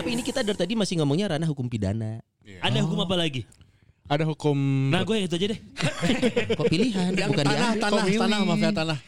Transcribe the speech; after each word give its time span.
Tapi 0.00 0.16
ini 0.16 0.24
kita 0.24 0.40
dari 0.40 0.56
tadi 0.56 0.72
masih 0.72 0.96
ngomongnya 1.04 1.36
ranah 1.36 1.44
hukum 1.44 1.68
pidana. 1.68 2.24
Ada 2.64 2.80
hukum 2.80 3.04
apa 3.04 3.20
lagi? 3.20 3.44
Ada 4.08 4.24
hukum 4.24 4.56
Nah 4.88 5.04
gue 5.04 5.28
itu 5.28 5.36
aja 5.36 5.46
deh. 5.52 5.60
Kok 6.58 6.66
pilihan 6.72 7.12
bukan 7.12 7.44
Tanah, 7.44 7.70
dia? 7.76 7.82
tanah, 7.84 8.00
Komili. 8.00 8.16
tanah, 8.16 8.38
mafia 8.42 8.70
tanah. 8.72 8.98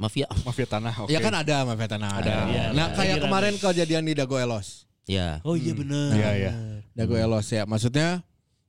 Mafia. 0.00 0.26
mafia 0.48 0.66
tanah. 0.66 0.94
Oke. 1.04 1.12
Ya 1.12 1.20
kan 1.20 1.36
ada 1.36 1.68
mafia 1.68 1.88
tanah. 1.92 2.10
Ada. 2.16 2.32
Iya, 2.48 2.64
nah 2.72 2.86
iya. 2.88 2.96
kayak 2.96 3.16
kemarin 3.28 3.54
kejadian 3.60 4.02
di 4.08 4.16
Dago 4.16 4.40
Elos. 4.40 4.88
Ya. 5.04 5.44
Oh 5.44 5.52
iya 5.52 5.76
benar. 5.76 6.16
Iya 6.16 6.30
iya. 6.32 6.52
Dago 6.96 7.14
Elos 7.14 7.44
ya. 7.52 7.68
Maksudnya 7.68 8.24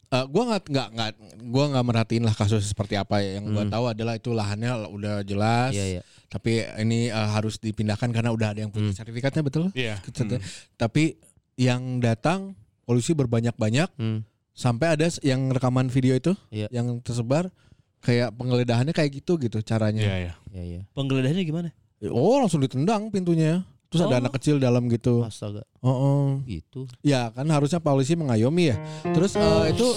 eh 0.09 0.25
gua 0.27 0.43
nggak 0.51 0.63
nggak 0.67 0.87
nggak 0.93 1.11
gua 1.47 1.65
nggak 1.71 1.85
merhatiin 1.87 2.23
lah 2.27 2.35
kasus 2.35 2.69
seperti 2.69 2.99
apa 2.99 3.23
ya. 3.23 3.39
Yang 3.39 3.45
gua 3.55 3.65
tahu 3.71 3.85
adalah 3.87 4.13
itu 4.19 4.29
lahannya 4.35 4.71
udah 4.91 5.15
jelas. 5.23 5.71
Iya, 5.71 5.85
iya. 5.97 6.01
Tapi 6.27 6.69
ini 6.83 7.07
eh, 7.07 7.29
harus 7.33 7.57
dipindahkan 7.57 8.11
karena 8.11 8.29
udah 8.35 8.51
ada 8.51 8.59
yang 8.67 8.69
punya 8.69 8.93
sertifikatnya 8.93 9.41
betul? 9.41 9.73
Iya. 9.73 10.03
Sertifikat. 10.05 10.43
Tapi 10.77 11.17
yang 11.59 11.99
datang 11.99 12.55
polisi 12.87 13.11
berbanyak-banyak 13.11 13.91
Hmm. 13.99 14.23
sampai 14.55 14.95
ada 14.95 15.11
yang 15.21 15.51
rekaman 15.51 15.91
video 15.91 16.15
itu 16.15 16.31
Iya. 16.49 16.71
yang 16.71 17.03
tersebar 17.03 17.51
kayak 17.99 18.31
penggeledahannya 18.33 18.95
kayak 18.95 19.19
gitu 19.19 19.35
gitu 19.37 19.59
caranya. 19.59 19.99
Iya 19.99 20.15
iya. 20.15 20.33
Ya 20.49 20.63
ya. 20.63 20.81
Penggeledahannya 20.95 21.43
gimana? 21.43 21.69
Oh 22.07 22.39
langsung 22.39 22.63
ditendang 22.63 23.11
pintunya. 23.11 23.67
Terus 23.89 24.05
ada 24.05 24.15
Oh. 24.15 24.21
anak 24.21 24.33
kecil 24.37 24.61
dalam 24.61 24.85
gitu. 24.85 25.25
Astaga. 25.25 25.65
Oh, 25.81 25.89
oh. 25.89 26.25
Gitu. 26.45 26.85
ya 27.01 27.33
kan 27.33 27.49
harusnya 27.49 27.81
polisi 27.81 28.13
mengayomi 28.13 28.69
ya. 28.69 28.77
Terus 29.01 29.33
eh, 29.33 29.73
itu 29.73 29.87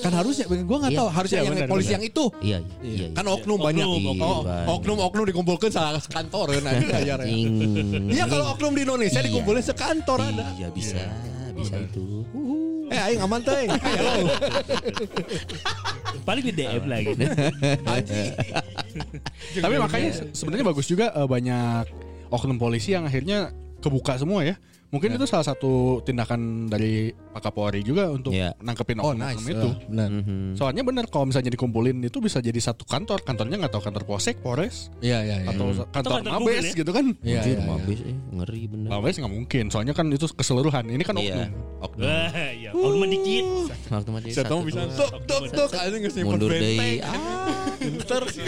kan 0.00 0.08
harusnya, 0.10 0.48
gue 0.48 0.56
nggak 0.56 0.88
Iya. 0.88 0.98
tahu 0.98 1.08
harusnya 1.12 1.36
Iya, 1.36 1.44
yang 1.44 1.54
benar, 1.54 1.68
polisi 1.68 1.84
benar. 1.86 1.94
yang 1.94 2.04
itu. 2.08 2.24
Iya 2.40 2.58
iya. 2.58 2.72
iya, 2.80 2.94
iya. 2.96 3.08
Kan 3.12 3.24
oknum 3.28 3.60
Oknum, 3.60 3.66
banyak. 3.68 3.84
oknum. 3.84 4.16
Oh, 4.18 4.40
Iya. 4.40 4.64
oknum 4.66 4.98
oknum 5.04 5.24
dikumpulkan 5.28 5.68
sekantor 5.68 6.46
nah, 6.58 6.72
ya. 6.96 7.20
Anjing. 7.20 7.52
Iya 8.08 8.24
kalau 8.24 8.56
oknum 8.56 8.72
di 8.72 8.82
Indonesia 8.82 9.20
Iya. 9.20 9.28
dikumpulin 9.28 9.60
sekantor 9.62 10.18
ada. 10.22 10.44
Iya 10.56 10.68
bisa, 10.72 10.96
bisa 11.52 11.76
itu. 11.76 12.24
Eh 12.88 13.00
aing 13.02 13.20
aman 13.20 13.40
teh. 13.40 13.68
Paling 16.22 16.40
di 16.42 16.52
DM 16.54 16.84
lagi. 16.86 17.12
Tapi 19.54 19.74
makanya 19.76 20.10
se- 20.14 20.28
sebenarnya 20.32 20.64
bagus 20.66 20.86
juga 20.86 21.10
eh, 21.10 21.24
banyak 21.26 21.84
oknum 22.32 22.56
polisi 22.56 22.96
yang 22.96 23.04
akhirnya 23.04 23.52
kebuka 23.84 24.16
semua 24.16 24.42
ya. 24.42 24.56
Mungkin 24.92 25.16
itu 25.16 25.24
salah 25.24 25.40
satu 25.42 26.04
tindakan 26.04 26.68
dari 26.68 27.08
Pak 27.08 27.40
Kapolri 27.40 27.80
juga 27.80 28.12
untuk 28.12 28.28
Iya. 28.28 28.52
nangkepin 28.60 29.00
Oh 29.00 29.16
oknum, 29.16 29.24
nice. 29.24 29.40
itu. 29.40 29.56
Eh, 29.72 29.88
benar. 29.88 30.08
Mhm. 30.12 30.52
Soalnya 30.52 30.84
benar 30.84 31.04
kalau 31.08 31.24
misalnya 31.24 31.48
dikumpulin 31.48 31.96
itu 32.04 32.20
bisa 32.20 32.44
jadi 32.44 32.60
satu 32.60 32.84
kantor. 32.84 33.24
Kantornya 33.24 33.56
nggak 33.56 33.72
tahu 33.72 33.88
kantor 33.88 34.04
polsek, 34.04 34.44
polres, 34.44 34.92
Iya 35.00 35.24
iya 35.24 35.36
iya. 35.42 35.48
atau 35.48 35.72
Hmm. 35.72 35.88
kantor 35.88 36.10
kantor 36.20 36.32
mabes 36.44 36.64
ya? 36.68 36.72
gitu 36.76 36.90
kan. 36.92 37.06
Iya 37.24 37.40
iya. 37.40 37.56
iya. 37.56 37.64
mabes, 37.64 37.98
eh, 38.04 38.16
ngeri 38.36 38.62
bener. 38.68 38.88
Mabes 38.92 39.14
nggak 39.16 39.32
mungkin. 39.32 39.64
Soalnya 39.72 39.94
kan 39.96 40.06
itu 40.12 40.26
keseluruhan. 40.28 40.84
Ini 40.84 41.04
kan 41.08 41.14
Iya. 41.16 41.34
oknum. 41.40 41.50
Oknum. 41.88 42.04
Wah, 42.04 42.52
ya. 42.52 42.70
Oknum 42.76 43.08
dikit. 43.08 43.44
Saya 44.28 44.44
tahu 44.44 44.60
satu 44.60 44.66
bisa. 44.68 44.80
Tok 44.92 45.12
tok 45.24 45.42
tok 45.56 45.68
aing 45.72 46.02
geus 46.04 46.14
nyimpen 46.20 46.36
mundur 46.36 46.52
deh. 46.52 47.00
Ah, 47.00 47.16
Pinter 47.80 48.22
sih. 48.28 48.44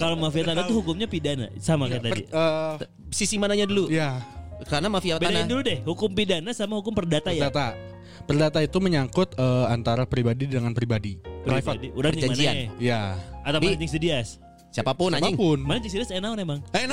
Kalau 0.00 0.16
mafia 0.16 0.42
tanah 0.42 0.64
tuh 0.64 0.80
hukumnya 0.80 1.04
pidana. 1.04 1.52
Sama 1.60 1.84
kayak 1.84 2.02
tadi. 2.02 2.22
Eh, 2.24 2.74
sisi 3.12 3.36
mananya 3.36 3.68
dulu? 3.68 3.92
ya, 3.92 4.24
Karena 4.66 4.88
mafia 4.90 5.20
Bedain 5.22 5.44
tanah. 5.44 5.46
dulu 5.46 5.60
deh. 5.62 5.78
Hukum 5.86 6.10
pidana 6.10 6.50
sama 6.50 6.74
hukum 6.80 6.90
perdata 6.90 7.30
ya. 7.30 7.46
perdata. 7.46 7.78
Perdata 8.26 8.58
itu 8.60 8.78
menyangkut 8.82 9.38
eh, 9.38 9.66
antara 9.70 10.02
pribadi 10.04 10.50
dengan 10.50 10.74
pribadi. 10.74 11.20
Private. 11.46 11.78
Pribadi. 11.78 11.88
Udah 11.94 12.08
nih 12.10 12.22
Perjanjian. 12.26 12.54
Ya. 12.82 13.00
Atau 13.46 13.62
Di- 13.62 13.88
sedias? 13.88 14.42
Siapa 14.78 14.94
pun 14.94 15.10
anjing. 15.10 15.34
Apa 15.34 15.42
pun. 15.42 15.58
Mana 15.60 15.78
yang 15.78 15.90
serius 15.90 16.10
enak 16.10 16.30
emang. 16.36 16.58
Ya 16.70 16.86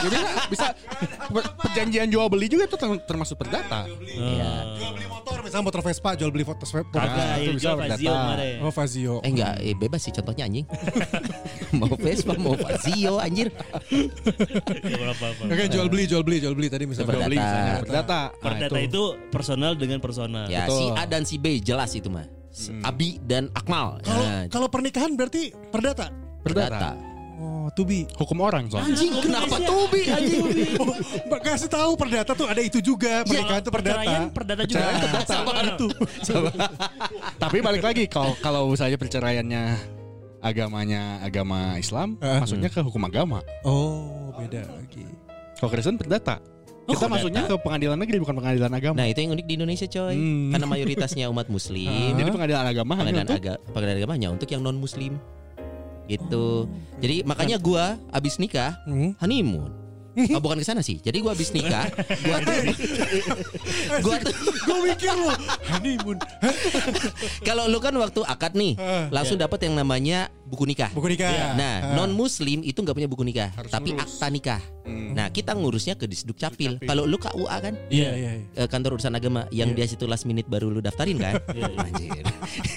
bisa, 0.00 0.20
bisa 0.46 0.66
per- 1.28 1.50
perjanjian 1.58 2.06
jual 2.06 2.26
beli 2.26 2.46
juga 2.46 2.64
itu 2.64 2.76
term- 2.76 3.02
termasuk 3.02 3.36
perdata. 3.36 3.90
Iya. 4.06 4.52
Oh. 4.78 4.92
beli 4.94 5.06
motor 5.06 5.36
misalnya 5.40 5.64
motor 5.64 5.82
Vespa 5.82 6.10
jual 6.14 6.30
beli 6.30 6.44
foto 6.44 6.62
Vespa 6.62 6.86
Kagak, 6.86 7.10
Ah, 7.10 7.36
itu 7.36 7.42
ya, 7.42 7.52
bisa 7.52 7.62
jual 7.64 7.76
perdata. 7.76 8.62
Oh 8.62 8.70
Fazio 8.70 9.14
Eh 9.18 9.30
enggak, 9.30 9.54
eh, 9.58 9.74
bebas 9.74 10.00
sih 10.00 10.12
contohnya 10.12 10.44
anjing. 10.44 10.66
mau 11.80 11.90
Vespa, 11.92 12.32
mau 12.36 12.54
Fazio 12.54 13.18
anjir. 13.18 13.50
Gak 13.50 15.10
apa-apa. 15.10 15.42
Oke 15.44 15.64
jual 15.66 15.86
beli 15.88 16.04
jual 16.06 16.22
beli 16.22 16.38
jual 16.38 16.54
beli 16.54 16.68
tadi 16.68 16.84
misalnya 16.84 17.08
Perdata. 17.08 17.18
Jual 17.18 17.28
beli 17.28 17.38
misalnya 17.40 17.74
perdata. 17.80 18.20
Nah, 18.24 18.40
Perdata 18.40 18.78
itu 18.80 19.02
personal 19.28 19.72
dengan 19.74 19.98
personal. 19.98 20.46
Ya, 20.46 20.64
Betul. 20.64 20.78
si 20.78 20.84
A 20.92 21.02
dan 21.04 21.22
si 21.24 21.36
B 21.36 21.58
jelas 21.58 21.90
itu 21.92 22.06
mah. 22.06 22.26
Si 22.48 22.70
Abi 22.80 23.18
dan 23.20 23.50
Akmal. 23.52 23.98
kalau 24.00 24.22
Nah, 24.22 24.44
kalau 24.46 24.68
pernikahan 24.68 25.10
berarti 25.12 25.50
perdata 25.68 26.06
perdata. 26.40 26.94
Oh 27.64 27.72
tubi 27.72 28.04
Hukum 28.14 28.38
orang 28.38 28.68
soalnya. 28.68 28.92
Anjing, 28.92 29.12
kenapa 29.18 29.56
Tobi 29.58 30.00
anjing? 30.06 30.44
oh, 30.76 31.40
kasih 31.40 31.66
tahu 31.66 31.96
perdata 31.96 32.32
tuh 32.32 32.44
ada 32.44 32.60
itu 32.60 32.78
juga 32.78 33.24
pernikahan 33.24 33.60
tuh 33.60 33.72
perdata 33.72 33.96
Perceraian 33.96 34.22
perdata 34.28 34.62
juga. 34.62 34.84
sama 35.24 35.52
itu 35.64 35.86
Tapi 37.36 37.56
balik 37.58 37.82
lagi 37.82 38.04
kalau 38.06 38.36
kalau 38.38 38.68
misalnya 38.68 38.96
perceraiannya 38.96 39.62
agamanya 40.38 41.24
agama 41.24 41.80
Islam, 41.80 42.20
Eh. 42.20 42.36
masuknya 42.36 42.68
ke 42.68 42.80
hukum 42.80 43.00
agama. 43.02 43.40
oh 43.64 44.28
beda 44.36 44.60
lagi 44.68 45.08
Kalau 45.56 45.70
Kristen 45.72 45.96
perdata. 45.96 46.36
Oh, 46.84 46.92
Kita 46.92 47.08
masuknya 47.08 47.48
ke 47.48 47.56
pengadilan 47.56 47.96
negeri 47.96 48.20
bukan 48.20 48.36
pengadilan 48.36 48.68
agama. 48.68 49.00
Nah, 49.00 49.08
itu 49.08 49.24
yang 49.24 49.32
unik 49.32 49.46
di 49.48 49.54
Indonesia, 49.56 49.86
coy. 49.88 50.12
Hmm. 50.12 50.52
Karena 50.52 50.66
mayoritasnya 50.68 51.24
umat 51.32 51.48
muslim. 51.48 52.12
Jadi 52.12 52.28
pengadilan 52.28 52.60
agama 52.60 52.92
hanya 52.92 53.08
pengadilan 53.08 53.24
untuk 53.24 53.40
aga 53.40 53.54
pengadilan 53.72 53.96
agama 53.96 54.12
hanya 54.12 54.28
untuk 54.28 54.48
yang 54.52 54.60
non 54.60 54.76
muslim 54.76 55.16
gitu. 56.06 56.68
Jadi 56.98 57.22
makanya 57.22 57.56
gua 57.56 57.96
abis 58.10 58.36
nikah 58.36 58.76
Hmm. 58.84 59.12
honeymoon. 59.18 59.72
Oh, 60.30 60.38
bukan 60.38 60.62
ke 60.62 60.64
sana 60.64 60.78
sih. 60.78 61.02
Jadi 61.02 61.18
gua 61.18 61.34
abis 61.34 61.50
nikah, 61.50 61.90
gua 62.22 62.38
tuh 62.38 62.54
gua 64.06 64.16
tuh 64.22 64.30
gue 64.62 64.78
mikir 64.86 65.10
lo 65.10 65.34
honeymoon. 65.66 66.18
Kalau 67.48 67.66
lu 67.66 67.82
kan 67.82 67.90
waktu 67.94 68.22
akad 68.22 68.54
nih, 68.54 68.78
langsung 69.10 69.36
dapat 69.36 69.66
yang 69.66 69.74
namanya 69.74 70.30
buku 70.44 70.64
nikah. 70.64 70.90
buku 70.90 71.08
nikah 71.08 71.54
Nah, 71.54 71.74
Ah. 71.82 71.94
non 71.94 72.10
muslim 72.10 72.60
itu 72.60 72.76
nggak 72.76 72.92
punya 72.92 73.06
buku 73.06 73.22
nikah, 73.22 73.48
Harus 73.50 73.68
tapi 73.68 73.90
ngurus. 73.90 74.04
akta 74.06 74.26
nikah. 74.28 74.60
Hmm. 74.82 75.12
Nah, 75.12 75.26
kita 75.28 75.52
ngurusnya 75.52 75.94
ke 75.94 76.04
Disduk 76.04 76.36
Capil. 76.36 76.76
Capil. 76.76 76.86
Kalau 76.86 77.04
lu 77.04 77.16
KUA 77.16 77.56
kan, 77.58 77.74
iya 77.88 78.10
iya 78.12 78.30
iya. 78.36 78.44
eh, 78.54 78.66
kantor 78.66 78.94
urusan 78.94 79.10
agama 79.10 79.48
yang 79.50 79.72
dia 79.72 79.84
situ 79.84 80.04
last 80.04 80.22
minute 80.22 80.44
baru 80.44 80.68
lu 80.68 80.78
daftarin 80.78 81.16
kan? 81.16 81.40
Anjir. 81.80 82.24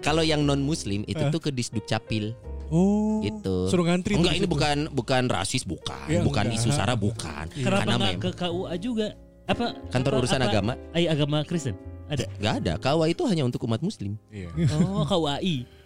Kalau 0.00 0.22
yang 0.22 0.42
non 0.42 0.60
muslim 0.60 1.04
itu 1.04 1.20
tuh 1.22 1.38
ke 1.38 1.50
Disduk 1.50 1.84
Capil. 1.84 2.32
oh 2.68 3.18
gitu. 3.20 3.66
suruh 3.66 3.82
ngantri 3.82 4.14
Enggak 4.14 4.34
ini 4.36 4.46
bukan 4.46 4.76
bukan 4.88 5.26
rasis 5.26 5.62
bukan, 5.64 6.06
Iya, 6.06 6.22
bukan 6.22 6.44
enggak. 6.46 6.60
isu 6.60 6.70
sara 6.70 6.94
bukan. 6.94 7.50
Kenapa 7.50 7.82
Karena 7.82 7.94
nggak 7.98 8.12
mem 8.12 8.20
ke 8.20 8.30
KUA 8.32 8.74
juga? 8.78 9.06
Apa 9.44 9.64
kantor 9.90 10.12
apa- 10.12 10.20
urusan 10.22 10.38
apa- 10.38 10.48
agama 10.48 10.72
Ay, 10.90 11.04
agama 11.04 11.42
Kristen? 11.42 11.74
Ada. 12.06 12.30
nggak 12.32 12.54
ada. 12.56 12.72
KUA 12.76 13.06
itu 13.08 13.22
hanya 13.24 13.42
untuk 13.42 13.62
umat 13.64 13.78
muslim. 13.80 14.14
Iya. 14.28 14.54
Oh, 14.76 15.02
KUAI. 15.04 15.66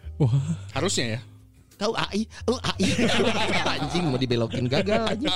Harusnya 0.71 1.07
ya. 1.09 1.21
kau 1.75 1.91
AI, 1.93 2.23
oh 2.47 2.55
AI. 2.57 2.87
anjing 3.67 4.07
mau 4.07 4.15
dibelokin 4.15 4.71
gagal 4.71 5.11
anjing. 5.11 5.27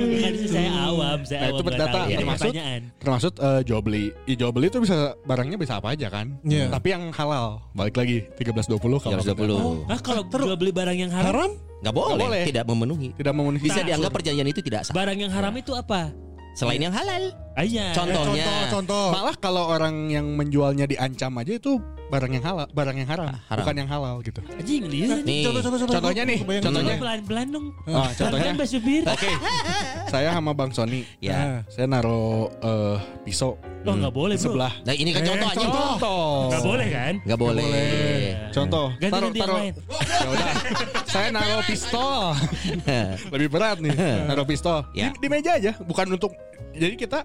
Kan 0.00 0.32
itu 0.32 0.48
saya 0.48 0.70
awam, 0.86 1.18
saya 1.22 1.38
Nah, 1.38 1.46
awam 1.46 1.54
itu 1.54 1.62
berdata. 1.62 1.98
Ini 2.00 2.16
termasuk- 2.16 2.48
pertanyaan. 2.48 2.80
Termasuk 2.96 3.32
eh, 3.36 3.60
jual 3.62 3.80
beli. 3.80 4.04
Ya, 4.24 4.34
jual 4.36 4.50
beli 4.50 4.66
itu 4.66 4.80
bisa 4.80 4.96
barangnya 5.22 5.56
bisa 5.56 5.76
apa 5.76 5.92
aja 5.92 6.08
kan. 6.08 6.40
Iya. 6.42 6.72
Tapi 6.72 6.88
yang 6.88 7.12
halal. 7.12 7.60
Balik 7.72 7.96
lagi 7.96 8.16
1320 8.34 8.80
kalau 8.96 9.20
320. 9.20 9.84
Hah 9.86 10.00
kalau 10.00 10.22
jual 10.24 10.56
beli 10.56 10.72
barang 10.72 10.96
yang 10.98 11.12
haram? 11.12 11.28
Haram? 11.28 11.50
Nggak 11.80 11.94
boleh, 11.94 12.08
Nggak 12.10 12.24
boleh. 12.24 12.42
tidak 12.44 12.64
memenuhi. 12.66 13.08
tidak 13.14 13.34
memenuhi 13.34 13.62
Bisa 13.62 13.80
Nah, 13.80 13.86
dianggap 13.88 14.10
perjanjian 14.12 14.48
itu 14.48 14.60
tidak 14.60 14.80
sah. 14.84 14.92
Barang 14.92 15.16
yang 15.16 15.32
haram 15.32 15.52
itu 15.52 15.72
apa? 15.72 16.12
Selain 16.54 16.80
yang 16.82 16.92
halal. 16.92 17.30
Ah, 17.54 17.64
iya. 17.66 17.94
Contohnya. 17.94 18.44
Contoh, 18.46 18.66
contoh. 18.82 19.06
Malah 19.14 19.36
kalau 19.38 19.62
orang 19.70 20.10
yang 20.10 20.26
menjualnya 20.34 20.86
diancam 20.86 21.34
aja 21.38 21.52
itu 21.56 21.78
barang 22.10 22.32
yang 22.34 22.42
halal, 22.42 22.66
barang 22.74 22.96
yang 22.98 23.06
haram, 23.06 23.30
haram. 23.30 23.58
bukan 23.62 23.74
yang 23.78 23.88
halal 23.90 24.18
gitu. 24.26 24.42
Anjing 24.58 24.82
lihat. 24.90 25.22
Nih. 25.22 25.46
Contoh, 25.46 25.62
contoh, 25.62 25.78
contoh. 25.78 25.94
Contohnya 25.94 26.22
nih, 26.26 26.38
contohnya. 26.42 26.94
Pelan-pelan 26.98 27.46
dong. 27.54 27.66
Oh, 27.86 28.08
contohnya. 28.10 28.50
Oke. 29.06 29.30
saya 30.10 30.28
sama 30.34 30.50
Bang 30.52 30.74
Sony. 30.74 31.06
Ya. 31.22 31.62
Saya 31.70 31.86
naruh 31.86 32.50
eh, 32.60 32.96
pisau 33.22 33.54
Loh 33.80 33.96
nggak 33.96 34.12
boleh 34.12 34.34
di 34.36 34.42
bro. 34.42 34.46
sebelah. 34.52 34.72
Nah 34.84 34.92
ini 34.92 35.10
kan 35.14 35.22
Eh, 35.24 35.28
contoh 35.30 35.48
anjing. 35.48 35.70
contoh. 35.70 35.86
Contoh. 35.96 36.28
Nggak 36.50 36.62
boleh 36.66 36.86
kan? 36.92 37.14
Nggak 37.24 37.38
boleh. 37.40 37.70
Contoh. 38.50 38.86
Ganti 38.96 39.10
Taruh, 39.10 39.28
ganti 39.28 39.38
yang 39.38 39.46
taruh. 39.46 39.58
lain. 39.62 39.74
Ya 40.00 40.28
udah. 40.28 40.52
Saya 41.06 41.28
naruh 41.30 41.62
pistol. 41.62 42.20
Lebih 43.30 43.48
berat 43.48 43.78
nih. 43.78 43.90
Naruh 44.26 44.44
pistol. 44.44 44.78
Ya. 44.92 45.10
Di, 45.14 45.22
di 45.22 45.28
meja 45.28 45.56
aja, 45.56 45.72
bukan 45.78 46.06
untuk 46.12 46.32
jadi 46.70 46.94
kita 46.94 47.24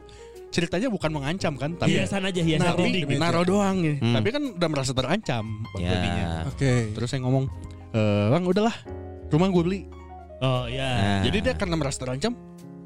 ceritanya 0.49 0.87
bukan 0.87 1.11
mengancam 1.11 1.53
kan, 1.55 1.75
tapi 1.75 1.99
Hiasan 1.99 2.23
aja 2.23 2.39
hiasan 2.39 2.63
tapi 2.71 3.03
dinding. 3.03 3.19
naruh 3.19 3.43
doang 3.43 3.83
nih. 3.83 3.99
Hmm. 3.99 4.15
Tapi 4.15 4.27
kan 4.31 4.43
udah 4.55 4.69
merasa 4.71 4.91
terancam. 4.91 5.45
Ya. 5.75 6.47
Oke. 6.47 6.95
Terus 6.95 7.07
saya 7.11 7.21
ngomong, 7.21 7.51
"Eh, 7.91 8.25
Bang 8.31 8.47
udahlah. 8.47 8.75
Rumah 9.27 9.47
gue 9.51 9.63
beli. 9.63 9.81
Oh 10.39 10.63
ya. 10.65 10.87
Nah, 10.87 11.21
Jadi 11.23 11.37
dia 11.41 11.53
karena 11.55 11.75
merasa 11.75 11.97
terancam, 11.97 12.31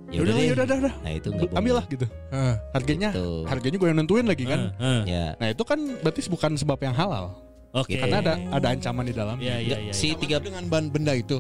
ya 0.09 0.18
ya 0.18 0.19
udah 0.21 0.33
ya 0.33 0.53
udah 0.56 0.65
udah. 0.65 0.94
Nah 1.01 1.12
itu. 1.13 1.30
Ambil 1.51 1.74
lah 1.77 1.85
gitu. 1.85 2.06
Ah. 2.30 2.56
Harganya 2.74 3.09
Gitu. 3.13 3.45
harganya 3.45 3.77
gue 3.77 3.88
yang 3.88 3.97
nentuin 4.00 4.25
lagi 4.25 4.44
kan. 4.45 4.74
Ah, 4.77 4.81
ah. 4.81 5.01
Ya. 5.06 5.25
Nah, 5.38 5.47
itu 5.50 5.62
kan 5.62 5.77
berarti 6.01 6.25
bukan 6.25 6.51
sebab 6.56 6.77
yang 6.80 6.95
halal. 6.95 7.38
Oke. 7.71 7.95
Karena 7.95 8.18
ada 8.19 8.33
ada 8.50 8.68
ancaman 8.71 9.06
di 9.06 9.13
dalam. 9.13 9.38
Iya 9.38 9.56
iya 9.60 9.77
iya. 9.80 9.94
Si 9.94 10.18
tiga 10.18 10.38
dengan 10.38 10.66
ban 10.66 10.89
benda 10.89 11.13
itu. 11.13 11.38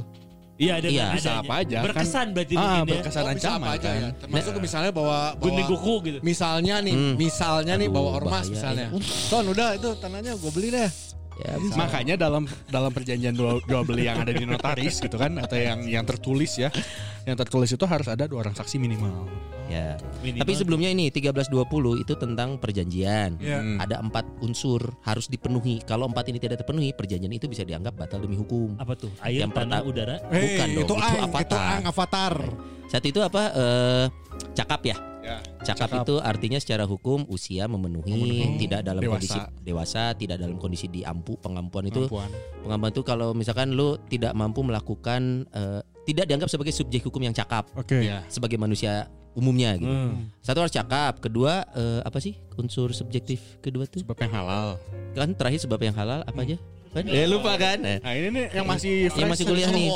Iya 0.59 0.75
ada 0.75 0.87
Iya, 0.91 1.03
ada- 1.05 1.15
bisa 1.15 1.31
apa 1.39 1.53
aja, 1.63 1.77
kan. 1.77 1.85
Berkesan 1.87 2.25
berarti 2.35 2.53
Ah, 2.53 2.59
mungkin 2.59 2.83
ya. 2.83 2.91
berkesan 2.99 3.23
Oh, 3.23 3.31
ancaman 3.31 3.63
apa 3.63 3.71
aja 3.71 3.89
kan. 3.89 3.95
ya. 3.95 4.09
Termasuk 4.19 4.51
misalnya 4.59 4.91
bawa, 4.91 5.07
bawa 5.07 5.39
Gunting 5.39 5.67
kuku 5.71 5.93
gitu. 6.03 6.17
Misalnya 6.19 6.75
nih, 6.83 6.95
Hmm. 6.99 7.15
misalnya 7.15 7.73
nih 7.79 7.87
Aduh, 7.87 7.95
bawa 7.95 8.09
ormas 8.13 8.43
bahaya, 8.43 8.51
misalnya. 8.51 8.87
ya. 8.91 8.99
Ton 9.31 9.45
udah 9.47 9.69
itu 9.73 9.89
tanahnya 9.95 10.31
gue 10.35 10.51
beli 10.51 10.69
deh. 10.69 10.89
Ya, 11.39 11.55
bisa. 11.55 11.79
Makanya 11.79 12.15
dalam 12.19 12.43
dalam 12.67 12.91
perjanjian 12.91 13.31
jual, 13.31 13.63
jual 13.63 13.83
beli 13.87 14.05
yang 14.05 14.19
ada 14.19 14.29
di 14.29 14.43
notaris 14.43 14.99
gitu 14.99 15.15
kan 15.15 15.39
atau 15.39 15.55
yang 15.55 15.87
yang 15.87 16.03
tertulis 16.03 16.59
ya. 16.59 16.67
Yang 17.23 17.47
tertulis 17.47 17.69
itu 17.71 17.85
harus 17.85 18.07
ada 18.11 18.27
dua 18.27 18.43
orang 18.43 18.51
saksi 18.53 18.75
minimal. 18.75 19.23
Ya. 19.69 19.95
Minimal. 20.19 20.41
Tapi 20.43 20.51
sebelumnya 20.57 20.89
ini 20.89 21.07
1320 21.07 22.01
itu 22.01 22.13
tentang 22.17 22.57
perjanjian. 22.57 23.37
Ya. 23.39 23.61
Hmm. 23.61 23.77
Ada 23.79 24.01
empat 24.01 24.25
unsur 24.41 24.81
harus 25.05 25.29
dipenuhi. 25.29 25.79
Kalau 25.85 26.09
empat 26.09 26.27
ini 26.27 26.41
tidak 26.41 26.59
terpenuhi, 26.59 26.91
perjanjian 26.91 27.31
itu 27.31 27.45
bisa 27.45 27.63
dianggap 27.63 27.95
batal 27.95 28.19
demi 28.19 28.35
hukum. 28.35 28.75
apa 28.75 28.97
tuh? 28.97 29.13
Air, 29.21 29.45
Yang 29.45 29.53
tanah, 29.55 29.79
pertama- 29.79 29.89
udara. 29.93 30.15
Hei, 30.33 30.41
Bukan 30.43 30.67
dong, 30.67 30.73
itu 30.73 30.83
itu 30.83 30.95
ang, 30.97 31.15
avatar. 31.23 31.45
itu 31.45 31.55
ang 31.55 31.83
avatar. 31.85 32.33
Saat 32.89 33.05
itu 33.05 33.19
apa? 33.21 33.43
Eh, 33.53 34.05
cakap 34.53 34.81
ya. 34.85 34.97
Ya. 35.19 35.37
Cakap, 35.61 35.91
Cakap. 35.91 36.03
itu 36.07 36.15
artinya 36.17 36.57
secara 36.57 36.83
hukum 36.83 37.27
usia 37.27 37.67
memenuhi, 37.67 38.09
Memenuhi. 38.09 38.57
tidak 38.57 38.81
dalam 38.81 39.03
Dewasa. 39.03 39.13
kondisi 39.13 39.39
dewasa, 39.61 40.03
tidak 40.15 40.37
dalam 40.39 40.57
kondisi 40.57 40.87
diampu. 40.87 41.37
Pengampuan 41.37 41.85
itu 41.85 42.07
Pengampuan. 42.07 42.29
pengampuan 42.63 42.91
itu 42.91 43.01
kalau 43.03 43.29
misalkan 43.31 43.67
lu 43.71 43.99
tidak 44.07 44.33
mampu 44.33 44.65
melakukan 44.65 45.45
eh, 45.51 45.81
tidak 46.03 46.25
dianggap 46.25 46.49
sebagai 46.49 46.73
subjek 46.73 47.03
hukum 47.03 47.21
yang 47.21 47.35
cakap 47.35 47.69
Oke. 47.77 48.01
Ya. 48.01 48.25
sebagai 48.25 48.57
manusia 48.57 49.05
umumnya 49.37 49.77
gitu. 49.77 49.91
Hmm. 49.91 50.33
Satu 50.41 50.65
harus 50.65 50.73
cakap, 50.73 51.21
kedua 51.21 51.61
eh, 51.77 52.01
apa 52.01 52.17
sih 52.17 52.33
unsur 52.57 52.89
subjektif 52.91 53.61
kedua 53.61 53.85
tuh? 53.85 54.01
Sebab 54.01 54.17
yang 54.17 54.33
halal. 54.33 54.81
Kan 55.13 55.37
terakhir 55.37 55.61
sebab 55.61 55.77
yang 55.79 55.93
halal 55.93 56.25
apa 56.25 56.39
aja? 56.41 56.57
Kan? 56.89 57.05
Eh 57.05 57.25
lupa 57.25 57.53
kan? 57.53 57.77
Eh, 57.81 57.97
Nah, 58.01 58.11
ini 58.11 58.27
nih 58.29 58.45
yang 58.51 58.65
masih 58.65 59.07
yang 59.13 59.29
masih 59.29 59.45
kuliah 59.45 59.69
nih. 59.69 59.87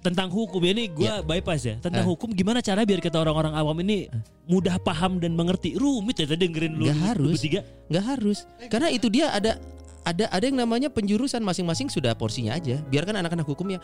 Tentang 0.00 0.30
hukum 0.30 0.62
ya, 0.62 0.70
ini 0.70 0.86
gue 0.86 1.10
bypass 1.20 1.60
ya. 1.66 1.74
Tentang 1.76 2.00
Eh. 2.00 2.08
hukum 2.08 2.30
gimana 2.30 2.62
cara 2.62 2.80
biar 2.80 2.98
kita 2.98 3.18
orang-orang 3.18 3.52
awam 3.52 3.74
ini 3.82 4.06
mudah 4.46 4.78
paham 4.78 5.18
dan 5.18 5.34
mengerti. 5.34 5.74
Rumit 5.74 6.16
ya 6.16 6.24
tadi 6.24 6.46
dengerin 6.46 6.72
lu. 6.74 6.86
Lu 6.86 6.94
harus. 6.94 7.36
bertiga. 7.36 7.60
nggak 7.86 8.04
harus. 8.06 8.38
Karena 8.66 8.88
itu 8.88 9.06
dia 9.06 9.30
ada 9.30 9.60
ada 10.00 10.24
ada 10.30 10.40
yang 10.40 10.56
namanya 10.56 10.88
penjurusan 10.88 11.42
masing-masing 11.42 11.90
sudah 11.90 12.14
porsinya 12.14 12.54
aja. 12.54 12.78
Biarkan 12.86 13.18
anak-anak 13.18 13.44
hukum 13.44 13.66
yang 13.68 13.82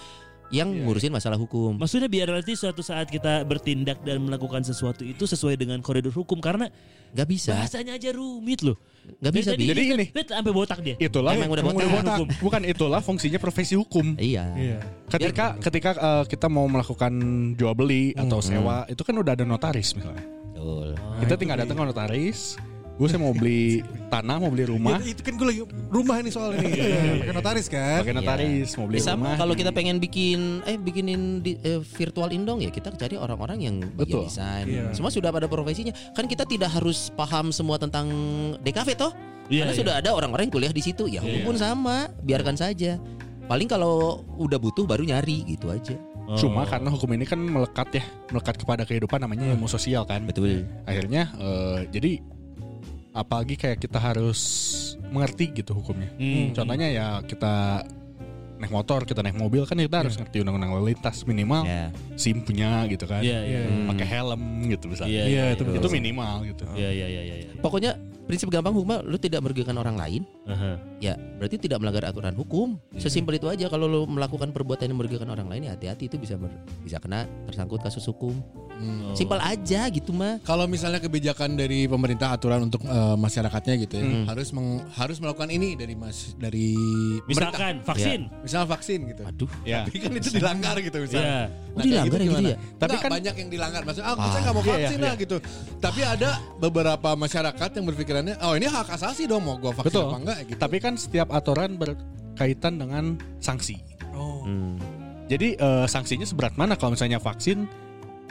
yang 0.53 0.69
ngurusin 0.69 1.11
masalah 1.11 1.37
hukum. 1.37 1.75
Maksudnya 1.75 2.07
biar 2.07 2.29
nanti 2.31 2.55
suatu 2.55 2.81
saat 2.81 3.09
kita 3.09 3.43
bertindak 3.43 4.01
dan 4.01 4.21
melakukan 4.21 4.63
sesuatu 4.63 5.03
itu 5.03 5.25
sesuai 5.25 5.57
dengan 5.57 5.81
koridor 5.81 6.13
hukum 6.13 6.39
karena 6.39 6.69
Nggak 7.13 7.29
bisa. 7.29 7.53
bahasanya 7.57 7.97
aja 7.97 8.13
rumit 8.13 8.61
loh. 8.63 8.77
Nggak 9.03 9.33
bisa. 9.35 9.51
Jadi 9.55 9.65
lihat- 9.67 9.95
ini. 9.95 10.07
lihat 10.11 10.29
sampai 10.31 10.53
botak 10.55 10.79
dia. 10.83 10.95
Itulah 10.99 11.35
Emang 11.35 11.51
udah 11.51 11.63
botak. 11.63 12.17
hukum. 12.19 12.27
Bukan 12.39 12.61
itulah 12.67 13.01
fungsinya 13.03 13.39
profesi 13.39 13.75
hukum. 13.75 14.15
Iya. 14.19 14.45
Iya. 14.55 14.79
Ketika 15.11 15.59
ketika 15.59 15.91
eh, 15.95 16.25
kita 16.27 16.47
mau 16.47 16.67
melakukan 16.67 17.13
jual 17.55 17.75
beli 17.75 18.15
atau 18.15 18.39
sewa, 18.39 18.87
itu 18.87 19.03
kan 19.03 19.15
udah 19.19 19.33
ada 19.35 19.45
notaris 19.47 19.95
misalnya. 19.95 20.23
Betul. 20.53 20.95
kita 21.27 21.35
tinggal 21.35 21.57
datang 21.59 21.75
ke 21.75 21.85
notaris. 21.91 22.55
Gue 22.93 23.09
saya 23.09 23.19
mau 23.19 23.33
beli 23.33 23.81
tanah, 24.07 24.37
mau 24.37 24.53
beli 24.53 24.69
rumah, 24.69 25.01
Ya, 25.01 25.11
itu 25.11 25.25
kan 25.25 25.35
gue 25.35 25.47
lagi 25.49 25.61
rumah 25.89 26.21
ini 26.21 26.29
soal 26.29 26.53
ini. 26.55 26.71
Pakai 27.19 27.35
notaris 27.35 27.67
kan. 27.67 28.05
pakai 28.05 28.15
notaris, 28.15 28.69
mau 28.77 28.85
beli 28.85 29.01
Ya, 29.01 29.05
sama 29.09 29.17
rumah. 29.25 29.37
kalau 29.41 29.55
kita 29.57 29.71
pengen 29.73 29.97
bikin 29.97 30.61
eh 30.63 30.77
bikinin 30.77 31.41
di, 31.41 31.57
eh, 31.59 31.81
virtual 31.81 32.29
indong 32.29 32.61
ya 32.61 32.69
kita 32.69 32.93
cari 32.93 33.17
orang-orang 33.17 33.59
yang 33.61 33.77
bagian 33.97 33.97
Betul. 33.97 34.23
desain. 34.29 34.65
Iya. 34.69 34.93
Semua 34.93 35.09
sudah 35.09 35.31
pada 35.31 35.49
profesinya. 35.49 35.91
Kan 36.13 36.29
kita 36.29 36.45
tidak 36.45 36.69
harus 36.71 37.09
paham 37.11 37.49
semua 37.49 37.81
tentang 37.81 38.07
DKV 38.61 38.89
toh. 38.95 39.13
Iya, 39.49 39.65
Karena 39.65 39.73
iya. 39.73 39.81
sudah 39.81 39.95
ada 39.99 40.11
orang-orang 40.13 40.47
yang 40.47 40.55
kuliah 40.55 40.71
di 40.71 40.81
situ. 40.81 41.09
Ya 41.09 41.19
hukum 41.19 41.33
Iya. 41.35 41.49
pun 41.49 41.57
sama, 41.57 41.97
biarkan 42.21 42.55
saja. 42.55 43.01
Paling 43.45 43.67
kalau 43.67 44.21
udah 44.37 44.57
butuh 44.57 44.85
baru 44.85 45.03
nyari 45.03 45.49
gitu 45.49 45.69
aja. 45.69 45.97
Oh. 46.23 46.39
Cuma 46.39 46.63
karena 46.63 46.87
hukum 46.87 47.11
ini 47.11 47.25
kan 47.25 47.37
melekat 47.37 47.89
ya, 47.91 48.05
melekat 48.31 48.55
kepada 48.55 48.87
kehidupan 48.87 49.19
namanya 49.19 49.51
ilmu 49.51 49.67
sosial 49.67 50.05
kan. 50.05 50.23
Betul. 50.23 50.69
Akhirnya 50.85 51.33
eh, 51.35 51.89
jadi 51.91 52.23
apalagi 53.13 53.61
kayak 53.61 53.79
kita 53.81 54.01
harus 54.01 54.41
mengerti 55.13 55.53
gitu 55.53 55.77
hukumnya. 55.77 56.09
Hmm. 56.17 56.57
Contohnya 56.57 56.89
ya 56.89 57.07
kita 57.25 57.85
naik 58.63 58.73
motor, 58.73 59.03
kita 59.03 59.21
naik 59.27 59.35
mobil 59.35 59.67
kan 59.67 59.75
kita 59.75 60.07
harus 60.07 60.15
ngerti 60.15 60.39
undang-undang 60.41 60.71
lalu 60.71 60.95
lintas 60.95 61.27
minimal 61.27 61.67
Ya. 61.67 61.91
SIM 62.15 62.47
punya 62.47 62.87
gitu 62.87 63.05
kan. 63.11 63.21
Iya, 63.21 63.41
iya. 63.43 63.61
Hmm. 63.67 63.91
Pakai 63.91 64.07
helm 64.07 64.43
gitu 64.71 64.87
misalnya. 64.87 65.13
Iya, 65.13 65.25
Iya, 65.27 65.45
itu 65.59 65.63
Itu 65.77 65.89
minimal 65.91 66.35
gitu. 66.47 66.65
Iya, 66.79 66.91
iya, 66.95 67.07
iya, 67.11 67.23
iya. 67.27 67.37
iya. 67.43 67.53
Pokoknya 67.59 67.99
prinsip 68.33 68.49
gampang 68.49 68.73
hukum 68.73 69.05
lu 69.05 69.21
tidak 69.21 69.45
merugikan 69.45 69.77
orang 69.77 69.93
lain, 69.93 70.25
Aha. 70.49 70.81
ya 70.99 71.13
berarti 71.37 71.61
tidak 71.61 71.85
melanggar 71.85 72.09
aturan 72.09 72.33
hukum. 72.33 72.81
Sesimpel 72.97 73.37
itu 73.37 73.45
aja. 73.45 73.69
Kalau 73.69 73.85
lu 73.85 74.09
melakukan 74.09 74.49
perbuatan 74.51 74.89
yang 74.89 74.97
merugikan 74.97 75.29
orang 75.29 75.53
lain, 75.53 75.69
ya 75.69 75.77
hati-hati 75.77 76.09
itu 76.09 76.17
bisa 76.17 76.41
ber- 76.41 76.57
bisa 76.81 76.97
kena 76.97 77.29
tersangkut 77.45 77.85
kasus 77.85 78.09
hukum. 78.09 78.33
Hmm. 78.73 79.13
Simpel 79.13 79.37
aja 79.37 79.85
gitu 79.87 80.11
mah. 80.11 80.41
Kalau 80.43 80.65
misalnya 80.65 80.97
kebijakan 80.97 81.55
dari 81.55 81.85
pemerintah 81.85 82.33
aturan 82.33 82.65
untuk 82.65 82.81
eh, 82.83 83.17
masyarakatnya 83.21 83.75
gitu 83.85 84.01
ya, 84.01 84.05
Hmm. 84.09 84.25
harus 84.25 84.49
meng- 84.51 84.81
harus 84.91 85.21
melakukan 85.21 85.53
ini 85.53 85.77
dari 85.77 85.93
mas 85.93 86.33
dari 86.35 86.73
pemerintah. 87.29 87.53
Misalkan 87.53 87.75
vaksin. 87.85 88.21
Misal 88.41 88.65
vaksin 88.65 88.99
gitu. 89.07 89.23
Aduh. 89.29 89.51
Ya. 89.63 89.85
Tapi 89.85 89.99
kan 90.01 90.11
itu 90.17 90.33
dilanggar 90.33 90.81
gitu 90.81 90.97
Iya. 90.97 91.05
misalnya. 91.05 91.37
Oh, 91.73 91.81
dilanggar 91.81 92.17
ya 92.19 92.25
gitu 92.25 92.33
gimana? 92.33 92.49
ya? 92.49 92.57
Tapi 92.57 92.81
Tapi 92.81 92.97
kan- 92.97 93.11
banyak 93.13 93.35
yang 93.37 93.49
dilanggar. 93.51 93.83
Maksudnya, 93.85 94.09
ah, 94.09 94.17
Ah, 94.17 94.29
saya 94.29 94.41
nggak 94.41 94.55
mau 94.55 94.63
iya, 94.63 94.69
iya, 94.73 94.77
vaksin 94.81 95.01
lah 95.01 95.15
gitu. 95.17 95.37
Tapi 95.79 96.01
ada 96.01 96.31
beberapa 96.57 97.11
masyarakat 97.15 97.71
yang 97.77 97.85
berpikirannya, 98.23 98.37
oh 98.47 98.55
ini 98.55 98.67
hak 98.71 98.89
asasi 98.95 99.23
dong 99.27 99.43
mau 99.43 99.59
gua 99.59 99.75
vaksin 99.75 99.91
Betul. 99.91 100.07
apa 100.09 100.19
enggak 100.23 100.39
gitu. 100.47 100.59
Tapi 100.63 100.77
kan 100.79 100.95
setiap 100.95 101.29
aturan 101.35 101.71
berkaitan 101.77 102.79
dengan 102.79 103.05
sanksi. 103.43 103.77
Oh. 104.15 104.47
Hmm. 104.47 104.79
Jadi 105.27 105.59
eh, 105.59 105.87
sanksinya 105.89 106.27
seberat 106.27 106.55
mana 106.55 106.79
kalau 106.79 106.95
misalnya 106.95 107.19
vaksin 107.19 107.67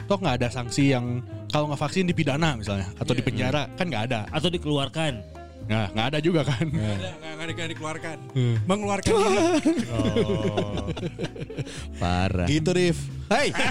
toh 0.06 0.18
nggak 0.18 0.42
ada 0.42 0.48
sanksi 0.50 0.92
yang 0.92 1.22
kalau 1.50 1.70
nggak 1.70 1.80
vaksin 1.80 2.04
dipidana 2.10 2.58
misalnya 2.58 2.90
atau 2.98 3.12
dipenjara 3.14 3.68
kan 3.76 3.86
nggak 3.88 4.04
ada. 4.12 4.20
Atau 4.32 4.48
dikeluarkan. 4.48 5.41
Nah 5.72 5.88
nggak 5.88 6.06
ada 6.12 6.18
juga 6.20 6.40
kan. 6.44 6.68
Nggak, 6.68 6.96
nggak, 7.18 7.52
nggak 7.56 7.68
dikeluarkan. 7.72 8.16
Mengeluarkan 8.68 9.10
diri. 9.10 9.36
Oh. 9.88 10.84
Parah. 11.96 12.44
Gitu 12.44 12.70
Rif. 12.70 12.98
Hai. 13.26 13.48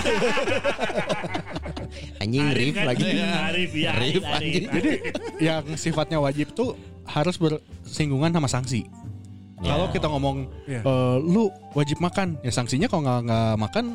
Anjing 2.22 2.48
Rif 2.53 2.75
kan? 2.75 2.86
lagi. 2.88 3.03
Arif 3.05 3.72
ya. 3.74 3.89
Arif, 3.93 3.93
Arif, 3.93 4.24
anjing. 4.24 4.63
Arif. 4.65 4.70
Jadi 4.74 4.91
yang 5.41 5.63
sifatnya 5.75 6.17
wajib 6.17 6.53
tuh 6.53 6.77
harus 7.05 7.36
bersinggungan 7.36 8.31
sama 8.31 8.48
sanksi. 8.48 8.81
Ya. 9.62 9.77
Kalau 9.77 9.88
kita 9.93 10.08
ngomong 10.10 10.50
Iya. 10.65 10.81
eh, 10.81 11.17
lu 11.22 11.53
wajib 11.77 12.01
makan, 12.01 12.41
ya 12.41 12.50
sanksinya 12.50 12.89
kalau 12.89 13.05
nggak 13.05 13.20
nggak 13.29 13.53
makan 13.62 13.86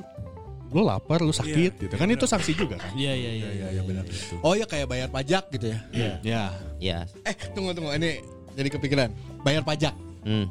lu 0.69 0.83
lapar, 0.83 1.21
lu 1.21 1.31
sakit 1.31 1.73
Iya. 1.73 1.83
gitu 1.83 1.95
kan 1.95 2.09
itu 2.09 2.25
sanksi 2.25 2.53
juga 2.53 2.75
kan. 2.77 2.91
Iya, 2.93 3.13
iya, 3.13 3.31
iya, 3.33 3.49
iya. 3.51 3.67
Iya 3.71 3.83
benar. 3.83 4.05
Oh 4.41 4.53
ya 4.53 4.65
kayak 4.65 4.87
bayar 4.87 5.09
pajak 5.09 5.47
gitu 5.51 5.71
ya. 5.71 5.79
Iya. 5.91 6.13
Ya. 6.21 6.43
Ya. 6.77 6.99
Eh 7.23 7.35
tunggu 7.53 7.71
tunggu 7.71 7.95
ini 7.95 8.19
jadi 8.53 8.69
kepikiran. 8.71 9.09
Bayar 9.41 9.63
pajak. 9.63 9.95
Hmm. 10.23 10.51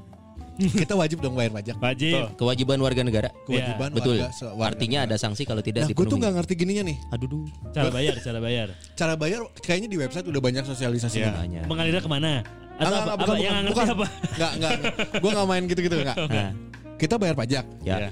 kita 0.55 0.95
wajib 0.95 1.19
dong 1.19 1.36
bayar 1.36 1.51
pajak. 1.51 1.75
Wajib. 1.75 2.31
Kewajiban 2.36 2.79
warga 2.79 3.03
negara. 3.03 3.27
Kewajiban 3.43 3.91
Betul. 3.91 4.24
warga 4.24 4.63
Artinya 4.65 5.03
negara. 5.03 5.12
ada 5.12 5.17
sanksi 5.19 5.43
kalau 5.43 5.60
tidak 5.60 5.84
Nah, 5.84 5.88
gue 5.88 5.93
tuh 5.93 6.03
dipenuhi. 6.07 6.22
nggak 6.24 6.34
ngerti 6.39 6.53
gininya 6.55 6.84
nih. 6.88 6.98
Aduh 7.12 7.27
duh. 7.27 7.43
Cara 7.69 7.89
bayar, 7.91 8.15
cara 8.24 8.39
bayar. 8.39 8.67
Cara 8.95 9.13
bayar 9.13 9.39
kayaknya 9.60 9.91
di 9.91 9.98
website 10.00 10.24
udah 10.24 10.39
banyak 10.39 10.63
sosialisasinya. 10.63 11.27
Iya. 11.27 11.39
Banyak. 11.43 11.63
Mengalirnya 11.67 12.00
ke 12.00 12.07
mana? 12.07 12.31
Atau 12.75 12.88
Enggak, 12.88 12.88
apa? 12.88 12.88
enggak, 12.88 13.03
apa? 13.03 13.19
bukan, 13.19 13.36
yang 13.36 13.43
bukan, 13.43 13.51
nggak 13.51 13.63
ngerti 13.65 13.75
bukan. 13.75 13.91
apa? 13.91 14.07
Enggak, 14.31 14.51
enggak. 14.55 14.72
Gue 15.19 15.29
nggak 15.29 15.48
main 15.48 15.63
gitu-gitu 15.67 15.95
enggak. 16.00 16.17
Nah, 16.24 16.51
Kita 17.03 17.15
bayar 17.19 17.36
pajak. 17.36 17.65
ya. 17.84 17.95
Iya. 18.00 18.10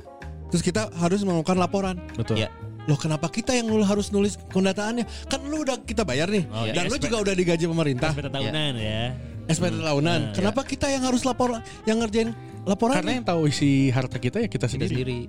Terus 0.54 0.62
kita 0.62 0.94
harus 0.94 1.26
melakukan 1.26 1.58
laporan. 1.58 1.98
Betul. 2.14 2.38
Ya. 2.38 2.54
Loh 2.86 2.94
kenapa 2.94 3.26
kita 3.28 3.58
yang 3.58 3.66
nul- 3.66 3.82
harus 3.82 4.14
nulis 4.14 4.38
pendataannya? 4.54 5.10
Kan 5.26 5.42
lu 5.50 5.66
udah 5.66 5.82
kita 5.82 6.06
bayar 6.06 6.30
nih. 6.30 6.46
Oh, 6.54 6.62
Dan 6.64 6.86
iya, 6.86 6.92
lu 6.92 6.94
SP. 6.94 7.10
juga 7.10 7.18
udah 7.26 7.34
digaji 7.34 7.66
pemerintah. 7.66 8.12
SPT 8.14 8.28
tahunan 8.30 8.74
ya. 8.78 9.02
SPT 9.44 9.76
tahunan. 9.82 10.20
Nah, 10.22 10.36
Kenapa 10.38 10.62
kita 10.62 10.88
yang 10.88 11.02
harus 11.02 11.26
lapor 11.26 11.58
yang 11.84 11.98
ngerjain 11.98 12.38
laporan? 12.64 13.02
Karena 13.02 13.18
yang 13.18 13.26
tahu 13.26 13.50
isi 13.50 13.90
harta 13.90 14.20
kita 14.20 14.40
ya 14.40 14.48
kita 14.48 14.68
Kita 14.68 14.78
sendiri. 14.78 15.26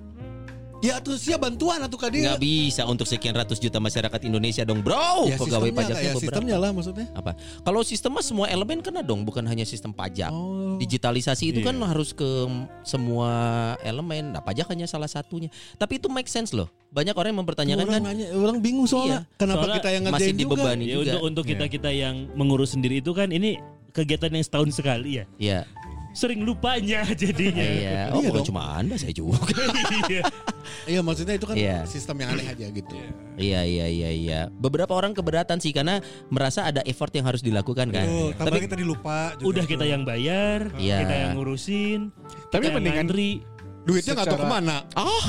Ya 0.79 0.99
tuh 0.99 1.15
siap 1.15 1.39
bantuan 1.39 1.79
atau 1.79 1.95
kan 1.95 2.09
dia. 2.09 2.29
Nggak 2.29 2.39
bisa 2.39 2.83
untuk 2.83 3.03
sekian 3.03 3.31
ratus 3.31 3.57
juta 3.57 3.79
masyarakat 3.79 4.19
Indonesia 4.21 4.61
dong, 4.61 4.79
bro. 4.79 5.25
Ya 5.25 5.35
Pegawai 5.35 5.41
sistemnya, 5.65 5.71
pajaknya 5.73 5.95
ya 5.95 6.11
beberapa. 6.11 6.21
sistemnya 6.21 6.55
lah 6.57 6.71
maksudnya. 6.71 7.07
apa? 7.11 7.31
Kalau 7.61 7.81
sistem 7.81 8.11
mah 8.11 8.21
semua 8.21 8.45
elemen 8.47 8.79
kena 8.79 8.99
dong, 8.99 9.23
bukan 9.23 9.41
hanya 9.43 9.63
sistem 9.63 9.89
pajak. 9.89 10.29
Oh. 10.29 10.75
Digitalisasi 10.75 11.49
itu 11.49 11.59
Iya. 11.59 11.67
kan 11.69 11.75
harus 11.81 12.11
ke 12.11 12.27
semua 12.81 13.29
elemen. 13.81 14.31
Nah, 14.31 14.41
pajak 14.41 14.67
hanya 14.67 14.85
salah 14.85 15.07
satunya. 15.07 15.47
Tapi 15.73 15.97
itu 15.97 16.07
make 16.07 16.27
sense 16.27 16.51
loh. 16.51 16.67
Banyak 16.89 17.11
orang 17.13 17.29
yang 17.29 17.41
mempertanyakan 17.41 17.81
orang 17.81 17.95
kan 17.95 18.03
nanya, 18.05 18.25
orang 18.31 18.57
bingung 18.59 18.85
soalnya 18.85 19.27
kenapa 19.35 19.65
Soalnya 19.65 19.77
kita 19.77 19.89
yang 19.89 20.03
masih 20.03 20.11
ngerjain 20.13 20.35
juga. 20.35 20.43
dibebani 20.55 20.83
Ya, 20.83 20.93
juga. 20.93 21.03
untuk 21.03 21.21
untuk 21.25 21.43
kita 21.45 21.65
kita 21.67 21.89
yang 21.89 22.15
mengurus 22.33 22.71
sendiri 22.71 22.99
itu 22.99 23.11
kan 23.11 23.27
ini 23.29 23.59
kegiatan 23.91 24.27
yang 24.29 24.43
setahun 24.43 24.69
sekali 24.71 25.19
ya. 25.19 25.25
Iya. 25.35 25.59
Sering 26.15 26.41
lupanya 26.41 27.03
jadinya. 27.21 27.59
Iya. 27.59 27.99
Oh, 28.09 28.23
Iya 28.23 28.31
bukan 28.31 28.39
dong. 28.39 28.47
cuma 28.47 28.61
Anda, 28.73 28.95
saya 28.95 29.11
juga. 29.11 29.35
Iya. 30.07 30.23
Iya 30.87 30.99
maksudnya 31.01 31.35
itu 31.35 31.45
kan 31.45 31.55
Iya. 31.55 31.83
sistem 31.85 32.15
yang 32.17 32.33
aneh 32.33 32.47
aja 32.47 32.65
gitu. 32.71 32.95
Iya 33.35 33.61
iya 33.61 33.85
iya 33.85 34.09
iya. 34.09 34.39
Beberapa 34.49 34.95
orang 34.95 35.11
keberatan 35.11 35.59
sih 35.59 35.69
karena 35.69 35.99
merasa 36.27 36.65
ada 36.65 36.81
effort 36.83 37.11
yang 37.11 37.25
harus 37.25 37.43
dilakukan 37.43 37.91
kan. 37.91 38.05
Tambah 38.33 38.49
Tapi 38.49 38.65
kita 38.65 38.75
dilupa 38.75 39.35
juga 39.35 39.45
Udah 39.45 39.63
kita 39.65 39.85
yang 39.85 40.01
bayar, 40.01 40.71
Iya. 40.75 41.03
kita 41.03 41.13
yang 41.13 41.31
ngurusin. 41.35 42.09
Tapi 42.47 42.71
mendingan- 42.71 43.05
ngantri. 43.05 43.43
Duitnya 43.85 44.17
nggak 44.17 44.27
tahu 44.27 44.41
ke 44.41 44.49
mana. 44.49 44.77
kadinya, 44.97 45.21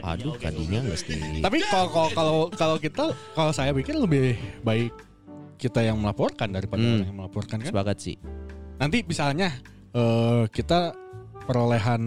aduh 0.00 0.34
kadinya 0.40 0.80
mesti. 0.82 1.44
Tapi 1.44 1.56
kalau 1.62 1.88
kalau 1.90 2.08
kalau 2.08 2.34
kalau 2.48 2.76
kita 2.80 3.04
kalau 3.34 3.52
saya 3.52 3.76
pikir 3.76 3.92
lebih 3.92 4.36
baik 4.62 4.88
kita 5.56 5.82
yang 5.82 6.00
melaporkan 6.00 6.48
daripada 6.48 6.80
Hmm. 6.80 6.94
orang 6.94 7.06
yang 7.06 7.18
melaporkan 7.18 7.60
kan. 7.60 7.68
Sepakat 7.68 7.96
sih. 8.00 8.16
Nanti 8.78 9.04
misalnya 9.04 9.52
eh, 9.90 10.42
kita 10.48 10.92
perolehan 11.44 12.02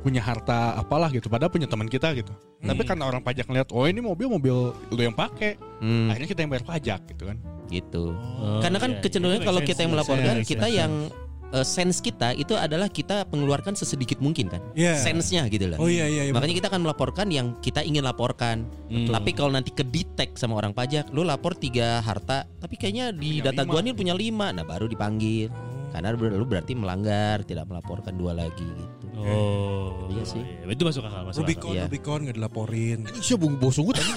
punya 0.00 0.20
harta 0.20 0.74
apalah 0.74 1.12
gitu 1.12 1.28
padahal 1.28 1.52
punya 1.52 1.68
teman 1.68 1.84
kita 1.84 2.12
gitu. 2.14 2.32
Tapi 2.58 2.84
karena 2.84 3.04
orang 3.04 3.20
pajak 3.20 3.48
ngeliat 3.48 3.72
oh 3.72 3.84
ini 3.84 4.00
mobil 4.00 4.28
mobil 4.28 4.56
lu 4.88 5.00
yang 5.00 5.12
pakai, 5.12 5.56
Hmm, 5.80 6.12
akhirnya 6.12 6.28
kita 6.28 6.40
yang 6.40 6.50
bayar 6.50 6.64
pajak 6.66 7.00
gitu 7.08 7.24
kan. 7.24 7.36
gitu. 7.68 8.12
Oh, 8.12 8.58
Karena 8.58 8.76
kan 8.76 8.90
iya. 8.90 9.00
kecenderungan 9.00 9.40
kalau 9.40 9.60
kita 9.62 9.80
yang 9.80 9.92
melaporkan, 9.94 10.34
kita 10.42 10.66
sense. 10.66 10.74
yang 10.74 10.92
eh, 11.50 11.62
sense 11.64 11.98
kita 12.00 12.34
itu 12.34 12.52
adalah 12.52 12.90
kita 12.90 13.24
mengeluarkan 13.30 13.72
sesedikit 13.72 14.18
mungkin 14.18 14.50
kan. 14.50 14.60
Iya. 14.74 14.98
Sense-nya 14.98 15.46
gitu 15.46 15.70
loh. 15.70 15.78
Oh 15.78 15.86
iya 15.86 16.04
iya. 16.04 16.28
iya 16.28 16.32
Makanya 16.34 16.54
kita 16.54 16.68
akan 16.68 16.82
melaporkan 16.82 17.30
yang 17.30 17.54
kita 17.58 17.80
ingin 17.80 18.02
laporkan. 18.02 18.66
Hmm. 18.88 19.08
Tapi 19.08 19.30
kalau 19.32 19.50
nanti 19.50 19.70
ke 19.70 19.80
detect 19.80 20.36
sama 20.36 20.58
orang 20.58 20.74
pajak, 20.74 21.08
lu 21.10 21.22
lapor 21.22 21.54
tiga 21.54 22.00
harta, 22.00 22.44
tapi 22.58 22.74
kayaknya 22.74 23.14
di 23.14 23.38
Punya 23.38 23.54
data 23.54 23.62
lima. 23.62 23.70
gua 23.70 23.80
nih 23.80 23.94
punya 23.94 24.14
lima, 24.14 24.46
nah 24.50 24.64
baru 24.64 24.84
dipanggil. 24.84 25.48
Karena 25.90 26.14
ber- 26.14 26.32
lu 26.32 26.46
berarti 26.46 26.72
melanggar, 26.72 27.42
tidak 27.42 27.66
melaporkan 27.66 28.14
dua 28.14 28.30
lagi 28.30 28.62
gitu. 28.62 29.06
Oh, 29.18 30.06
Iya 30.08 30.22
sih. 30.24 30.42
Itu 30.64 30.82
masuk 30.82 31.02
akal, 31.02 31.22
masuk 31.24 31.42
akal. 31.42 31.44
Rubicon, 31.44 31.72
Iya. 31.72 31.82
Rubicon 31.86 32.18
nggak 32.24 32.36
dilaporin. 32.36 32.98
Sih 33.18 33.34
bung 33.34 33.54
bos 33.56 33.74
sungguh 33.74 33.92
tadi. 33.92 34.10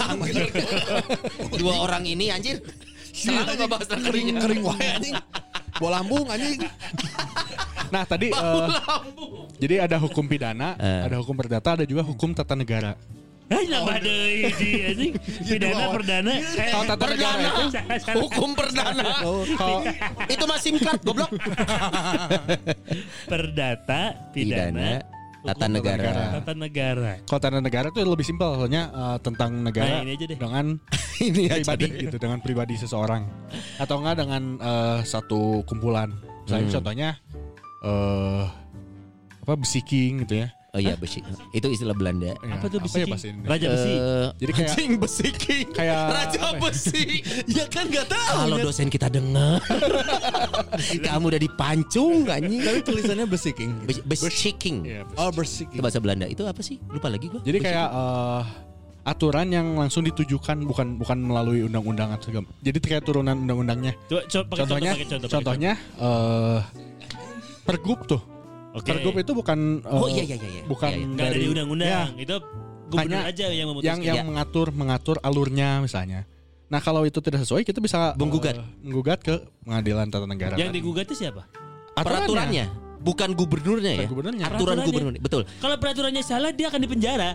Dua 1.54 1.74
orang 1.80 2.02
ini 2.04 2.30
anjir. 2.30 2.62
Selalu 3.10 3.52
nggak 3.56 3.68
bahas 3.68 3.86
kering 3.86 4.38
kering 4.38 4.62
wae 4.62 4.86
anjing. 4.88 5.14
Bawa 5.76 6.00
lambung 6.00 6.26
anjing. 6.26 6.62
Nah 7.90 8.02
tadi 8.02 8.30
eh, 8.30 8.68
jadi 9.56 9.86
ada 9.86 9.98
hukum 9.98 10.26
pidana, 10.26 10.74
Eh. 10.76 11.02
ada 11.04 11.16
hukum 11.16 11.34
perdata, 11.34 11.74
ada 11.74 11.84
juga 11.84 12.02
hukum 12.02 12.30
tata 12.30 12.54
negara. 12.54 12.94
Hai 13.44 13.64
nambah 13.66 13.96
deui 14.00 14.40
di 14.56 14.68
anjing. 14.82 15.12
Pidana 15.44 15.84
perdana. 15.90 16.32
Eh, 16.32 16.66
Kalau 16.66 16.84
tata 16.86 17.04
negara 17.06 17.38
itu 17.44 17.62
Hukum 18.18 18.48
perdana. 18.52 19.10
Oh, 19.24 19.80
Itu 20.26 20.44
mah 20.44 20.56
SIM 20.56 20.76
card 20.78 21.00
goblok. 21.02 21.28
perdata, 23.26 24.00
pidana, 24.32 25.00
tata 25.44 25.66
negara. 25.66 26.10
tata 26.34 26.52
negara. 26.54 27.10
kalau 27.22 27.38
tata 27.38 27.58
negara 27.60 27.86
itu 27.88 27.98
lebih 28.00 28.22
simpel 28.22 28.54
soalnya 28.56 28.82
eh, 28.88 29.16
tentang 29.20 29.50
negara 29.60 29.94
Nah, 29.94 30.00
ini 30.02 30.10
aja 30.14 30.24
deh. 30.26 30.36
dengan 30.36 30.64
Ini 31.14 31.42
aja 31.46 31.54
pribadi 31.60 31.84
deh. 31.84 31.90
gitu 32.02 32.16
dengan 32.16 32.38
pribadi 32.40 32.74
seseorang 32.74 33.22
atau 33.78 33.94
enggak 34.00 34.16
dengan 34.18 34.42
eh, 34.58 34.98
satu 35.04 35.62
kumpulan. 35.64 36.10
Misalnya 36.42 36.64
Hmm. 36.64 36.74
contohnya 36.74 37.08
eh 37.82 38.42
apa 39.38 39.52
besiking 39.54 40.24
gitu 40.24 40.40
ya. 40.40 40.48
Oh 40.74 40.82
iya 40.82 40.98
besi. 40.98 41.22
Itu 41.50 41.70
istilah 41.70 41.94
Belanda. 41.94 42.34
Ya, 42.34 42.58
Apa 42.58 42.66
tuh 42.66 42.82
besi? 42.82 42.98
ya? 43.00 43.14
Raja 43.46 43.66
besi. 43.70 43.92
Eh, 43.94 44.26
Jadi 44.36 44.50
kayak 44.52 44.68
Anjing 44.68 44.92
besiking. 44.98 45.66
kayak 45.70 45.98
Raja 46.18 46.38
apa 46.42 46.50
ya? 46.50 46.60
besi. 46.60 47.04
Ya 47.46 47.64
kan 47.70 47.86
nggak 47.86 48.06
tahu. 48.10 48.36
kalau 48.42 48.56
dosen 48.60 48.90
kita 48.90 49.06
dengar, 49.06 49.62
kamu 51.06 51.24
udah 51.30 51.40
dipancung 51.40 52.26
gak 52.26 52.42
nih? 52.42 52.58
Tapi 52.60 52.78
tulisannya 52.82 53.22
besiking. 53.24 53.70
Besiking. 54.02 54.76
Iya, 54.82 55.06
besi- 55.06 55.14
Oh 55.16 55.30
Itu 55.30 55.38
besiking. 55.38 55.78
bahasa 55.78 55.98
Belanda. 55.98 56.26
Itu 56.26 56.42
apa 56.42 56.58
sih? 56.58 56.82
Lupa 56.84 57.06
lagi 57.06 57.30
gua. 57.30 57.38
Jadi 57.40 57.58
kayak 57.60 57.88
eh, 57.88 58.42
aturan 59.04 59.46
yang 59.48 59.78
langsung 59.78 60.02
ditujukan 60.02 60.58
bukan 60.64 60.98
bukan 60.98 61.18
melalui 61.20 61.62
undang-undang 61.62 62.10
atau 62.10 62.34
segala. 62.34 62.50
Jadi 62.58 62.78
kayak 62.80 63.06
turunan 63.06 63.38
undang-undangnya. 63.38 63.94
Coba, 64.10 64.26
coba 64.26 64.42
pakai 64.44 64.58
Contohnya, 64.58 64.90
contoh, 64.90 64.98
pakai 64.98 65.06
contoh, 65.06 65.28
contohnya 65.30 65.72
eh 66.00 66.58
pergub 67.62 68.00
tuh. 68.04 68.22
Oke. 68.74 68.90
Pergub 68.90 69.14
itu 69.14 69.32
bukan 69.32 69.58
eh, 69.80 69.94
Oh 69.94 70.06
iya 70.06 70.22
iya 70.24 70.34
iya. 70.34 70.48
iya. 70.50 70.62
bukan 70.66 70.90
Iya, 70.90 70.98
iya. 70.98 71.06
Nggak 71.08 71.26
ada 71.26 71.36
di 71.36 71.46
undang-undang. 71.48 71.88
Ya, 71.88 72.02
Itu 72.16 72.34
gubernur 72.84 73.00
Hanya 73.00 73.20
aja 73.24 73.44
yang 73.48 73.66
memutuskan. 73.70 73.88
yang 73.88 74.00
yang 74.04 74.16
Ya. 74.16 74.24
mengatur 74.24 74.66
mengatur 74.70 75.16
alurnya 75.20 75.78
misalnya. 75.78 76.20
Nah 76.66 76.80
kalau 76.80 77.02
itu 77.02 77.18
tidak 77.18 77.40
sesuai 77.40 77.62
kita 77.62 77.78
bisa 77.78 78.12
Menggugat. 78.14 78.56
eh, 78.56 78.66
menggugat 78.80 79.18
ke 79.20 79.34
pengadilan 79.62 80.06
tata 80.08 80.26
negara. 80.26 80.54
yang 80.56 80.68
digugat 80.68 81.06
itu 81.06 81.14
siapa? 81.16 81.46
Aturannya. 81.94 82.26
Peraturannya, 82.26 82.66
bukan 83.04 83.36
gubernurnya 83.36 83.92
ya. 84.00 84.06
Gubernurnya. 84.08 84.44
Aturan 84.48 84.80
Peraturannya. 84.80 84.86
gubernur. 84.88 85.12
Betul. 85.20 85.42
Kalau 85.60 85.76
peraturannya 85.76 86.22
salah 86.24 86.50
dia 86.50 86.72
akan 86.72 86.80
dipenjara. 86.80 87.28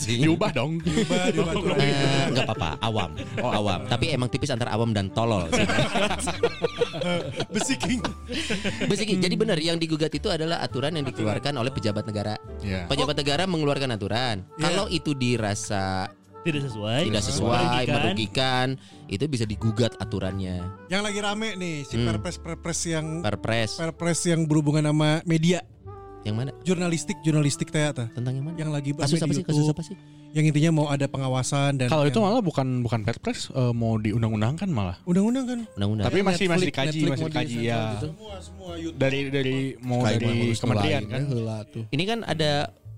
Diubah 0.00 0.50
dong. 0.50 0.80
Diubah, 0.80 1.28
diubah 1.28 1.52
aturannya. 1.52 1.84
Eh, 1.84 2.24
Nggak 2.32 2.44
apa-apa, 2.48 2.70
awam. 2.80 3.10
Oh, 3.44 3.52
awam. 3.52 3.80
Tapi 3.86 4.10
emang 4.10 4.32
tipis 4.32 4.48
antara 4.48 4.72
awam 4.72 4.96
dan 4.96 5.12
tolol 5.12 5.44
sih. 5.52 5.62
Besiking. 7.54 8.00
Basic, 8.88 9.20
jadi 9.20 9.34
benar 9.36 9.58
yang 9.60 9.76
digugat 9.76 10.12
itu 10.14 10.32
adalah 10.32 10.64
aturan 10.64 10.96
yang 10.96 11.04
dikeluarkan 11.04 11.52
oleh 11.58 11.68
pejabat 11.68 12.08
negara. 12.08 12.34
Iya. 12.64 12.88
Pejabat 12.88 13.16
negara 13.18 13.44
mengeluarkan 13.44 13.90
aturan. 13.92 14.36
Iya. 14.56 14.62
Kalau 14.64 14.86
itu 14.88 15.12
dirasa 15.12 16.08
Tidak 16.42 16.62
sesuai. 16.64 17.00
tidak 17.06 17.22
sesuai, 17.22 17.62
merugikan. 17.62 17.94
merugikan, 17.96 18.66
itu 19.06 19.24
bisa 19.26 19.44
digugat 19.44 19.92
aturannya. 19.96 20.58
Yang 20.86 21.02
lagi 21.02 21.18
rame 21.20 21.48
nih 21.54 21.76
si 21.82 21.94
Hmm. 21.94 22.06
perpres 22.08 22.36
perpres 22.36 22.80
yang 22.84 23.06
Perpres. 23.20 23.70
perpres 23.76 24.20
yang 24.24 24.42
berhubungan 24.42 24.82
sama 24.84 25.22
media, 25.22 25.62
Yang 26.20 26.34
mana? 26.36 26.50
jurnalistik 26.60 27.18
jurnalistik 27.20 27.68
teata. 27.68 28.10
Tentang 28.10 28.32
yang 28.32 28.44
mana? 28.44 28.56
Yang 28.56 28.70
lagi 28.70 28.90
Kasus 28.92 29.10
di 29.12 29.22
apa 29.22 29.32
sih? 29.32 29.44
Kasus 29.44 29.66
apa 29.68 29.82
sih? 29.82 29.96
Yang 30.32 30.44
intinya 30.48 30.70
mau 30.72 30.86
ada 30.88 31.04
pengawasan 31.04 31.76
dan 31.76 31.86
Kalau 31.86 32.08
itu 32.08 32.16
malah 32.16 32.40
bukan 32.40 32.80
bukan 32.80 33.00
perpres 33.02 33.52
eh, 33.52 33.68
mau 33.70 33.94
diundang-undangkan 33.96 34.64
malah. 34.66 34.96
undang-undang 35.04 35.44
kan. 35.44 35.60
Undang-undang. 35.74 36.06
Tapi 36.08 36.18
masih 36.18 36.46
masih 36.48 36.48
Netflix- 36.48 36.66
dikaji, 36.66 36.88
Netflix 36.96 37.12
masih 37.12 37.26
dikaji 37.28 37.54
di- 37.54 37.68
ya. 37.68 37.80
gitu. 37.92 38.06
Semua 38.08 38.34
semua 38.40 38.70
YouTube. 38.74 38.98
Dari 38.98 39.20
dari 39.28 39.56
mau 39.78 40.00
dari 40.00 40.34
kementerian 40.52 41.02
kan. 41.04 41.20
heula 41.28 41.58
tuh. 41.68 41.84
Ini 41.86 42.02
kan 42.02 42.18
ada 42.24 42.52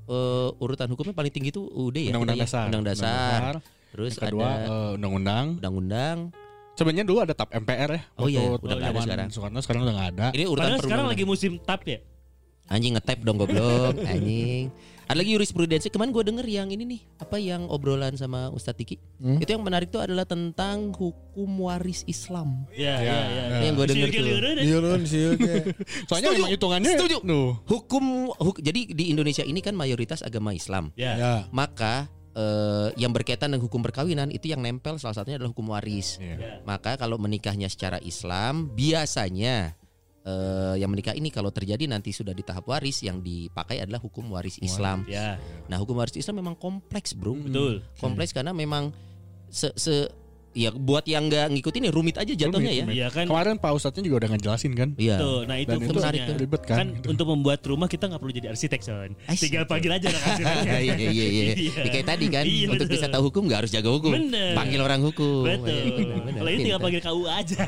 eh, 0.08 0.48
urutan 0.64 0.88
hukumnya 0.92 1.14
paling 1.16 1.32
tinggi 1.32 1.50
itu 1.52 1.62
UUD 1.62 1.96
ya. 1.96 2.10
Undang-undang 2.12 2.38
ya? 2.38 2.44
dasar. 2.46 2.64
Undang 2.68 2.84
dasar. 2.84 3.52
Terus 3.94 4.12
Yang 4.18 4.22
kedua 4.26 4.46
ada 4.46 4.66
eh, 4.66 4.96
undang-undang. 4.98 5.46
undang-undang. 5.62 6.16
Sebenarnya 6.74 7.04
dulu 7.06 7.18
ada 7.22 7.34
TAP 7.38 7.54
MPR 7.54 7.90
ya. 7.94 8.02
Oh 8.18 8.26
iya, 8.26 8.42
udah 8.58 8.74
nggak 8.74 8.90
ada 8.90 9.00
sekarang. 9.06 9.28
Soekarno 9.30 9.58
sekarang 9.62 9.80
udah 9.86 9.94
nggak 9.94 10.10
ada. 10.18 10.26
Ini 10.34 10.44
urutan 10.50 10.66
Padahal 10.74 10.82
sekarang 10.82 11.06
lagi 11.06 11.24
musim 11.24 11.52
tap 11.62 11.86
ya. 11.86 11.98
Anjing 12.66 12.96
ngetap 12.98 13.18
dong 13.22 13.36
goblok, 13.38 13.94
anjing. 14.10 14.74
Ada 15.04 15.16
lagi 15.16 15.30
jurisprudensi. 15.32 15.88
Kemarin 15.88 16.10
gue 16.10 16.24
denger 16.24 16.46
yang 16.46 16.68
ini 16.68 16.84
nih, 16.86 17.00
apa 17.18 17.36
yang 17.36 17.68
obrolan 17.68 18.14
sama 18.14 18.48
Ustadz 18.48 18.78
Tiki. 18.78 18.96
Hmm? 19.20 19.36
Itu 19.36 19.52
yang 19.52 19.60
menarik 19.60 19.88
tuh 19.88 20.00
adalah 20.00 20.24
tentang 20.24 20.90
hukum 20.90 21.50
waris 21.60 22.02
Islam. 22.04 22.64
Ya, 22.72 22.96
Ya, 22.96 23.12
ya, 23.12 23.16
ya. 23.22 23.44
Ini 23.60 23.64
yang 23.64 23.76
gue 23.76 23.86
denger 23.86 24.08
tuh. 24.08 24.26
Iya 24.58 24.76
Lun, 24.78 25.00
sih. 25.04 25.24
Soalnya 26.06 26.30
Setuju. 26.30 26.38
memang 26.40 26.52
hitungannya 26.52 26.90
Setuju. 26.94 27.16
Nuh. 27.20 27.52
Hukum, 27.64 28.04
huk- 28.32 28.60
jadi 28.60 28.80
di 28.88 29.04
Indonesia 29.08 29.42
ini 29.42 29.60
kan 29.60 29.72
mayoritas 29.72 30.20
agama 30.20 30.50
Islam. 30.50 30.88
Ya. 30.94 31.14
Ya. 31.14 31.34
Maka 31.50 32.08
eh, 32.32 32.88
yang 32.96 33.12
berkaitan 33.12 33.52
dengan 33.52 33.62
hukum 33.62 33.78
perkawinan 33.78 34.26
itu 34.28 34.50
yang 34.50 34.58
nempel 34.58 34.96
salah 34.96 35.14
satunya 35.14 35.36
adalah 35.36 35.52
hukum 35.52 35.70
waris. 35.70 36.16
Iya. 36.16 36.64
Maka 36.64 36.96
kalau 36.96 37.14
menikahnya 37.14 37.68
secara 37.68 38.00
Islam 38.00 38.72
biasanya 38.72 39.76
eh, 40.24 40.74
yang 40.80 40.90
menikah 40.90 41.12
ini 41.12 41.28
kalau 41.28 41.52
terjadi 41.52 41.84
nanti 41.84 42.10
sudah 42.10 42.32
di 42.32 42.40
tahap 42.40 42.64
waris 42.66 43.04
yang 43.04 43.20
dipakai 43.20 43.84
adalah 43.84 44.00
hukum 44.00 44.32
waris 44.32 44.56
Islam. 44.58 45.04
Ya, 45.04 45.36
Nah, 45.68 45.76
hukum 45.76 45.94
waris 46.00 46.16
Islam 46.16 46.40
memang 46.40 46.56
kompleks, 46.56 47.12
Bro. 47.12 47.44
betul. 47.44 47.84
Kompleks 48.00 48.32
karena 48.32 48.56
memang 48.56 48.90
se, 49.52 49.70
se 49.76 50.08
ya 50.54 50.70
buat 50.70 51.02
yang 51.04 51.26
nggak 51.26 51.50
ngikutin 51.50 51.82
ya 51.82 51.92
rumit 51.92 52.16
aja 52.16 52.32
jatuhnya 52.32 52.72
ya. 52.72 52.84
Iya 52.86 53.06
kan? 53.10 53.26
Kemarin 53.26 53.58
Pak 53.58 53.74
Ustadznya 53.74 54.02
juga 54.02 54.16
udah 54.22 54.30
ngejelasin 54.32 54.72
kan. 54.72 54.88
Iya. 54.94 55.16
Tuh, 55.18 55.42
nah 55.42 55.56
itu 55.56 55.68
Dan 55.68 55.82
itu 55.82 55.92
menarik 55.92 56.20
tuh, 56.22 56.34
ribet 56.38 56.62
kan, 56.62 56.76
Kan 56.76 56.86
gitu. 56.94 57.06
untuk 57.10 57.26
membuat 57.28 57.60
rumah 57.60 57.84
kita 57.84 58.06
nggak 58.06 58.20
perlu 58.20 58.32
jadi 58.32 58.48
arsitek, 58.48 58.80
Son. 58.80 59.10
Tinggal 59.28 59.66
panggil 59.66 59.90
aja 59.92 60.06
anak 60.06 60.22
arsitek. 60.30 60.56
iya 60.62 60.78
iya 60.80 60.94
iya. 61.10 61.26
iya. 61.26 61.44
Iya. 61.64 61.72
Ya, 61.76 61.90
kayak 61.90 62.06
tadi 62.06 62.26
kan 62.28 62.44
Iya, 62.44 62.66
untuk 62.68 62.86
betul. 62.86 62.96
bisa 62.96 63.06
tahu 63.08 63.22
hukum 63.28 63.42
nggak 63.44 63.58
harus 63.60 63.70
jago 63.70 63.90
hukum. 63.98 64.12
Bener. 64.14 64.54
Panggil 64.54 64.78
orang 64.78 65.00
hukum. 65.02 65.42
Betul. 65.42 65.74
Iya. 65.74 66.14
Kalau 66.34 66.50
ini 66.50 66.60
tinggal 66.62 66.80
panggil 66.80 67.00
KUA 67.00 67.32
aja. 67.34 67.58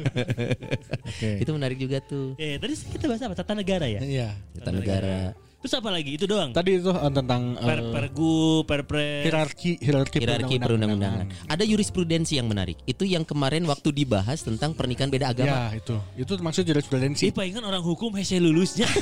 Oke. 1.10 1.30
Itu 1.38 1.50
menarik 1.52 1.78
juga 1.78 1.98
tuh. 2.02 2.34
eh, 2.36 2.56
tadi 2.56 2.74
kita 2.76 3.04
bahas 3.06 3.22
apa? 3.22 3.34
Tata 3.34 3.52
negara 3.54 3.86
ya? 3.86 4.00
Iya. 4.02 4.28
Tata 4.58 4.70
negara. 4.70 5.32
Terus 5.60 5.76
apa 5.76 5.92
lagi? 5.92 6.16
Itu 6.16 6.24
doang. 6.24 6.56
Tadi 6.56 6.80
itu 6.80 6.88
eh, 6.88 7.12
tentang 7.12 7.52
eh, 7.60 7.68
Per 7.68 7.80
pergu, 7.92 8.64
perpres. 8.64 9.28
hierarki 9.28 9.76
hierarki, 9.76 10.16
Hierarki 10.24 10.56
perundang-undangan. 10.56 11.28
Ada 11.52 11.68
jurisprudensi 11.68 12.40
yang 12.40 12.48
menarik. 12.48 12.80
Itu 12.88 13.04
yang 13.04 13.28
kemarin 13.28 13.68
waktu 13.68 13.92
dibahas 13.92 14.40
tentang 14.40 14.72
pernikahan 14.72 15.12
beda 15.12 15.36
agama. 15.36 15.68
Ya 15.68 15.76
itu. 15.76 16.00
Itu 16.16 16.32
maksud 16.40 16.64
jurisprudensi. 16.64 17.28
Ih, 17.28 17.34
palingan 17.36 17.60
orang 17.68 17.84
hukum 17.84 18.08
hese 18.16 18.40
lulusnya. 18.40 18.88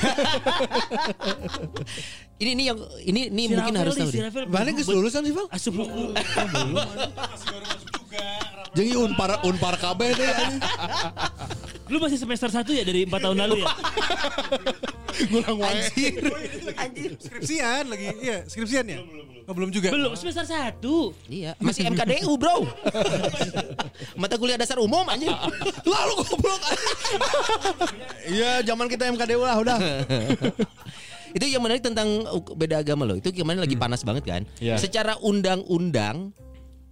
Ini 2.38 2.54
ini 2.54 2.70
yang 2.70 2.78
ini 3.02 3.34
ini 3.34 3.50
Si 3.50 3.50
mungkin 3.50 3.74
Rafael 3.74 3.82
harus 3.82 3.94
nih, 3.98 4.02
tahu 4.06 4.10
si. 4.14 4.18
Rafael 4.22 4.46
Mana 4.46 4.70
geus 4.70 4.86
lulusan 4.86 5.26
sih, 5.26 5.34
Bang? 5.34 5.50
Asup 5.58 5.74
hukum. 5.74 6.14
Jadi 8.78 8.90
unpar 8.94 9.42
unpar 9.42 9.74
kabeh 9.74 10.14
deh. 10.14 10.30
Lu 11.88 11.96
masih 11.98 12.20
semester 12.20 12.48
1 12.52 12.68
ya 12.68 12.84
dari 12.84 13.08
4 13.08 13.16
tahun 13.16 13.36
lalu 13.48 13.64
ya? 13.64 13.68
Ngulang 15.32 15.56
wae. 15.58 15.82
Skripsian 17.24 17.84
lagi. 17.90 18.06
Iya, 18.22 18.46
skripsian 18.46 18.86
ya? 18.86 18.98
Oh, 19.48 19.56
belum 19.56 19.72
juga. 19.72 19.88
Belum 19.90 20.12
semester 20.12 20.44
1. 20.44 20.78
Iya, 21.32 21.56
masih 21.58 21.88
MKDU, 21.88 22.36
Bro. 22.36 22.68
Mata 24.20 24.36
kuliah 24.36 24.60
dasar 24.60 24.76
umum 24.76 25.08
anjing. 25.08 25.32
Lalu 25.88 26.14
goblok. 26.20 26.60
Iya, 28.28 28.60
zaman 28.62 28.86
kita 28.92 29.08
MKDU 29.08 29.40
lah 29.40 29.56
udah. 29.56 29.78
itu 31.32 31.44
yang 31.48 31.64
menarik 31.64 31.80
tentang 31.80 32.28
beda 32.54 32.84
agama 32.84 33.08
loh. 33.08 33.16
Itu 33.16 33.32
kemarin 33.32 33.64
lagi 33.64 33.74
panas 33.80 34.04
banget 34.04 34.28
kan. 34.28 34.42
Iya. 34.60 34.76
Secara 34.76 35.16
undang-undang 35.24 36.36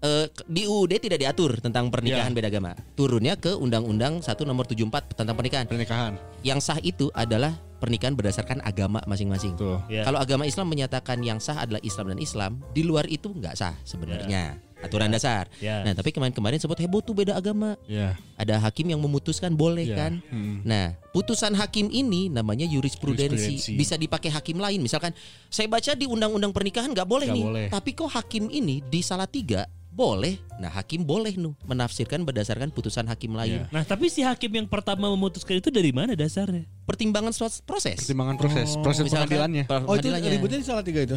eh, 0.06 0.24
di 0.46 0.62
UUD 0.64 0.92
tidak 0.96 1.18
diatur 1.18 1.58
tentang 1.58 1.90
pernikahan 1.90 2.30
Iya. 2.30 2.36
beda 2.36 2.48
agama. 2.48 2.72
Turunnya 2.94 3.34
ke 3.34 3.52
Undang-Undang 3.52 4.22
1 4.22 4.46
nomor 4.46 4.64
74 4.64 5.10
tentang 5.12 5.34
pernikahan. 5.34 5.66
Pernikahan. 5.66 6.14
Yang 6.40 6.60
sah 6.62 6.78
itu 6.80 7.10
adalah 7.10 7.52
pernikahan 7.76 8.14
berdasarkan 8.14 8.62
agama 8.62 9.02
masing-masing. 9.04 9.52
Tuh. 9.54 9.82
Ya. 9.86 10.00
Kalau 10.02 10.16
agama 10.16 10.46
Islam 10.46 10.70
menyatakan 10.70 11.18
yang 11.20 11.36
sah 11.36 11.58
adalah 11.58 11.82
Islam 11.82 12.14
dan 12.14 12.18
Islam, 12.18 12.52
di 12.70 12.80
luar 12.80 13.04
itu 13.06 13.28
nggak 13.28 13.52
sah 13.52 13.74
sebenarnya. 13.82 14.62
Aturan 14.76 15.08
dasar. 15.08 15.48
Ya. 15.56 15.80
Nah, 15.82 15.96
tapi 15.96 16.12
kemarin-kemarin 16.12 16.60
sempat 16.60 16.76
heboh 16.78 17.00
tuh 17.00 17.16
beda 17.16 17.32
agama. 17.32 17.80
Ya. 17.86 18.12
Ada 18.36 18.60
hakim 18.60 18.86
yang 18.86 19.00
memutuskan 19.00 19.56
boleh 19.56 19.88
Iya. 19.88 19.96
kan. 19.96 20.12
Hmm. 20.28 20.60
Nah, 20.62 20.94
putusan 21.10 21.56
hakim 21.56 21.88
ini 21.88 22.28
namanya 22.28 22.68
jurisprudensi. 22.68 23.56
Jurisprudensi. 23.56 23.72
Bisa 23.72 23.96
dipakai 23.96 24.28
hakim 24.28 24.60
lain. 24.60 24.78
Misalkan 24.78 25.16
saya 25.48 25.64
baca 25.66 25.96
di 25.96 26.04
undang-undang 26.04 26.52
pernikahan 26.52 26.92
nggak 26.92 27.08
boleh 27.08 27.24
Nggak 27.26 27.36
nih. 27.36 27.44
boleh. 27.48 27.66
Tapi 27.72 27.90
kok 27.92 28.10
hakim 28.12 28.44
ini 28.46 28.84
di 28.84 29.00
salah 29.00 29.26
tiga 29.26 29.64
boleh. 29.96 30.36
Nah, 30.60 30.68
hakim 30.68 31.00
boleh 31.00 31.32
nu 31.40 31.56
menafsirkan 31.64 32.20
berdasarkan 32.20 32.68
putusan 32.68 33.08
hakim 33.08 33.32
lain. 33.32 33.64
Iya. 33.64 33.72
Nah, 33.72 33.82
tapi 33.88 34.12
si 34.12 34.20
hakim 34.20 34.52
yang 34.52 34.68
pertama 34.68 35.08
memutuskan 35.08 35.56
itu 35.56 35.72
dari 35.72 35.88
mana 35.96 36.12
dasarnya? 36.12 36.68
Pertimbangan 36.84 37.32
suatu 37.32 37.64
proses. 37.64 38.04
Pertimbangan 38.04 38.36
proses, 38.36 38.76
proses 38.84 39.08
Misalkan, 39.08 39.32
pengadilannya. 39.32 39.64
Oh 39.88 39.96
itu 39.96 40.12
ributnya 40.12 40.60
di 40.60 40.66
salah 40.68 40.84
tiga 40.84 41.00
itu. 41.00 41.16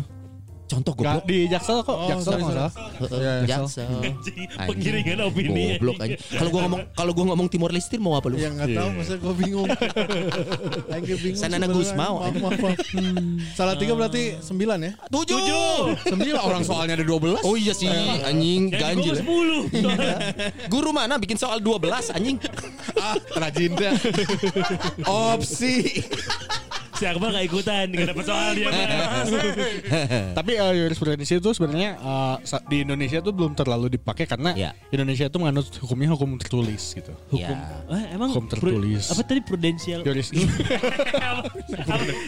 Contoh 0.69 0.93
Gak, 0.93 1.01
goblok. 1.01 1.23
di 1.25 1.49
Jaksel 1.49 1.81
kok, 1.81 1.97
Jaksel 2.05 2.33
sorry, 2.37 2.43
Iya, 3.09 3.33
Jaksel. 3.43 3.89
Anjing. 3.89 4.45
Penggiringan 4.53 5.17
opini. 5.25 5.65
Goblok 5.75 5.97
aja. 5.99 6.15
Kalau 6.29 6.49
gua 6.49 6.61
ngomong 6.63 6.81
kalau 6.93 7.11
gua 7.11 7.25
ngomong 7.33 7.47
Timor 7.49 7.73
Leste 7.73 7.97
mau 7.97 8.13
apa 8.13 8.29
lu? 8.29 8.37
Yang 8.37 8.53
nggak 8.55 8.69
tahu, 8.71 8.89
masa 8.93 9.13
gue 9.17 9.33
bingung. 9.35 9.65
Ge 11.09 11.15
bingung. 11.17 11.41
Sanana. 11.41 11.65
Maaf, 11.65 12.29
maaf, 12.31 12.53
maaf. 12.55 12.77
Salah 13.51 13.73
tiga 13.75 13.97
berarti 13.97 14.37
sembilan 14.39 14.77
ya? 14.79 14.91
Tujuh. 15.09 15.97
Sembilan 16.05 16.37
orang 16.39 16.61
soalnya 16.61 16.93
ada 16.95 17.05
dua 17.05 17.17
belas. 17.17 17.41
Oh 17.41 17.57
iya 17.57 17.73
sih, 17.73 17.89
anjing 18.21 18.69
Yang 18.69 18.79
ganjil. 18.79 19.13
ya. 19.15 19.23
gue 19.25 19.41
10. 20.69 20.69
Guru 20.69 20.89
mana 20.91 21.17
bikin 21.17 21.35
soal 21.35 21.57
12 21.57 22.13
anjing? 22.13 22.37
Ah, 22.93 23.17
rajin 23.35 23.73
deh. 23.73 23.93
Opsi. 25.09 26.05
Si 26.99 27.07
Akmal 27.07 27.31
gak 27.31 27.47
ikutan, 27.47 27.85
gak 27.89 28.07
dapet 28.11 28.25
soal 28.27 28.51
dia. 28.51 28.67
Tapi 30.37 30.51
eh, 30.53 30.71
jurisprudensi 30.77 31.33
itu 31.33 31.49
sebenarnya 31.49 31.95
eh, 31.95 32.35
sa- 32.43 32.59
di 32.61 32.83
Indonesia 32.83 33.23
tuh 33.23 33.31
belum 33.31 33.55
terlalu 33.55 33.95
dipakai 33.95 34.27
karena 34.27 34.51
Ya. 34.51 34.75
Indonesia 34.89 35.31
tuh 35.31 35.39
menganut 35.39 35.71
hukumnya 35.79 36.11
hukum 36.11 36.35
tertulis 36.35 36.91
gitu. 36.91 37.15
Ya. 37.31 37.55
Wah, 37.87 38.03
emang 38.11 38.35
Hukum 38.35 38.51
tertulis. 38.51 39.07
apa 39.07 39.23
tadi 39.23 39.39
prudensial? 39.39 40.03
Juris 40.03 40.35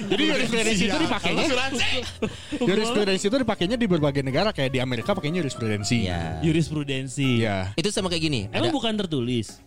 Jadi 0.07 0.23
jurisprudensi 0.23 0.83
itu 0.85 0.97
dipakainya 0.97 1.45
Jurisprudensi 2.61 3.25
itu 3.27 3.37
dipakainya 3.37 3.75
di 3.75 3.87
berbagai 3.87 4.23
negara 4.23 4.51
kayak 4.51 4.71
di 4.71 4.79
Amerika 4.79 5.11
pakainya 5.11 5.43
jurisprudensi. 5.43 6.07
Ya. 6.07 6.39
Jurisprudensi. 6.39 7.43
Iya. 7.43 7.75
Itu 7.75 7.91
sama 7.91 8.07
kayak 8.07 8.23
gini. 8.23 8.41
Emang 8.47 8.69
ada 8.69 8.71
bukan 8.71 8.93
tertulis. 8.95 9.59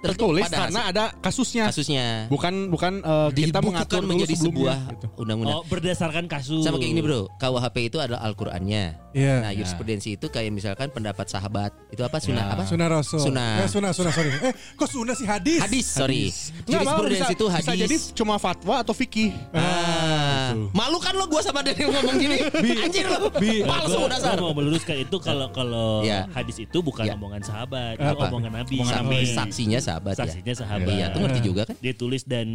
Tertulis 0.00 0.44
pada 0.44 0.56
karena 0.64 0.80
hasil- 0.80 0.92
ada 0.92 1.04
kasusnya. 1.20 1.64
kasusnya 1.68 2.06
Bukan 2.26 2.54
bukan 2.68 2.92
eh, 2.98 3.28
kita 3.34 3.60
mengatur 3.60 4.00
menjadi 4.02 4.34
sebuah 4.34 4.78
gitu. 4.90 5.06
undang-undang. 5.16 5.56
Oh, 5.56 5.64
berdasarkan 5.64 6.24
kasus. 6.24 6.62
Sama 6.62 6.76
kayak 6.76 6.90
gini 6.90 7.00
bro, 7.00 7.28
KUHP 7.36 7.76
itu 7.86 7.96
adalah 7.96 8.24
Al-Qurannya. 8.24 8.96
Iya. 9.10 9.42
Nah 9.42 9.50
jurisprudensi 9.52 10.14
itu 10.14 10.26
kayak 10.26 10.48
misalkan 10.50 10.88
pendapat 10.88 11.26
sahabat. 11.26 11.74
Itu 11.88 12.00
apa 12.00 12.16
sunnah 12.16 12.54
apa? 12.54 12.62
Sunah 12.64 12.88
Rasul. 12.88 13.20
Sunnah. 13.20 13.60
Eh, 13.60 13.68
sunah, 13.68 13.90
sunah, 13.90 14.08
sorry. 14.10 14.30
Eh, 14.32 14.52
kok 14.72 14.86
sunah 14.86 15.12
sih 15.12 15.26
hadis? 15.26 15.60
Hadis, 15.60 15.86
sorry. 15.86 16.30
Malah 16.64 16.64
Jurisprudensi 16.64 17.20
bisa, 17.20 17.34
itu 17.34 17.46
hadis. 17.46 17.66
bisa 17.66 17.72
jadi 17.76 17.96
cuma 18.14 18.34
fatwa 18.36 18.74
atau 18.78 18.94
fikih. 18.94 19.34
Ah, 19.52 20.54
malu 20.72 20.96
kan 20.96 21.12
lo 21.12 21.26
gua 21.26 21.42
sama 21.42 21.60
Daniel 21.60 21.90
ngomong 21.90 22.16
gini. 22.16 22.38
Anjir 22.80 23.04
lo. 23.04 23.28
Palsu 23.66 23.98
Gua- 23.98 24.08
dasar. 24.08 24.34
gua 24.34 24.46
mau 24.46 24.54
meluruskan 24.54 24.96
itu 24.96 25.16
kalau 25.18 25.50
kalau 25.50 26.00
Ya. 26.00 26.24
hadis 26.30 26.56
itu 26.58 26.78
bukan 26.80 27.04
Ya. 27.04 27.14
omongan 27.14 27.42
sahabat, 27.42 27.98
itu 27.98 28.14
omongan 28.16 28.52
Nabi. 28.56 28.76
Omongan. 28.78 28.96
Nabi. 29.04 29.18
Saksinya 29.28 29.78
sahabat 29.90 30.14
ya. 30.14 30.18
Saksinya 30.22 30.54
sahabat. 30.54 30.94
Iya, 30.94 31.06
tuh 31.10 31.20
ngerti 31.26 31.40
juga 31.42 31.62
kan? 31.66 31.76
Dia 31.82 31.94
tulis 31.98 32.22
dan 32.22 32.48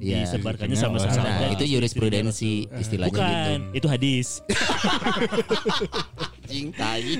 Iya, 0.00 0.24
disebarkannya 0.24 0.76
gitu. 0.76 0.84
sama 0.88 0.96
sahabat. 0.98 1.28
Nah, 1.28 1.50
itu 1.52 1.64
jurisprudensi 1.68 2.52
istilahnya 2.72 3.12
gitu. 3.12 3.20
Bukan, 3.20 3.58
itu 3.76 3.86
hadis. 3.86 4.28
Anjing 6.50 6.74
tai. 6.74 7.14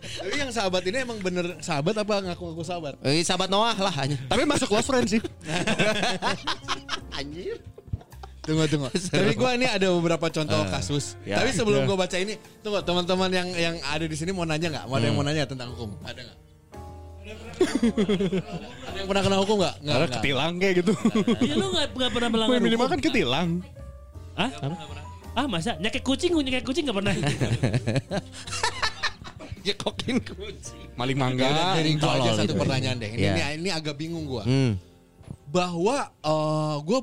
Tapi 0.00 0.34
yang 0.40 0.48
sahabat 0.48 0.80
ini 0.88 1.04
emang 1.04 1.20
bener 1.20 1.60
sahabat 1.60 1.92
apa 2.00 2.32
ngaku-ngaku 2.32 2.64
sahabat? 2.64 2.96
Eh, 3.04 3.20
sahabat 3.20 3.52
Noah 3.52 3.76
lah 3.76 3.92
hanya. 4.00 4.16
Tapi 4.24 4.48
masuk 4.48 4.72
close 4.72 4.88
friend 4.88 5.04
sih. 5.04 5.20
Anjir. 7.18 7.60
Tunggu 8.40 8.64
tunggu. 8.70 8.88
Tapi 8.88 9.34
gue 9.34 9.50
ini 9.58 9.66
ada 9.66 9.90
beberapa 9.90 10.30
contoh 10.30 10.62
kasus. 10.70 11.18
ya. 11.26 11.42
Tapi 11.42 11.50
sebelum 11.50 11.82
gue 11.84 11.96
baca 11.98 12.16
ini, 12.16 12.38
tunggu 12.62 12.78
teman-teman 12.86 13.28
yang 13.28 13.48
yang 13.52 13.74
ada 13.84 14.06
di 14.06 14.16
sini 14.16 14.30
mau 14.30 14.46
nanya 14.46 14.70
nggak? 14.70 14.84
Mau 14.86 14.96
ada 14.96 15.06
yang 15.10 15.16
mau 15.18 15.26
nanya 15.26 15.44
tentang 15.50 15.74
hukum? 15.74 15.98
Ada 16.06 16.22
nggak? 16.22 16.38
ada 18.86 18.96
yang 18.96 19.06
pernah 19.06 19.22
kena 19.22 19.36
hukum 19.40 19.56
nggak? 19.58 19.74
Nggak. 19.80 19.94
Karena 19.94 20.08
ketilang 20.12 20.52
kayak 20.56 20.74
gitu. 20.80 20.92
Ya 21.42 21.54
lu 21.54 21.66
gak, 21.70 21.86
nggak 21.92 22.10
pernah 22.12 22.28
melanggar 22.28 22.58
Minimal 22.60 22.86
hukum. 22.86 22.94
kan 22.96 23.00
ketilang. 23.00 23.48
Hah? 24.36 24.50
Ah 25.32 25.44
masa 25.44 25.76
nyakek 25.76 26.00
kucing, 26.00 26.32
nyakek 26.32 26.64
kucing 26.64 26.84
gak 26.84 26.96
pernah. 26.96 27.12
Jekokin 29.66 30.16
kucing. 30.22 30.86
Maling 30.94 31.18
mangga. 31.18 31.74
dari 31.74 31.98
gue 31.98 32.06
aja 32.06 32.30
satu 32.38 32.54
gitu. 32.54 32.56
pertanyaan 32.56 32.96
deh. 32.96 33.10
Ini, 33.10 33.20
Iya. 33.20 33.46
ini, 33.52 33.66
ini 33.66 33.70
agak 33.70 33.98
bingung 33.98 34.24
gue. 34.24 34.42
Hmm. 34.46 34.72
Bahwa 35.50 36.08
gue 36.80 36.98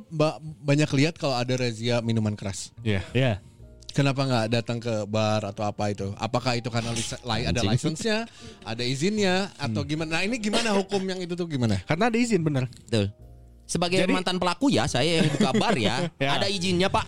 banyak 0.64 0.90
lihat 0.96 1.20
kalau 1.20 1.36
ada 1.36 1.54
razia 1.54 2.00
minuman 2.00 2.34
keras. 2.34 2.72
Iya. 2.82 3.04
ya. 3.12 3.34
Kenapa 3.94 4.26
nggak 4.26 4.46
datang 4.50 4.78
ke 4.78 5.06
bar 5.06 5.46
atau 5.46 5.64
apa 5.64 5.88
itu? 5.88 6.10
Apakah 6.18 6.58
itu 6.58 6.68
karena 6.68 6.90
lis- 6.90 7.14
li- 7.14 7.46
ada 7.46 7.54
Anjing. 7.56 7.70
license-nya, 7.70 8.26
ada 8.66 8.82
izinnya, 8.82 9.54
atau 9.56 9.86
gimana? 9.86 10.18
Nah 10.18 10.22
ini 10.22 10.36
gimana 10.38 10.74
hukum 10.74 10.98
yang 11.00 11.22
itu 11.22 11.34
tuh 11.34 11.46
gimana? 11.46 11.78
Karena 11.84 12.10
ada 12.10 12.18
izin 12.18 12.42
bener. 12.42 12.66
Betul. 12.84 13.14
Sebagai 13.64 14.02
Jadi- 14.02 14.12
mantan 14.12 14.38
pelaku 14.38 14.68
ya, 14.68 14.86
saya 14.86 15.22
yang 15.22 15.30
buka 15.30 15.54
bar 15.54 15.78
ya, 15.78 16.10
Ya. 16.20 16.36
ada 16.36 16.50
izinnya 16.50 16.90
pak. 16.90 17.06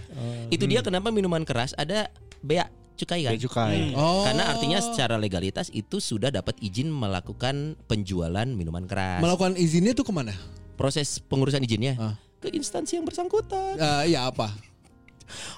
Itu 0.48 0.66
dia 0.66 0.80
kenapa 0.80 1.10
minuman 1.10 1.42
keras 1.42 1.74
ada 1.74 2.08
bea 2.40 2.70
cukai 2.96 3.26
kan? 3.26 3.34
Bea 3.34 3.42
cukai. 3.42 3.80
Oh. 3.92 4.24
Karena 4.24 4.54
artinya 4.54 4.80
secara 4.80 5.18
legalitas 5.18 5.68
itu 5.70 5.98
sudah 5.98 6.30
dapat 6.30 6.56
izin 6.60 6.88
melakukan 6.88 7.76
penjualan 7.86 8.46
minuman 8.48 8.86
keras. 8.86 9.20
Melakukan 9.20 9.58
izinnya 9.58 9.92
tuh 9.92 10.06
ke 10.06 10.14
mana? 10.14 10.38
Proses 10.76 11.18
pengurusan 11.20 11.60
izinnya 11.60 11.98
Ah. 11.98 12.16
ke 12.40 12.54
instansi 12.54 12.96
yang 12.96 13.04
bersangkutan. 13.04 13.74
Eh, 13.76 14.14
ya 14.14 14.30
apa? 14.30 14.54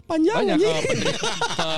Panjang 0.03 0.36
Banyak 0.38 0.58
ke, 0.58 0.69
pendiri- 0.82 1.19
ke 1.19 1.71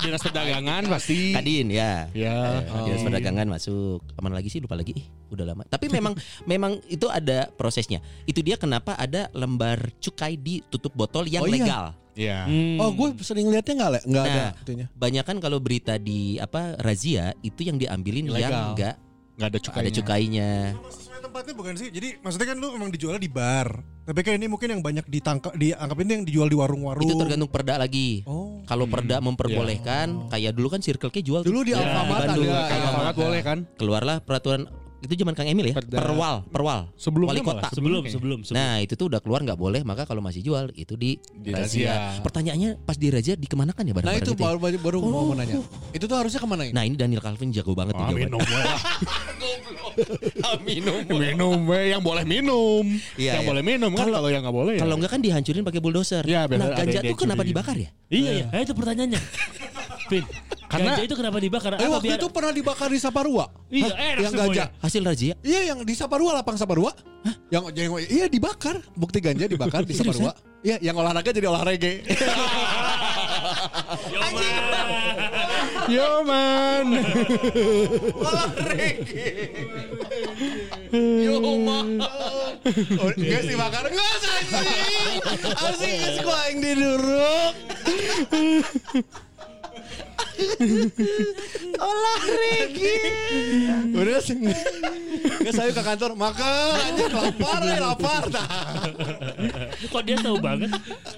dinas 0.00 0.22
perdagangan 0.22 0.82
pasti. 0.88 1.32
Kadin 1.32 1.66
ya. 1.68 2.06
Ya. 2.12 2.62
Eh, 2.62 2.82
Dinas 2.86 3.02
perdagangan 3.02 3.46
masuk. 3.48 4.02
Ke 4.06 4.20
mana 4.20 4.34
lagi 4.34 4.48
sih 4.48 4.58
lupa 4.58 4.72
lagi. 4.72 4.94
Ih, 4.94 5.04
udah 5.28 5.44
lama. 5.44 5.62
Tapi 5.64 5.86
memang 5.88 6.14
memang 6.46 6.78
itu 6.86 7.06
ada 7.06 7.50
prosesnya. 7.50 7.98
Itu 8.22 8.40
dia 8.40 8.54
kenapa 8.54 8.94
ada 8.94 9.26
lembar 9.32 9.90
cukai 9.98 10.34
di 10.34 10.62
tutup 10.64 10.92
botol 10.92 11.24
yang 11.24 11.42
Oh, 11.42 11.48
iya. 11.48 11.56
legal. 11.56 11.84
Iya. 12.12 12.38
Hmm. 12.44 12.76
Oh, 12.76 12.90
gue 12.90 13.16
sering 13.18 13.48
lihatnya 13.48 13.74
nggak 13.74 13.90
le- 13.90 14.06
nggak 14.06 14.24
ada 14.26 14.36
Nah, 14.36 14.50
itunya. 14.54 14.86
banyak 14.92 15.24
kan 15.24 15.36
kalau 15.38 15.58
berita 15.58 15.96
di 15.96 16.36
apa 16.36 16.76
razia 16.76 17.32
itu 17.40 17.64
yang 17.64 17.76
diambilin 17.76 18.28
yang 18.28 18.36
Ilegal. 18.36 18.64
enggak 18.70 18.94
Nggak 19.32 19.48
ada 19.48 19.58
cukainya. 19.58 19.80
ada 19.82 19.90
cukainya. 19.96 20.50
Tempatnya 21.32 21.56
bukan 21.56 21.74
sih? 21.80 21.88
Jadi 21.88 22.20
maksudnya 22.20 22.52
kan 22.52 22.60
lu 22.60 22.76
emang 22.76 22.92
dijualnya 22.92 23.24
di 23.24 23.32
bar. 23.32 23.80
Tapi 24.04 24.20
kan 24.20 24.36
ini 24.36 24.52
mungkin 24.52 24.68
yang 24.68 24.84
banyak 24.84 25.08
ditangkap 25.08 25.56
dianggap 25.56 25.96
ini 26.04 26.10
yang 26.20 26.24
dijual 26.28 26.44
di 26.52 26.56
warung-warung. 26.60 27.08
Itu 27.08 27.16
tergantung 27.16 27.48
perda 27.48 27.80
lagi. 27.80 28.20
Oh. 28.28 28.60
Kalau 28.68 28.84
perda 28.84 29.16
memperbolehkan, 29.24 30.28
kayak 30.28 30.52
dulu 30.52 30.76
kan 30.76 30.84
Circle 30.84 31.08
K 31.08 31.24
jual. 31.24 31.40
Dulu 31.40 31.64
di 31.64 31.72
Alfamart 31.72 32.36
Bandung. 32.36 32.52
ada. 32.52 32.68
Alfamart 32.68 33.16
boleh 33.16 33.40
kan? 33.40 33.58
Keluarlah 33.80 34.20
peraturan 34.20 34.68
itu 35.02 35.18
zaman 35.18 35.34
Kang 35.34 35.44
Emil 35.44 35.66
ya, 35.66 35.74
Perda. 35.74 35.98
perwal, 35.98 36.34
perwal. 36.46 36.80
Sebelumnya 36.94 37.34
Wali 37.34 37.42
kota. 37.42 37.58
malah. 37.58 37.70
sebelum 37.70 38.00
kayaknya. 38.00 38.14
sebelum 38.14 38.38
sebelum. 38.42 38.56
Nah 38.56 38.74
itu 38.78 38.94
tuh 38.94 39.06
udah 39.06 39.18
keluar 39.18 39.40
nggak 39.42 39.56
boleh 39.56 39.80
maka 39.82 40.02
kalau 40.02 40.18
masih 40.18 40.40
jual 40.40 40.70
itu 40.72 40.94
di, 40.94 41.18
Di 41.34 41.50
razia. 41.50 41.90
razia. 41.90 42.22
Pertanyaannya 42.22 42.70
pas 42.80 42.94
di 42.94 43.08
razia 43.08 43.34
dikemanakan 43.34 43.82
ya 43.82 43.90
Nah 43.90 43.96
barang-barang 43.98 44.22
itu 44.22 44.30
itu? 44.30 44.38
ya? 44.38 44.46
baru 44.46 44.58
baru, 44.58 44.76
baru 44.78 44.96
mau 45.02 45.22
mau 45.24 45.34
nanya. 45.34 45.58
Itu 45.90 46.04
tuh 46.04 46.16
harusnya 46.16 46.38
ke 46.38 46.46
mana 46.46 46.62
ini? 46.64 46.72
Nah 46.72 46.84
ini 46.84 46.94
Daniel 46.94 47.18
Calvin 47.18 47.50
jago 47.50 47.74
banget 47.74 47.94
Ah, 47.94 48.06
nih 48.08 48.22
minum 48.22 48.40
minum. 50.62 51.02
minum 51.10 51.58
we, 51.66 51.90
yang 51.90 52.00
boleh 52.00 52.24
minum. 52.24 52.84
Iya, 53.14 53.36
yang 53.36 53.44
iya. 53.44 53.50
boleh 53.50 53.62
minum 53.62 53.90
kan 53.92 54.06
Kalau- 54.06 54.30
yang 54.30 54.40
nggak 54.40 54.54
boleh 54.54 54.72
ya. 54.76 54.80
Kalau 54.80 54.94
enggak 54.96 55.10
kan 55.10 55.20
dihancurin 55.20 55.62
pakai 55.62 55.80
bulldozer. 55.80 56.24
Ya, 56.24 56.46
benar, 56.46 56.72
nah 56.72 56.78
ganja 56.78 57.00
tuh 57.02 57.16
kenapa 57.18 57.42
dibakar 57.42 57.76
ya? 57.76 57.90
Iya 58.08 58.30
iya, 58.32 58.46
Eh, 58.50 58.60
itu 58.62 58.72
pertanyaannya. 58.72 59.20
Pin, 60.08 60.24
Karena- 60.72 60.90
ganja 60.90 61.02
itu 61.04 61.14
kenapa 61.14 61.38
dibakar? 61.38 61.70
Eh 61.72 61.78
Apa 61.78 61.92
waktu 61.92 62.06
biar- 62.08 62.16
itu 62.16 62.26
pernah 62.32 62.52
dibakar 62.52 62.88
di 62.88 62.96
Saparua. 62.96 63.44
Iya, 63.68 63.84
Hah? 63.84 63.92
enak 63.92 64.18
yang 64.18 64.32
semuanya. 64.32 64.64
ganja. 64.64 64.64
Hasil 64.80 65.02
razia? 65.04 65.34
Iya 65.40 65.60
yang 65.68 65.78
di 65.84 65.92
Saparua 65.92 66.30
lapang 66.34 66.56
Saparua. 66.56 66.92
Yang, 67.52 67.64
yang 67.76 67.92
iya 68.08 68.26
dibakar. 68.26 68.80
Bukti 68.92 69.20
ganja 69.20 69.44
dibakar 69.44 69.84
di 69.84 69.92
Saparua. 69.98 70.32
Iya, 70.62 70.80
yang 70.80 70.96
olahraga 70.96 71.28
jadi 71.28 71.46
olahraga. 71.46 71.90
Yo 75.90 76.22
man. 76.24 76.86
Yo 80.92 81.34
mah. 81.42 81.84
Oh, 82.96 83.10
enggak 83.12 83.42
sih 83.42 83.56
bakar. 83.58 83.84
Enggak 83.90 84.14
sih. 84.22 84.32
Asik 85.52 85.92
geus 85.98 86.18
ku 86.22 86.30
aing 86.30 86.58
diduruk. 86.62 87.52
Olahraga. 91.78 92.94
Udah 93.92 94.20
sih. 94.22 94.36
Enggak 94.38 95.54
saya 95.54 95.70
ke 95.74 95.82
kantor 95.82 96.12
makan 96.14 96.76
aja 96.78 97.06
lapar 97.10 97.60
ya 97.66 97.76
lapar 97.82 98.22
dah. 98.30 98.46
Kok 99.90 100.02
dia 100.06 100.16
tahu 100.22 100.38
banget? 100.38 100.70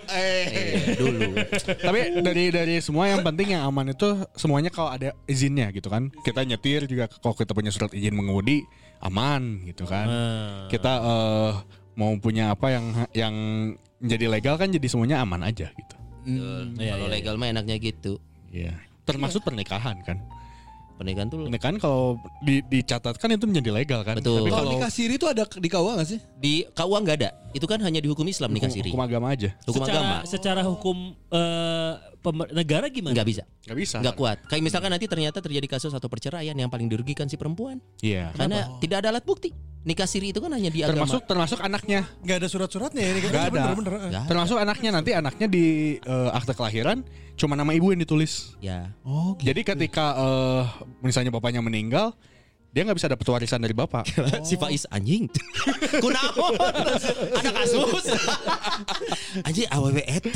Eh. 0.08 0.96
Dulu. 0.96 1.30
Tapi 1.60 1.98
dari 2.24 2.44
dari 2.48 2.74
semua 2.80 3.10
yang 3.10 3.20
penting 3.20 3.56
yang 3.56 3.68
aman 3.68 3.92
itu 3.92 4.24
semuanya 4.34 4.72
kalau 4.72 4.90
ada 4.92 5.12
izinnya 5.28 5.68
gitu 5.72 5.92
kan. 5.92 6.08
Kita 6.24 6.40
nyetir 6.44 6.88
juga 6.88 7.08
kalau 7.08 7.36
kita 7.36 7.52
punya 7.52 7.68
surat 7.68 7.92
izin 7.92 8.16
mengemudi 8.16 8.64
aman 9.04 9.64
gitu 9.68 9.84
kan. 9.84 10.06
Kita 10.72 10.92
eh, 11.04 11.52
mau 11.94 12.10
punya 12.18 12.56
apa 12.56 12.72
yang 12.72 12.84
yang 13.12 13.34
menjadi 14.00 14.26
legal 14.28 14.54
kan 14.60 14.68
jadi 14.68 14.86
semuanya 14.88 15.20
aman 15.20 15.44
aja 15.44 15.68
gitu. 15.72 15.96
Betul. 16.24 16.64
Kalau 16.80 17.06
legal 17.08 17.34
mah 17.36 17.48
enaknya 17.52 17.76
gitu. 17.76 18.16
Iya. 18.48 18.72
Termasuk 19.04 19.40
pernikahan 19.44 20.00
kan. 20.00 20.18
Pernikahan 20.94 21.26
tuh 21.26 21.50
Pernikahan 21.50 21.76
kalau 21.82 22.22
di, 22.40 22.62
dicatatkan 22.62 23.34
itu 23.34 23.44
menjadi 23.50 23.70
legal 23.74 24.00
kan. 24.06 24.14
Betul. 24.16 24.46
Tapi 24.46 24.50
Kalau 24.50 24.62
kalau 24.62 24.72
nikah 24.78 24.90
siri 24.92 25.14
itu 25.18 25.26
ada 25.26 25.42
di 25.44 25.68
KUA 25.68 25.92
nggak 25.98 26.08
sih? 26.08 26.20
di 26.38 26.54
KUA 26.70 26.98
nggak 27.02 27.16
ada. 27.20 27.30
Itu 27.54 27.64
kan 27.64 27.78
hanya 27.80 27.98
di 27.98 28.06
hukum 28.06 28.26
Islam 28.26 28.50
nikah 28.50 28.66
siri. 28.68 28.90
hukum 28.90 29.00
agama 29.00 29.30
aja. 29.30 29.54
Hukum 29.62 29.80
secara, 29.80 29.94
agama 29.94 30.14
Secara 30.26 30.60
hukum 30.60 30.96
eh, 31.30 31.92
pemer- 32.18 32.50
negara 32.50 32.86
gimana? 32.88 33.14
nggak 33.14 33.28
bisa, 33.28 33.42
Gak 33.62 33.76
bisa. 33.76 33.96
nggak 34.02 34.14
kuat. 34.14 34.36
Kayak 34.44 34.62
misalkan 34.64 34.90
nanti 34.90 35.06
ternyata 35.06 35.38
terjadi 35.38 35.66
kasus 35.68 35.90
atau 35.90 36.08
perceraian 36.08 36.52
yang 36.52 36.66
paling 36.66 36.86
dirugikan 36.86 37.24
si 37.24 37.34
perempuan 37.34 37.78
Iya. 38.00 38.34
karena 38.34 38.74
tidak 38.78 38.96
ada 39.00 39.08
alat 39.10 39.22
bukti. 39.22 39.54
Nikah 39.84 40.08
siri 40.08 40.32
itu 40.32 40.40
kan 40.40 40.48
hanya 40.50 40.66
di 40.66 40.80
agama. 40.80 41.04
Termasuk 41.04 41.22
termasuk 41.28 41.58
anaknya. 41.60 42.08
Nggak 42.20 42.36
ada 42.40 42.48
surat-suratnya 42.48 43.00
ya 43.00 43.10
ini 43.12 43.20
kan. 43.20 43.30
Nggak 43.30 43.44
ada. 43.44 43.52
Bener, 43.52 43.68
bener, 43.70 43.92
bener. 43.92 44.08
Nggak 44.08 44.22
ada. 44.24 44.30
Termasuk 44.32 44.56
anaknya 44.56 44.90
nanti 44.90 45.10
anaknya 45.12 45.46
di 45.46 45.64
eh, 46.00 46.30
akte 46.32 46.52
kelahiran 46.52 46.98
cuma 47.36 47.52
nama 47.52 47.70
ibu 47.70 47.92
yang 47.92 48.00
ditulis. 48.00 48.56
Ya. 48.58 48.88
Oh, 49.04 49.36
Jadi 49.38 49.60
ketika 49.60 50.16
eh, 50.16 50.62
misalnya 51.04 51.28
bapaknya 51.28 51.60
meninggal, 51.60 52.16
dia 52.74 52.82
nggak 52.82 52.98
bisa 52.98 53.06
dapat 53.06 53.22
warisan 53.30 53.62
dari 53.62 53.70
bapak. 53.70 54.02
si 54.48 54.58
Faiz 54.58 54.82
anjing. 54.90 55.30
Kunaon? 56.02 56.58
Ada 57.38 57.50
kasus. 57.54 58.04
anjing 59.46 59.70
awewe 59.70 60.02
eta. 60.02 60.34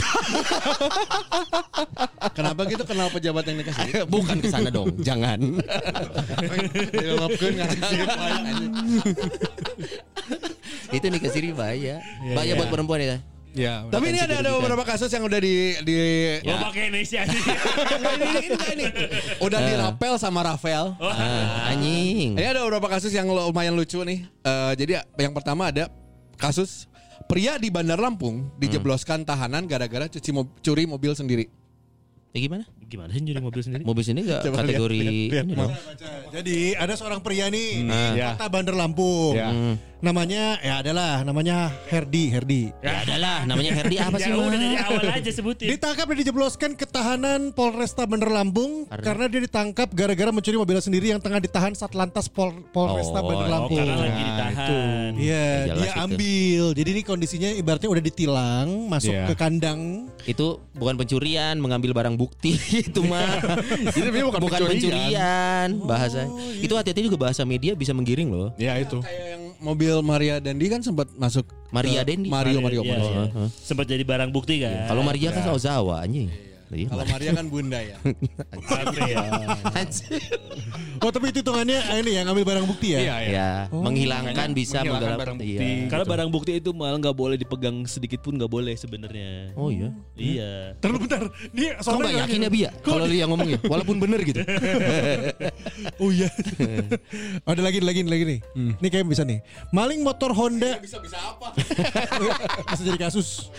Kenapa 2.39 2.63
gitu? 2.71 2.87
Kenal 2.87 3.11
pejabat 3.11 3.43
yang 3.43 3.59
nikah 3.59 3.75
siri? 3.75 4.07
Bukan 4.07 4.39
ke 4.39 4.47
sana 4.55 4.71
dong. 4.71 4.87
Jangan. 5.03 5.59
Itu 10.95 11.07
nikah 11.11 11.31
siri 11.35 11.51
bahaya. 11.51 11.99
Bahaya 12.39 12.55
buat 12.55 12.71
perempuan 12.71 13.03
ya. 13.03 13.19
Ya. 13.53 13.85
Tapi 13.85 14.05
ini 14.09 14.19
ada 14.19 14.35
ada 14.39 14.51
beberapa 14.55 14.83
kasus 14.83 15.09
yang 15.09 15.23
udah 15.23 15.37
di 15.37 15.55
di 15.81 15.97
Lo 16.43 16.57
pakai 16.61 16.89
Indonesia 16.89 17.21
ini, 17.29 18.29
ini, 18.45 18.57
ini. 18.75 18.87
Udah 19.39 19.61
dirapel 19.61 20.15
sama 20.17 20.41
Rafael. 20.43 20.97
Ah, 20.99 21.71
anjing. 21.71 22.35
Ini 22.35 22.47
ada 22.47 22.65
beberapa 22.65 22.89
kasus 22.89 23.11
yang 23.11 23.27
lumayan 23.27 23.73
lucu 23.73 24.01
nih. 24.01 24.25
Eh, 24.25 24.73
jadi 24.77 24.93
yang 25.17 25.33
pertama 25.33 25.69
ada 25.69 25.89
kasus 26.35 26.87
pria 27.27 27.57
di 27.57 27.69
Bandar 27.69 27.99
Lampung 27.99 28.49
dijebloskan 28.57 29.23
tahanan 29.23 29.65
gara-gara 29.65 30.07
cuci 30.07 30.31
mo- 30.31 30.53
curi 30.59 30.85
mobil 30.85 31.13
sendiri. 31.13 31.47
Ya 32.29 32.45
gimana? 32.45 32.65
Gimana 32.85 33.09
sih 33.11 33.21
nyuri 33.21 33.41
mobil 33.41 33.61
sendiri? 33.61 33.83
Mobil 33.85 34.05
sini 34.05 34.21
enggak 34.21 34.45
Coba 34.45 34.61
lihat, 34.61 34.69
kategori 34.69 35.01
lihat, 35.01 35.33
lihat. 35.33 35.45
ini 35.45 35.55
dong. 35.57 35.73
Jadi 36.29 36.57
ada 36.77 36.93
seorang 36.93 37.21
pria 37.21 37.49
nih 37.49 37.69
di 37.85 38.21
ya. 38.21 38.37
kota 38.37 38.47
Bandar 38.49 38.77
Lampung. 38.77 39.33
Ya. 39.33 39.49
Namanya 39.99 40.63
ya 40.63 40.79
adalah 40.79 41.27
namanya 41.27 41.75
Herdi, 41.91 42.31
Herdi. 42.31 42.71
Ya 42.79 43.03
adalah 43.03 43.43
namanya 43.43 43.75
Herdi 43.75 43.99
apa 43.99 44.15
sih? 44.17 44.31
Ya 44.31 44.39
udah 44.39 44.55
dari 44.55 44.79
awal 44.79 45.11
aja 45.11 45.31
sebutin. 45.35 45.67
Ditangkap 45.75 46.07
dan 46.07 46.17
dijebloskan 46.23 46.71
ke 46.79 46.87
tahanan 46.87 47.51
Polresta 47.51 48.07
Bandar 48.07 48.31
Lampung 48.31 48.87
Karena? 48.87 49.03
karena, 49.03 49.25
dia 49.27 49.41
ditangkap 49.43 49.91
gara-gara 49.91 50.31
mencuri 50.31 50.55
mobil 50.55 50.79
sendiri 50.79 51.11
yang 51.11 51.19
tengah 51.19 51.43
ditahan 51.43 51.75
Satlantas 51.75 52.31
Pol 52.31 52.63
Polresta 52.71 53.19
Oh, 53.19 53.27
Bandar 53.27 53.43
oh, 53.43 53.51
Oh, 53.51 53.55
Lampung. 53.59 53.75
karena 53.77 53.97
lagi 53.99 54.15
Nah, 54.15 54.23
ditahan. 54.23 55.11
Iya, 55.19 55.35
Ya, 55.35 55.67
jelas 55.67 55.83
dia 55.83 55.91
itu. 55.91 56.05
ambil. 56.07 56.65
Jadi 56.79 56.89
ini 56.95 57.03
kondisinya 57.03 57.51
ibaratnya 57.53 57.89
udah 57.91 58.05
ditilang, 58.05 58.67
masuk 58.87 59.11
Iya. 59.11 59.27
ke 59.27 59.35
kandang. 59.35 59.81
Itu 60.23 60.47
bukan 60.79 60.95
pencurian, 60.95 61.59
mengambil 61.59 61.91
barang 61.91 62.15
bukti 62.15 62.55
itu 62.87 63.03
mah. 63.03 63.43
Jadi 63.99 64.09
bukan, 64.23 64.41
bukan 64.47 64.61
pencurian, 64.63 65.75
bahasa. 65.83 66.31
Itu 66.55 66.79
hati-hati 66.79 67.03
juga 67.03 67.19
bahasa 67.19 67.43
media 67.43 67.75
bisa 67.75 67.91
menggiring 67.91 68.31
loh. 68.31 68.55
Ya 68.55 68.79
itu. 68.79 69.03
Kayak 69.03 69.27
yang 69.27 69.43
mobil 69.59 69.95
Maria 70.03 70.39
Dandi 70.39 70.67
kan 70.71 70.81
sempat 70.81 71.11
masuk 71.15 71.47
Maria 71.71 72.01
Dendi. 72.03 72.31
Mario 72.33 72.59
Mario. 72.65 72.81
Iya, 72.83 72.93
Mario. 72.97 73.09
iya. 73.11 73.25
Heeh. 73.29 73.49
Sempat 73.53 73.85
jadi 73.85 74.03
barang 74.03 74.31
bukti 74.33 74.63
kan. 74.63 74.89
Kalau 74.89 75.03
Maria 75.05 75.29
kan 75.35 75.45
Ozawa 75.53 76.03
anjing. 76.03 76.48
Iya, 76.69 76.89
Kalau 76.93 77.05
Maria. 77.09 77.31
Kan 77.33 77.47
bunda 77.49 77.81
ya. 77.81 77.97
Sampai 78.69 79.03
ya. 79.09 79.25
Oh, 81.01 81.11
tapi 81.15 81.31
itu 81.33 81.41
hitungannya 81.41 81.79
ah, 81.79 81.97
ini 82.03 82.11
yang 82.19 82.25
ngambil 82.29 82.45
barang 82.45 82.67
bukti 82.69 82.93
ya? 82.93 83.01
Iya, 83.01 83.17
iya. 83.23 83.33
Ya, 83.33 83.51
menghilangkan 83.73 84.35
Makanya 84.35 84.57
bisa 84.59 84.79
menghilangkan 84.85 85.21
barang 85.23 85.37
bukti. 85.41 85.55
Iya. 85.57 85.89
Karena 85.89 86.05
barang 86.05 86.29
bukti 86.29 86.51
itu 86.61 86.71
malah 86.77 86.99
nggak 87.01 87.17
boleh 87.17 87.37
dipegang 87.41 87.77
sedikit 87.89 88.21
pun 88.21 88.37
nggak 88.37 88.51
boleh 88.51 88.75
sebenarnya. 88.77 89.57
Oh 89.57 89.73
iya. 89.73 89.89
Iya. 90.19 90.77
Terlalu 90.83 90.99
bentar. 91.09 91.23
Ini 91.55 91.67
Kau 91.81 91.97
soalnya 91.97 92.03
nggak 92.05 92.23
yakin 92.29 92.39
ya 92.45 92.51
Bia? 92.51 92.71
Kalau 92.85 93.07
dia 93.09 93.25
ngomongnya, 93.25 93.59
walaupun 93.65 93.97
bener 94.03 94.21
gitu. 94.27 94.41
Oh 95.99 96.11
iya. 96.11 96.31
Oh, 97.47 97.55
ada 97.55 97.63
lagi 97.63 97.79
lagi 97.83 98.03
lagi 98.03 98.25
nih. 98.27 98.39
Ini 98.83 98.89
kayak 98.91 99.07
bisa 99.07 99.23
nih. 99.23 99.43
Maling 99.71 100.03
motor 100.03 100.35
Honda 100.35 100.79
bisa 100.83 100.99
bisa 100.99 101.19
apa? 101.19 101.55
bisa 102.75 102.83
jadi 102.83 102.99
kasus. 102.99 103.51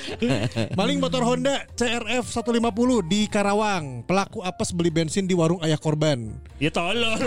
Maling 0.75 0.99
motor 0.99 1.23
Honda 1.23 1.63
CRF 1.75 2.27
150 2.27 2.98
di 3.01 3.25
Karawang. 3.25 4.03
Pelaku 4.03 4.39
apes 4.41 4.71
beli 4.71 4.89
bensin 4.89 5.23
di 5.23 5.33
warung 5.33 5.59
ayah 5.62 5.75
korban. 5.75 6.35
Ya 6.57 6.69
tolong. 6.69 7.17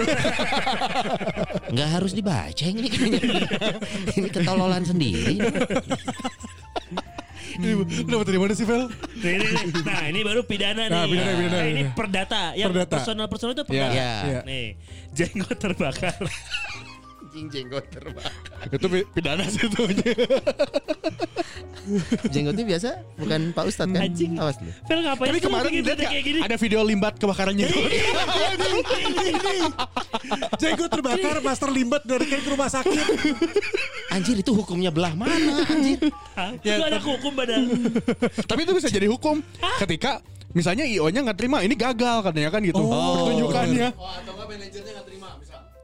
Nggak 1.68 1.88
harus 1.88 2.12
dibaca 2.12 2.64
ini 2.64 2.88
ini 4.16 4.28
ketololan 4.28 4.82
sendiri. 4.82 5.40
Ini 7.52 7.68
lu 7.76 7.84
dapat 8.08 8.32
dari 8.32 8.40
mana 8.40 8.56
sih, 8.56 8.64
Vel? 8.64 8.88
Nih, 9.20 9.36
nih, 9.36 9.48
nih. 9.52 9.84
Nah 9.84 10.02
ini 10.08 10.20
baru 10.24 10.40
pidana 10.40 10.88
nih. 10.88 10.96
Nah, 10.96 11.04
pidana, 11.04 11.32
pidana, 11.36 11.52
Nah, 11.52 11.64
ini 11.68 11.82
pidana. 11.84 11.92
perdata. 11.92 12.42
Yang 12.56 12.70
Perdata. 12.72 12.94
personal 12.96 13.26
personal 13.28 13.52
itu 13.52 13.64
perdata. 13.68 13.92
Iya. 13.92 14.12
Iya. 14.24 14.40
Nih 14.48 14.66
jenggot 15.12 15.56
terbakar. 15.60 16.16
Anjing 17.32 17.48
jenggot 17.48 17.88
terbakar. 17.88 18.68
itu 18.68 18.86
pi- 18.92 19.08
pidana 19.08 19.48
sih 19.48 19.64
itu. 19.64 19.80
Jenggotnya 22.28 22.64
biasa 22.68 22.88
bukan 23.16 23.40
Pak 23.56 23.64
Ustadz 23.72 23.88
kan? 23.88 24.04
Anjing. 24.04 24.36
Awas 24.36 24.60
lu. 24.60 24.68
Fel 24.84 25.00
ngapain 25.00 25.32
Tapi 25.32 25.40
kemarin 25.40 25.70
nggak? 25.72 25.96
kayak 25.96 26.24
gini? 26.28 26.38
ada 26.44 26.56
video 26.60 26.84
limbat 26.84 27.16
kebakaran 27.16 27.56
jenggot. 27.56 27.88
Jenggot 30.60 30.90
terbakar 30.92 31.40
master 31.40 31.72
limbat 31.72 32.04
dari 32.04 32.28
ke 32.28 32.36
rumah 32.44 32.68
sakit. 32.68 33.00
Anjir 34.12 34.36
itu 34.36 34.52
hukumnya 34.52 34.92
belah 34.92 35.16
mana 35.16 35.32
anjir? 35.64 36.12
Hah? 36.36 36.52
Itu 36.52 36.84
ada 36.84 37.00
hukum 37.00 37.32
badan. 37.32 37.64
Tapi 38.44 38.60
itu 38.62 38.72
bisa 38.76 38.92
jadi 38.92 39.08
hukum 39.08 39.40
ketika 39.80 40.20
misalnya 40.52 40.84
IO-nya 40.84 41.24
nggak 41.24 41.38
terima 41.40 41.64
ini 41.64 41.72
gagal 41.72 42.28
katanya 42.28 42.52
kan 42.52 42.60
gitu. 42.60 42.76
Pertunjukannya. 42.76 43.88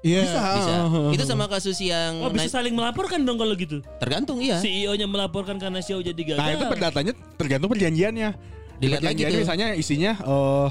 Iya. 0.03 0.23
Bisa. 0.25 0.75
Itu 1.19 1.25
sama 1.27 1.47
kasus 1.51 1.79
yang 1.83 2.23
Oh 2.23 2.31
bisa 2.31 2.47
saling 2.47 2.75
melaporkan 2.75 3.23
dong 3.27 3.35
kalau 3.39 3.55
gitu. 3.59 3.83
tergantung 3.99 4.39
iya. 4.39 4.63
CEO-nya 4.63 5.11
melaporkan 5.11 5.59
karena 5.59 5.83
show 5.83 5.99
jadi 5.99 6.17
gagal. 6.17 6.39
Nah 6.39 6.49
itu 6.55 6.65
perdatanya 6.71 7.13
tergantung 7.35 7.71
perjanjiannya. 7.75 8.31
Dilihat 8.79 9.03
lagi 9.03 9.23
tuh. 9.27 9.41
misalnya 9.43 9.69
isinya 9.75 10.13
eh 10.23 10.69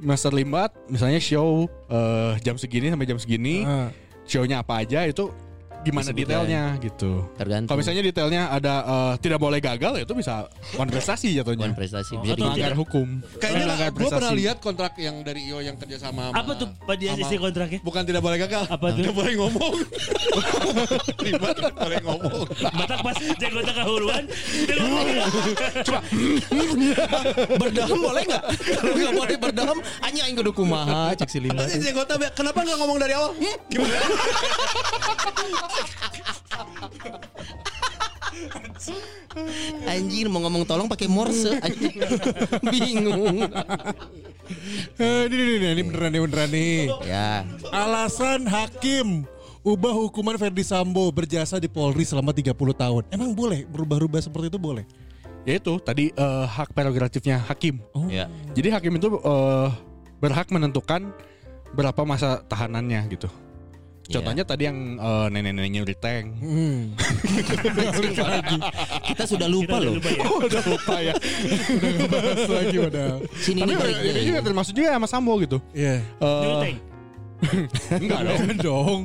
master 0.00 0.32
limbat, 0.32 0.72
misalnya 0.88 1.20
show 1.20 1.68
eh, 1.88 2.32
jam 2.40 2.56
segini 2.56 2.88
sampai 2.92 3.06
jam 3.08 3.18
segini, 3.20 3.64
Ah. 3.64 3.88
show-nya 4.24 4.64
apa 4.64 4.84
aja 4.84 5.04
itu 5.04 5.28
gimana 5.86 6.10
detailnya 6.10 6.62
gitu. 6.82 7.22
Tergantung. 7.38 7.70
Kalau 7.70 7.78
misalnya 7.78 8.02
detailnya 8.02 8.42
ada 8.50 8.74
eh, 8.82 9.12
tidak 9.22 9.38
boleh 9.38 9.62
gagal 9.62 9.92
ya 9.96 10.02
itu 10.02 10.12
bisa 10.12 10.50
one 10.74 10.90
prestasi 10.90 11.30
jatuhnya. 11.32 11.70
Bukan 11.70 11.78
prestasi 11.78 12.12
Oh, 12.16 12.20
bisa 12.20 12.34
atau 12.34 12.36
di- 12.36 12.44
Melanggar 12.46 12.74
hukum. 12.74 13.06
Kayaknya 13.38 13.88
gue 13.94 14.10
pernah 14.10 14.32
lihat 14.34 14.56
kontrak 14.58 14.92
yang 14.98 15.22
dari 15.22 15.46
IO 15.46 15.62
yang 15.62 15.78
kerja 15.78 15.96
sama 16.00 16.34
Apa 16.34 16.58
tuh 16.58 16.68
Pak 16.82 16.96
Dias 16.98 17.14
sama- 17.14 17.30
isi 17.30 17.36
kontraknya? 17.38 17.78
Bukan 17.86 18.02
tidak 18.02 18.20
boleh 18.20 18.38
gagal. 18.40 18.64
Apa 18.66 18.86
tuh? 18.90 18.98
Tidak 18.98 19.14
boleh 19.14 19.32
ngomong. 19.38 19.72
Ribet 21.24 21.54
tidak 21.54 21.74
boleh 21.76 21.98
ngomong. 22.02 22.40
Batak 22.74 22.98
pas 23.00 23.16
kehuruan. 23.76 24.24
dia 24.26 24.74
ngomong, 24.82 25.06
berdaham 27.60 27.98
boleh 28.00 28.22
nggak? 28.26 28.42
Kalau 28.56 28.94
nggak 28.96 29.14
boleh 29.14 29.36
berdaham, 29.38 29.78
hanya 30.02 30.20
aing 30.26 30.36
kudu 30.36 30.52
kumaha 30.52 31.14
cek 31.14 31.28
si 31.28 31.38
lima. 31.38 31.62
Jenggotnya, 31.68 32.16
Be, 32.16 32.26
kenapa 32.32 32.64
nggak 32.64 32.78
ngomong 32.80 32.98
dari 32.98 33.12
awal? 33.14 33.30
Hmm? 33.36 33.56
Gimana? 33.68 33.96
Anjir 39.86 40.26
mau 40.28 40.40
ngomong 40.44 40.64
tolong 40.64 40.88
pakai 40.88 41.08
morse 41.08 41.60
anjir. 41.60 41.92
Bingung. 42.72 43.48
Eh, 44.96 45.22
ini, 45.26 45.34
ini, 45.36 45.52
ini, 45.58 45.66
ini 45.74 45.82
beneran 45.82 46.10
nih, 46.14 46.20
beneran 46.22 46.48
nih. 46.52 46.80
Ya. 47.04 47.42
Alasan 47.72 48.46
hakim 48.46 49.26
ubah 49.66 49.90
hukuman 49.90 50.38
Ferdi 50.38 50.62
Sambo 50.62 51.10
berjasa 51.10 51.58
di 51.58 51.66
Polri 51.66 52.06
selama 52.06 52.30
30 52.30 52.54
tahun. 52.54 53.02
Emang 53.10 53.34
boleh 53.34 53.66
berubah-ubah 53.66 54.22
seperti 54.22 54.46
itu 54.54 54.60
boleh? 54.62 54.86
Ya 55.46 55.58
itu 55.58 55.78
tadi 55.82 56.10
eh, 56.10 56.46
hak 56.46 56.74
prerogatifnya 56.74 57.42
hakim. 57.46 57.82
Ya. 58.06 58.30
Jadi 58.54 58.68
hakim 58.70 58.94
itu 58.98 59.18
eh, 59.18 59.68
berhak 60.22 60.50
menentukan 60.50 61.10
berapa 61.74 62.02
masa 62.06 62.42
tahanannya 62.46 63.10
gitu. 63.10 63.28
Ya. 64.06 64.22
Contohnya 64.22 64.46
tadi 64.46 64.70
yang 64.70 65.02
eh, 65.02 65.26
nenek-nenek 65.34 65.70
nyuri 65.74 65.94
tank. 65.98 66.38
Hmm. 66.38 66.94
Kita 69.10 69.26
sudah 69.26 69.50
lupa 69.50 69.82
Kita 69.82 69.82
udah 69.82 69.82
loh. 69.82 69.94
lupa 69.98 70.10
ya. 70.14 70.22
Udah 70.30 70.62
lupa 70.70 70.96
ya. 71.02 71.14
Bahas 72.06 72.46
lagi 72.46 72.76
padahal. 72.78 73.18
Sini 73.34 73.60
Tapi 73.66 73.74
ini 74.06 74.20
juga 74.30 74.40
termasuk 74.46 74.78
juga 74.78 74.94
sama 74.94 75.10
Sambo 75.10 75.34
gitu. 75.42 75.58
Iya. 75.74 75.98
Eh, 76.02 76.22
Nyuri 76.22 76.54
tank. 76.62 76.78
enggak 78.00 78.20
dong. 78.24 78.40
dong. 78.64 79.00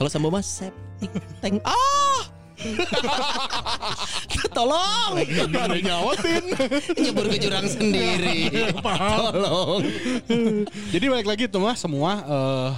Kalau 0.00 0.08
sambo 0.08 0.32
mas 0.32 0.48
septic 0.48 1.12
tank. 1.44 1.60
Ah! 1.66 2.22
Tolong. 4.56 5.20
Enggak 5.20 5.68
ada 5.68 5.76
nyawatin. 5.76 6.44
Nyebur 6.96 7.28
ke 7.28 7.36
jurang 7.36 7.68
sendiri. 7.68 8.72
Tolong. 8.80 9.84
Jadi 10.88 11.04
balik 11.12 11.28
lagi 11.28 11.44
tuh 11.44 11.60
mah 11.60 11.76
semua 11.76 12.24
eh, 12.24 12.70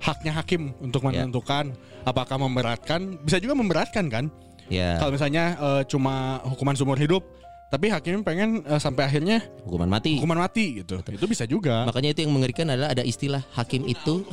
haknya 0.00 0.32
hakim 0.34 0.72
untuk 0.78 1.04
Ya. 1.04 1.22
menentukan 1.22 1.76
apakah 2.02 2.36
memberatkan, 2.36 3.20
bisa 3.20 3.36
juga 3.36 3.52
memberatkan 3.52 4.08
kan. 4.08 4.24
Ya. 4.66 4.96
Kalau 4.96 5.12
misalnya 5.12 5.54
eh, 5.54 5.82
cuma 5.84 6.40
hukuman 6.44 6.72
seumur 6.72 6.96
hidup, 6.96 7.20
tapi 7.68 7.86
hakim 7.86 8.20
pengen 8.20 8.62
eh, 8.62 8.78
sampai 8.78 9.04
akhirnya 9.04 9.44
Hukuman 9.62 9.86
mati. 9.86 10.16
hukuman 10.16 10.40
mati 10.40 10.80
gitu. 10.80 10.98
Itu 11.00 11.26
bisa 11.26 11.44
juga. 11.44 11.84
Makanya 11.84 12.10
itu 12.10 12.24
yang 12.24 12.32
mengerikan 12.32 12.66
adalah 12.66 12.90
ada 12.90 13.02
istilah 13.02 13.44
hakim 13.52 13.84
itu. 13.84 14.24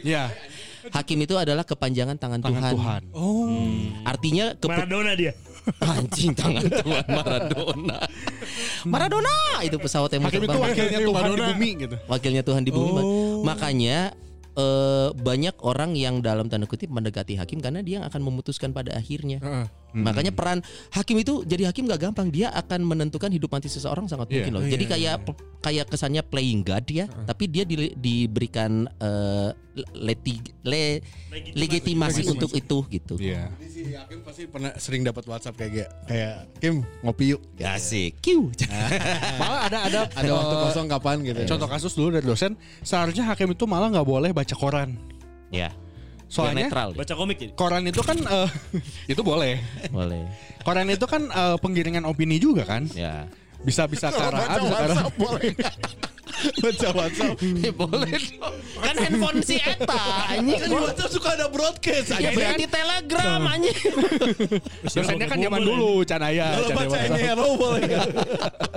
Ya, 0.00 0.28
Hakim 0.84 1.16
itu 1.18 1.32
adalah 1.32 1.64
kepanjangan 1.64 2.12
tangan, 2.14 2.44
tangan 2.44 2.60
Tuhan. 2.60 2.74
Tuhan. 2.76 3.02
Oh. 3.16 3.48
Artinya 4.04 4.52
kepe- 4.52 4.68
Maradona 4.68 5.16
dia. 5.16 5.32
anjing 5.96 6.36
tangan 6.36 6.60
Tuhan 6.60 7.04
Maradona. 7.08 7.98
Maradona 8.84 9.32
itu 9.64 9.80
pesawat 9.80 10.12
yang 10.12 10.28
Hakim 10.28 10.44
itu 10.44 10.52
wakilnya 10.52 11.00
Tuhan 11.00 11.24
di 11.24 11.40
bumi 11.40 11.70
gitu. 11.80 11.96
wakilnya 12.04 12.42
Tuhan 12.44 12.62
di 12.62 12.70
bumi. 12.70 13.00
Oh. 13.00 13.40
Makanya 13.40 14.12
eh, 14.54 15.08
banyak 15.14 15.56
orang 15.62 15.94
yang 15.98 16.22
dalam 16.24 16.50
tanda 16.50 16.66
kutip 16.66 16.90
mendekati 16.90 17.38
hakim 17.38 17.58
karena 17.62 17.82
dia 17.82 18.00
yang 18.02 18.06
akan 18.06 18.22
memutuskan 18.22 18.70
pada 18.72 18.94
akhirnya. 18.94 19.38
Heeh. 19.94 20.02
Makanya 20.02 20.30
peran 20.30 20.58
hakim 20.90 21.16
itu 21.16 21.40
jadi 21.42 21.70
hakim 21.70 21.86
gak 21.86 22.02
gampang. 22.02 22.28
Dia 22.28 22.50
akan 22.50 22.82
menentukan 22.82 23.30
hidup 23.30 23.46
mati 23.48 23.66
seseorang 23.66 24.04
sangat 24.04 24.26
Iya. 24.26 24.42
mungkin 24.42 24.52
loh. 24.52 24.62
Jadi 24.64 24.84
kayak 24.84 25.16
kayak 25.60 25.86
kesannya 25.86 26.20
playing 26.20 26.60
God 26.60 26.82
ya, 26.86 27.06
tapi 27.22 27.46
dia 27.46 27.62
di- 27.62 27.94
diberikan 27.94 28.90
eh, 28.92 29.50
leti, 29.92 30.38
le- 30.62 31.02
legitimasi 31.52 32.26
untuk 32.28 32.50
itu 32.52 32.78
gitu. 32.88 33.14
Iya. 33.16 33.50
Jadi 33.54 33.68
si 33.68 33.82
Hakim 33.90 34.20
pasti 34.20 34.46
pernah 34.46 34.74
sering 34.76 35.02
dapat 35.02 35.24
WhatsApp 35.24 35.54
kayak 35.56 35.70
kayak, 35.72 35.90
kayak 36.06 36.34
Kim 36.58 36.74
ngopi 37.00 37.24
yuk. 37.30 37.40
Asik. 37.58 38.18
Kiu. 38.18 38.50
Malah 39.40 39.60
ada 39.66 39.78
ada 39.84 40.00
Ada 40.18 40.30
waktu 40.32 40.54
kosong 40.64 40.86
kapan 40.86 41.16
gitu. 41.22 41.40
Contoh 41.46 41.66
kasus 41.66 41.92
dulu 41.92 42.08
dari 42.12 42.22
dosen, 42.24 42.54
seharusnya 42.80 43.24
hakim 43.24 43.50
itu 43.50 43.64
malah 43.64 43.90
nggak 43.90 44.04
boleh 44.04 44.30
baca 44.30 44.54
koran. 44.54 44.98
ya. 45.48 45.70
Soalnya 46.28 46.66
netral. 46.66 46.90
Baca 46.96 47.14
komik 47.14 47.36
jadi. 47.38 47.52
koran 47.54 47.82
itu 47.86 48.02
kan 48.02 48.18
eh, 48.18 48.48
itu 49.12 49.22
boleh. 49.22 49.60
Boleh. 49.90 50.26
Koran 50.64 50.88
itu 50.90 51.06
kan 51.06 51.28
eh, 51.28 51.56
penggiringan 51.60 52.04
opini 52.08 52.40
juga 52.40 52.64
kan. 52.66 52.88
Ya. 52.92 53.28
Bisa 53.64 53.88
bisa 53.88 54.12
ke 54.12 54.20
arah 54.20 54.44
A, 54.44 54.44
baca 54.44 54.58
bisa 54.60 54.74
ke 54.76 54.76
arah 54.76 54.96
WhatsApp 55.00 55.14
boleh? 55.16 55.52
Baca 56.34 56.88
WhatsApp. 56.92 57.36
Eh, 57.40 57.72
boleh 57.72 58.14
dong. 58.36 58.56
Kan 58.82 58.94
handphone 59.00 59.40
si 59.40 59.56
Eta 59.56 60.02
anjing. 60.28 60.60
Kan 60.60 60.68
di 60.68 60.76
WhatsApp 60.76 61.10
suka 61.14 61.28
ada 61.38 61.46
broadcast. 61.48 62.08
Ya 62.18 62.30
berarti 62.34 62.64
telegram 62.68 63.40
anjing. 63.48 63.78
Dosennya 64.84 65.26
kan 65.30 65.38
zaman 65.40 65.60
dulu 65.62 66.02
Canaya. 66.04 66.58
Kalau 66.58 66.70
baca 66.74 66.98
hero 67.16 67.48
boleh 67.56 67.80
nggak? 67.86 68.08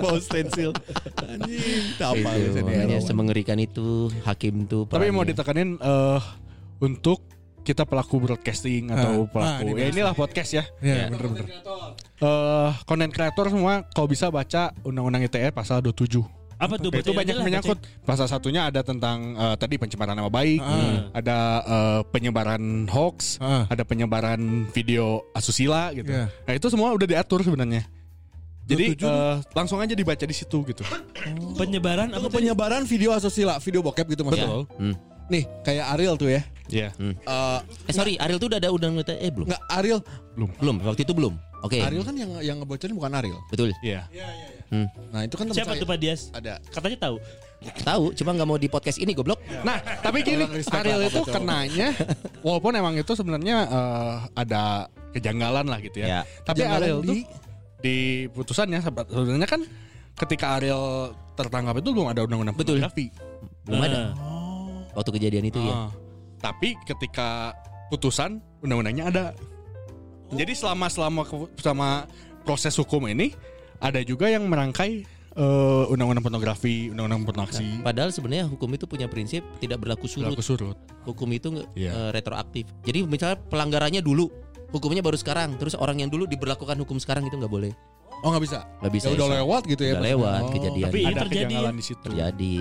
Mau 0.00 0.16
stensil. 0.22 0.70
Anjing. 1.18 1.98
Hero? 1.98 2.96
semengerikan 3.02 3.58
itu 3.58 4.08
hakim 4.24 4.64
tuh. 4.68 4.86
Tapi 4.88 5.10
mau 5.10 5.26
ditekanin 5.26 5.76
eh, 5.80 6.20
untuk 6.80 7.37
kita 7.68 7.84
pelaku 7.84 8.16
broadcasting 8.24 8.88
atau 8.88 9.28
Ah, 9.28 9.28
pelaku 9.28 9.64
ah, 9.68 9.76
ya 9.76 9.84
ini 9.84 9.92
inilah 9.92 10.14
podcast 10.16 10.50
ya. 10.56 10.64
Iya, 10.80 11.12
bener-bener. 11.12 11.44
Eh 12.18 12.70
konten 12.88 13.12
kreator 13.12 13.52
semua 13.52 13.84
kalau 13.92 14.08
bisa 14.08 14.32
baca 14.32 14.72
Undang-Undang 14.80 15.28
ITE 15.28 15.52
pasal 15.52 15.84
27. 15.84 16.24
Apa 16.58 16.74
tuh? 16.74 16.90
itu 16.90 17.14
banyak 17.14 17.30
aja 17.30 17.38
lah, 17.38 17.46
menyangkut. 17.46 17.78
Pasal 18.02 18.26
satunya 18.26 18.66
ada 18.66 18.82
tentang 18.82 19.36
eh, 19.36 19.54
tadi 19.54 19.78
pencemaran 19.78 20.16
nama 20.16 20.26
baik, 20.26 20.58
Ah. 20.58 21.12
ada 21.14 21.36
eh, 21.62 22.00
penyebaran 22.10 22.88
hoax, 22.88 23.36
Ah. 23.38 23.68
ada 23.68 23.84
penyebaran 23.84 24.66
video 24.72 25.22
asusila 25.30 25.92
gitu. 25.94 26.10
Iya. 26.10 26.26
Nah 26.26 26.52
itu 26.56 26.66
semua 26.66 26.90
udah 26.90 27.06
diatur 27.06 27.44
sebenarnya. 27.44 27.84
Jadi 28.66 28.96
27 28.96 29.06
eh, 29.06 29.36
langsung 29.54 29.78
aja 29.78 29.94
dibaca 29.94 30.24
di 30.24 30.34
situ 30.34 30.58
gitu. 30.66 30.82
Penyebaran 31.54 32.10
apa 32.10 32.26
penyebaran 32.26 32.82
video 32.84 33.14
asusila, 33.14 33.62
video 33.62 33.80
bokep 33.80 34.18
gitu 34.18 34.26
maksudnya. 34.26 34.50
Ya. 34.50 34.64
Hmm. 34.82 34.94
Nih, 35.28 35.44
kayak 35.62 35.92
Ariel 35.94 36.16
tuh 36.16 36.32
ya. 36.32 36.42
Iya. 36.68 36.88
Eh, 36.94 37.58
Eh 37.88 37.92
sorry, 37.92 38.14
Ariel 38.16 38.36
tuh 38.36 38.48
udah 38.48 38.58
ada 38.58 38.68
undang 38.68 38.92
undang 38.94 39.08
eh 39.10 39.28
belum? 39.28 39.46
Enggak, 39.48 39.62
Ariel. 39.72 40.00
Belum, 40.36 40.76
waktu 40.80 41.02
itu 41.02 41.12
belum. 41.12 41.34
Oke. 41.60 41.80
Ariel 41.80 42.02
kan 42.02 42.14
yang 42.14 42.30
yang 42.38 42.56
ngebocorin 42.60 42.94
bukan 42.94 43.12
Ariel. 43.12 43.40
Betul. 43.48 43.72
Iya. 43.80 44.06
Hmm. 44.68 44.84
Nah, 45.10 45.24
itu 45.24 45.34
kan 45.34 45.48
Siapa 45.48 45.74
tuh 45.74 45.88
Pak 45.88 45.98
Dias? 45.98 46.28
Ada. 46.30 46.60
Katanya 46.68 46.98
tahu. 47.00 47.16
Tahu, 47.82 48.14
cuma 48.14 48.30
nggak 48.30 48.46
mau 48.46 48.54
di 48.54 48.68
podcast 48.68 49.00
ini 49.00 49.10
goblok. 49.10 49.42
Nah, 49.64 49.82
tapi 49.98 50.22
gini, 50.22 50.46
Ariel 50.70 51.02
itu 51.04 51.24
kenanya 51.24 51.90
walaupun 52.46 52.70
emang 52.70 52.94
itu 52.94 53.12
sebenarnya 53.12 53.56
eh, 53.66 54.14
ada 54.36 54.86
kejanggalan 55.10 55.66
lah 55.66 55.80
gitu 55.80 55.98
ya. 55.98 56.06
Ya. 56.06 56.20
Tapi 56.44 56.62
Kejanggalan 56.62 56.84
Ariel 56.84 56.98
di- 57.00 57.08
tuh 57.08 57.18
di 57.78 57.96
putusannya 58.28 58.78
sebe- 58.78 59.08
sebenarnya 59.08 59.48
kan 59.48 59.62
ketika 60.16 60.54
Ariel 60.54 61.10
tertangkap 61.34 61.74
itu 61.78 61.90
belum 61.90 62.06
ada 62.06 62.22
undang-undang 62.22 62.54
Betul. 62.54 62.78
pornografi. 62.78 63.10
Belum 63.66 63.80
ada. 63.80 63.98
Nah, 64.06 64.10
Waktu 64.94 65.10
kejadian 65.14 65.44
itu 65.44 65.58
ya. 65.58 65.74
Tapi 66.38 66.78
ketika 66.82 67.52
putusan 67.88 68.38
undang-undangnya 68.60 69.04
ada. 69.06 69.24
Jadi 70.28 70.52
selama 70.52 70.86
selama 70.86 71.22
selama 71.56 71.88
proses 72.42 72.76
hukum 72.76 73.06
ini 73.06 73.32
ada 73.78 73.98
juga 74.00 74.28
yang 74.28 74.44
merangkai 74.44 75.04
eh, 75.34 75.84
undang-undang 75.88 76.20
pornografi, 76.20 76.90
undang-undang 76.90 77.24
pornografi, 77.24 77.78
Padahal 77.80 78.10
sebenarnya 78.10 78.44
hukum 78.44 78.68
itu 78.70 78.84
punya 78.84 79.06
prinsip 79.06 79.40
tidak 79.58 79.78
berlaku 79.78 80.04
surut. 80.04 80.28
berlaku 80.28 80.44
surut. 80.44 80.76
Hukum 81.04 81.28
itu 81.30 81.48
nge- 81.48 81.68
Iya. 81.74 81.90
eh, 81.90 82.10
retroaktif. 82.12 82.66
Jadi 82.82 83.06
misalnya 83.06 83.38
pelanggarannya 83.40 84.02
dulu 84.02 84.28
hukumnya 84.68 85.00
baru 85.00 85.14
sekarang. 85.14 85.56
Terus 85.56 85.72
orang 85.74 86.02
yang 86.02 86.10
dulu 86.10 86.26
diberlakukan 86.26 86.76
hukum 86.76 86.98
sekarang 86.98 87.24
itu 87.24 87.38
nggak 87.38 87.48
boleh. 87.48 87.72
Oh 88.20 88.28
nggak 88.28 88.44
bisa. 88.44 88.66
Nggak 88.82 88.92
bisa. 88.92 89.06
Ya 89.08 89.14
udah 89.14 89.28
lewat 89.38 89.62
gitu 89.64 89.82
ya. 89.86 89.94
Udah 89.94 90.04
lewat 90.04 90.42
Oh. 90.42 90.50
kejadian. 90.50 90.86
Tapi 90.90 90.98
ini 90.98 91.06
Ada 91.06 91.20
terjadi. 91.22 91.32
kejanggalan 91.38 91.72
di 91.72 91.84
situ. 91.86 92.02
terjadi. 92.04 92.54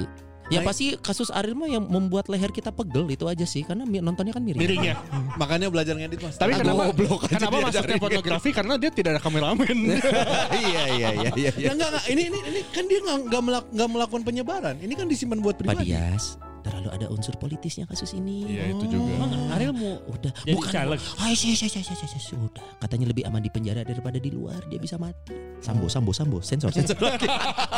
Ya 0.48 0.64
pasti 0.64 0.96
kasus 1.00 1.28
Ariel 1.30 1.56
mah 1.60 1.68
yang 1.68 1.84
membuat 1.84 2.32
leher 2.32 2.52
kita 2.56 2.72
pegel 2.72 3.08
itu 3.12 3.28
aja 3.28 3.44
sih 3.44 3.68
karena 3.68 3.84
nontonnya 3.84 4.32
kan 4.32 4.44
miring. 4.44 4.62
Miring 4.64 4.84
ya. 4.94 4.96
Makanya 5.36 5.68
belajar 5.68 5.94
ngedit 6.00 6.20
mas. 6.24 6.36
Tapi 6.40 6.56
kenapa 6.56 6.92
goblok 6.92 7.28
aja 7.28 7.36
kenapa 7.36 7.58
masuknya 7.68 8.00
fotografi 8.00 8.50
karena 8.56 8.74
dia 8.80 8.92
tidak 8.92 9.20
ada 9.20 9.22
kameramen. 9.22 9.78
iya 10.68 10.84
iya 10.96 11.10
iya 11.12 11.32
iya. 11.36 11.52
Ya 11.56 11.72
enggak 11.76 11.90
enggak 11.92 12.06
ini 12.08 12.22
ini 12.32 12.40
ini 12.48 12.60
kan 12.72 12.84
dia 12.88 13.00
enggak 13.04 13.18
enggak, 13.28 13.42
melak, 13.44 13.66
enggak 13.76 13.90
melakukan 13.92 14.24
penyebaran. 14.24 14.76
Ini 14.80 14.94
kan 14.96 15.06
disimpan 15.12 15.40
buat 15.44 15.56
pribadi. 15.60 15.92
Dias, 15.92 16.40
terlalu 16.68 16.90
ada 16.92 17.08
unsur 17.08 17.32
politisnya 17.40 17.88
kasus 17.88 18.12
ini. 18.12 18.44
Iya 18.44 18.76
itu 18.76 18.86
juga. 18.92 19.12
Emang 19.16 19.32
Ariel 19.56 19.72
mau 19.72 20.04
Udah, 20.12 20.32
Jadi 20.44 20.56
bukan. 20.60 20.72
caleg. 20.76 21.00
Hai, 21.16 21.34
sih, 21.34 21.56
sih, 21.56 21.72
sih, 21.72 21.80
sih, 21.80 21.96
sih, 21.96 22.20
sih, 22.20 22.36
Udah, 22.36 22.64
katanya 22.84 23.08
lebih 23.16 23.24
aman 23.24 23.40
di 23.40 23.48
penjara 23.48 23.88
daripada 23.88 24.20
di 24.20 24.28
luar. 24.28 24.60
Dia 24.68 24.80
bisa 24.84 25.00
mati. 25.00 25.32
Sambo, 25.64 25.88
sambo, 25.88 26.12
sambo. 26.12 26.38
Sensor, 26.44 26.76
sensor. 26.76 27.00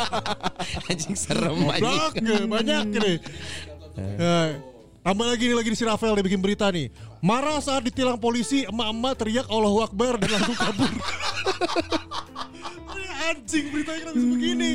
anjing 0.90 1.14
serem 1.14 1.54
anjing. 1.70 2.50
banyak 2.50 2.84
nih. 2.98 3.16
Eh, 3.96 4.50
Tambah 5.00 5.32
lagi 5.32 5.48
nih 5.48 5.56
lagi 5.56 5.72
di 5.72 5.78
si 5.80 5.84
Rafael 5.88 6.12
dia 6.12 6.24
bikin 6.28 6.44
berita 6.44 6.68
nih. 6.68 6.92
Marah 7.24 7.56
saat 7.64 7.80
ditilang 7.88 8.20
polisi, 8.20 8.68
emak-emak 8.68 9.16
teriak 9.16 9.48
Allahu 9.48 9.80
Akbar 9.80 10.20
dan 10.20 10.28
langsung 10.36 10.52
kabur. 10.52 10.92
Anjing 13.30 13.64
beritanya 13.70 14.02
langsung 14.10 14.30
begini. 14.34 14.70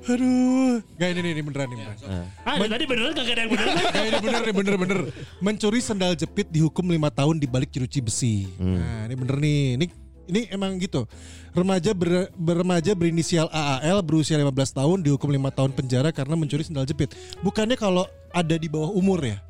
Aduh. 0.00 0.78
Gak 0.94 1.08
ini 1.10 1.20
nih, 1.20 1.30
ini 1.34 1.42
beneran 1.42 1.66
nih 1.66 1.76
beneran. 1.76 1.96
Ah, 2.44 2.54
dari 2.56 2.70
tadi 2.70 2.84
beneran 2.86 3.12
kagak 3.12 3.34
ada 3.34 3.40
yang 3.42 3.50
bener. 3.50 3.66
Gak 3.94 4.06
ini 4.06 4.18
bener 4.20 4.40
nih 4.40 4.54
bener 4.54 4.74
bener. 4.78 4.98
Mencuri 5.40 5.80
sendal 5.80 6.12
jepit 6.14 6.46
dihukum 6.48 6.86
lima 6.86 7.10
tahun 7.10 7.36
di 7.36 7.46
balik 7.46 7.70
jeruji 7.70 8.00
besi. 8.00 8.34
Nah 8.56 9.08
ini 9.08 9.14
bener 9.16 9.36
nih. 9.38 9.60
Ini 9.76 9.86
ini 10.30 10.40
emang 10.54 10.78
gitu. 10.78 11.10
Remaja 11.50 11.90
ber, 11.90 12.30
beremaja 12.38 12.94
berinisial 12.94 13.50
AAL 13.50 13.98
berusia 14.06 14.38
15 14.38 14.54
tahun 14.70 15.02
dihukum 15.02 15.26
lima 15.26 15.50
tahun 15.50 15.74
penjara 15.74 16.14
karena 16.14 16.38
mencuri 16.38 16.62
sendal 16.62 16.86
jepit. 16.86 17.10
Bukannya 17.42 17.74
kalau 17.74 18.06
ada 18.30 18.54
di 18.54 18.70
bawah 18.70 18.94
umur 18.94 19.18
ya? 19.26 19.42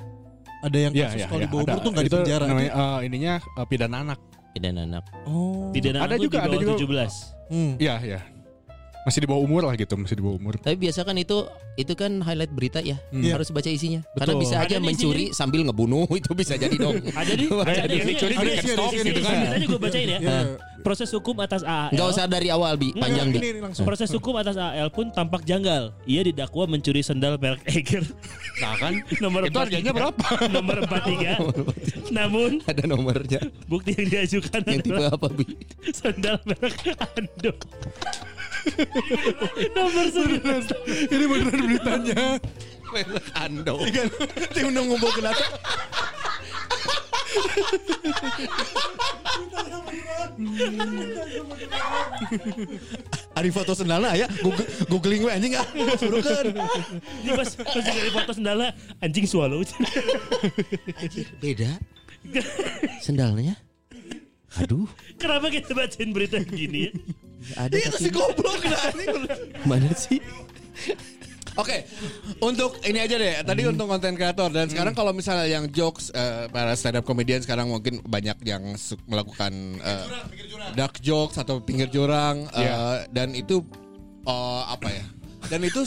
Ada 0.65 0.89
yang 0.89 0.93
Iya, 0.97 1.05
kasus 1.13 1.21
iya, 1.21 1.27
kalau 1.29 1.41
iya, 1.41 1.45
di 1.45 1.51
bawah 1.53 1.65
ada. 1.65 1.69
umur 1.69 1.81
tuh 1.85 1.91
nggak 1.93 2.05
di 2.09 2.13
penjara. 2.17 2.45
Namanya, 2.49 2.73
eh, 2.73 2.99
ininya 3.05 3.35
eh, 3.45 3.67
pidana 3.69 3.97
anak. 4.01 4.21
Dan 4.59 4.77
anak. 4.83 5.07
Oh. 5.29 5.71
Pidana 5.71 6.05
Ada 6.05 6.19
aku 6.19 6.25
juga, 6.27 6.39
di 6.43 6.47
ada 6.51 6.57
juga. 6.59 6.75
17. 6.77 7.15
Hmm. 7.51 7.73
Iya, 7.79 7.95
iya. 8.03 8.21
Masih 9.01 9.25
di 9.25 9.29
bawah 9.29 9.41
umur 9.41 9.63
lah 9.65 9.75
gitu, 9.75 9.97
masih 9.97 10.21
di 10.21 10.23
bawah 10.23 10.37
umur. 10.37 10.55
Tapi 10.61 10.77
biasa 10.77 11.09
kan 11.09 11.17
itu 11.17 11.49
itu 11.81 11.93
kan 11.97 12.21
highlight 12.21 12.53
berita 12.53 12.85
ya. 12.85 13.01
Iya. 13.09 13.41
Harus 13.41 13.49
baca 13.49 13.67
isinya. 13.67 14.05
Karena 14.13 14.37
Betul. 14.37 14.43
bisa 14.45 14.55
aja 14.61 14.77
Ada 14.77 14.85
mencuri 14.85 15.25
sambil 15.33 15.65
ngebunuh 15.65 16.05
itu 16.21 16.31
bisa 16.37 16.61
jadi 16.61 16.77
dong. 16.77 17.01
Ada 17.21 17.33
di 17.33 17.47
ada 17.49 17.85
di 17.89 17.97
Ada 18.13 18.53
di 18.61 18.69
stop 18.69 18.93
gitu 18.93 19.21
kan. 19.25 19.37
Tadi 19.57 19.65
gue 19.65 19.81
bacain 19.81 20.09
ya. 20.09 20.19
Iya. 20.21 20.41
Proses 20.81 21.13
hukum 21.13 21.37
atas 21.45 21.61
AAL. 21.61 21.93
Enggak 21.93 22.09
usah 22.09 22.25
dari 22.25 22.49
awal 22.49 22.73
bi, 22.81 22.89
panjang 22.97 23.29
bi. 23.29 23.41
Proses 23.85 24.09
hukum 24.13 24.33
atas 24.37 24.57
AL 24.57 24.89
pun 24.89 25.13
tampak 25.13 25.45
janggal. 25.45 25.93
Ia 26.09 26.25
didakwa 26.25 26.65
mencuri 26.69 27.05
sendal 27.05 27.37
merek 27.37 27.65
Eiger. 27.69 28.05
Nah 28.61 28.77
kan, 28.77 28.93
Nomor 29.25 29.49
itu 29.49 29.57
harganya 29.57 29.89
43. 29.89 29.97
berapa? 29.97 30.27
Nomor 30.53 30.77
43. 30.85 32.13
Namun 32.13 32.51
Ada 32.69 32.85
nomornya. 32.85 33.41
bukti 33.65 33.97
yang 33.97 34.09
diajukan 34.13 34.61
Yang 34.69 34.85
tipe 34.85 35.05
apa 35.09 35.29
bi? 35.33 35.45
sendal 35.97 36.37
merek 36.45 36.93
Ando. 36.93 37.53
Nomor 39.77 40.07
11. 40.09 41.13
Ini 41.13 41.25
beneran 41.27 41.61
beritanya. 41.67 42.25
Ando. 43.39 43.87
Tim 44.51 44.75
udah 44.75 44.83
ngumpul 44.83 45.11
ke 45.15 45.21
data. 45.23 45.47
Ada 53.31 53.47
foto 53.55 53.73
sendalnya 53.79 54.27
ya, 54.27 54.29
Google, 54.43 54.67
googling 54.91 55.21
gue 55.23 55.33
anjing 55.33 55.55
ah, 55.55 55.67
suruh 55.97 56.21
kan. 56.21 56.51
Ini 57.25 57.31
pas 57.33 57.49
pas 57.57 57.85
dari 57.85 58.11
foto 58.11 58.31
sendalnya 58.35 58.75
anjing 58.99 59.25
swallow. 59.29 59.63
Beda. 61.39 61.79
Sendalnya. 63.07 63.57
Aduh, 64.59 64.91
Kenapa 65.15 65.47
kita 65.47 65.71
bacain 65.73 66.11
berita 66.11 66.43
gini 66.43 66.91
ya? 66.91 66.93
ada 67.57 67.73
Itu 67.73 67.89
tapi 67.93 68.03
si 68.03 68.09
goblok 68.11 68.61
nah. 68.67 68.91
mana 69.65 69.89
sih? 69.95 70.19
Oke, 71.55 71.83
untuk 72.39 72.79
ini 72.85 72.99
aja 72.99 73.15
deh. 73.15 73.43
Tadi 73.43 73.63
untuk 73.65 73.87
konten 73.87 74.15
kreator 74.15 74.49
dan 74.49 74.67
sekarang 74.67 74.95
kalau 74.95 75.11
misalnya 75.11 75.45
yang 75.45 75.67
jokes 75.69 76.09
eh, 76.11 76.47
para 76.47 76.73
stand 76.75 76.97
up 76.97 77.05
comedian 77.05 77.43
sekarang 77.43 77.67
mungkin 77.67 77.99
banyak 78.03 78.39
yang 78.43 78.75
melakukan 79.05 79.53
eh, 79.77 80.05
dark 80.73 80.99
jokes 81.01 81.37
atau 81.37 81.59
pinggir 81.59 81.89
jurang 81.89 82.47
eh, 82.55 82.65
Iya. 82.65 82.77
dan 83.11 83.35
itu 83.35 83.67
eh, 84.25 84.63
apa 84.67 84.89
ya? 84.89 85.05
Dan 85.49 85.65
itu 85.65 85.83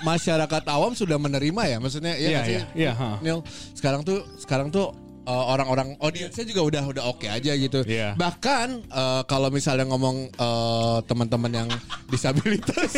masyarakat 0.00 0.62
awam 0.68 0.92
sudah 0.92 1.16
menerima 1.16 1.62
ya, 1.66 1.76
maksudnya 1.80 2.14
ya 2.14 2.28
Iya, 2.30 2.40
sih? 2.44 2.52
iya, 2.52 2.64
iya, 2.76 2.92
ha. 2.94 3.18
Neil, 3.18 3.40
sekarang 3.72 4.04
tuh 4.04 4.22
sekarang 4.38 4.68
tuh 4.68 4.92
eh, 5.26 5.44
orang-orang 5.52 5.96
audiensnya 6.00 6.44
juga 6.46 6.62
udah 6.64 6.84
udah 6.96 7.04
oke 7.10 7.26
aja 7.28 7.52
gitu. 7.56 7.80
Iya. 7.84 8.14
Bahkan 8.16 8.68
eh, 8.88 9.22
kalau 9.28 9.48
misalnya 9.52 9.86
ngomong 9.88 10.30
eh, 10.32 10.98
teman-teman 11.08 11.52
yang 11.64 11.68
disabilitas, 12.08 12.92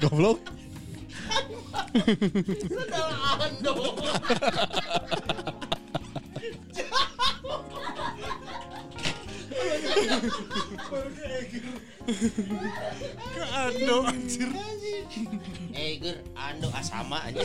goblok. 0.00 0.40
Ando 13.52 13.96
anjir. 14.06 14.50
Eiger, 15.72 16.16
Ando, 16.34 16.68
ah 16.74 16.82
sama 16.82 17.22
aja. 17.24 17.40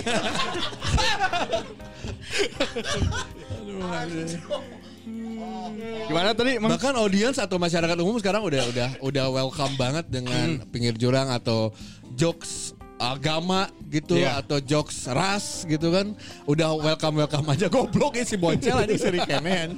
Gimana 6.07 6.31
tadi? 6.33 6.57
Bahkan 6.57 6.93
audiens 6.97 7.37
atau 7.37 7.57
masyarakat 7.57 7.97
umum 8.01 8.17
sekarang 8.19 8.43
udah 8.43 8.63
udah 8.71 8.89
udah 9.03 9.25
welcome 9.31 9.75
banget 9.77 10.05
dengan 10.09 10.61
pinggir 10.71 10.95
jurang 10.97 11.29
atau 11.29 11.71
jokes 12.17 12.73
agama 12.97 13.69
gitu 13.93 14.17
Iya. 14.17 14.41
atau 14.41 14.57
jokes 14.57 15.05
ras 15.05 15.69
gitu 15.69 15.93
kan 15.93 16.17
udah 16.49 16.73
welcome 16.73 17.21
welcome 17.21 17.45
aja 17.53 17.69
goblok 17.69 18.17
ya 18.17 18.25
si 18.25 18.41
Boncel 18.41 18.73
aja 18.73 18.95
seri 18.97 19.21
kemen 19.21 19.77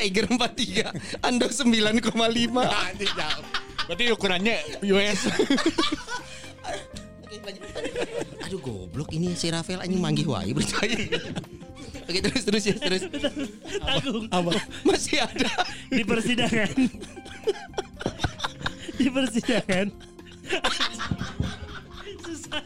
Eiger 0.00 0.24
43, 0.32 1.20
Ando 1.20 1.44
9,5. 1.44 2.08
anjing 2.64 3.12
jauh. 3.12 3.44
Berarti 3.84 4.04
ukurannya 4.16 4.56
US. 4.88 5.20
Aduh 8.48 8.60
goblok 8.64 9.12
ini 9.12 9.36
si 9.36 9.52
Rafael 9.52 9.84
anjing 9.84 10.00
manggih 10.00 10.24
wae 10.24 10.56
beritanya. 10.56 11.20
Oke 12.08 12.18
terus 12.24 12.42
terus 12.48 12.64
ya 12.64 12.74
terus. 12.80 13.02
Agung. 13.84 14.24
Masih 14.88 15.20
ada. 15.20 15.68
Di 15.92 16.02
persidangan. 16.02 16.72
Di 18.96 19.06
persidangan. 19.12 19.86
Susah. 22.24 22.62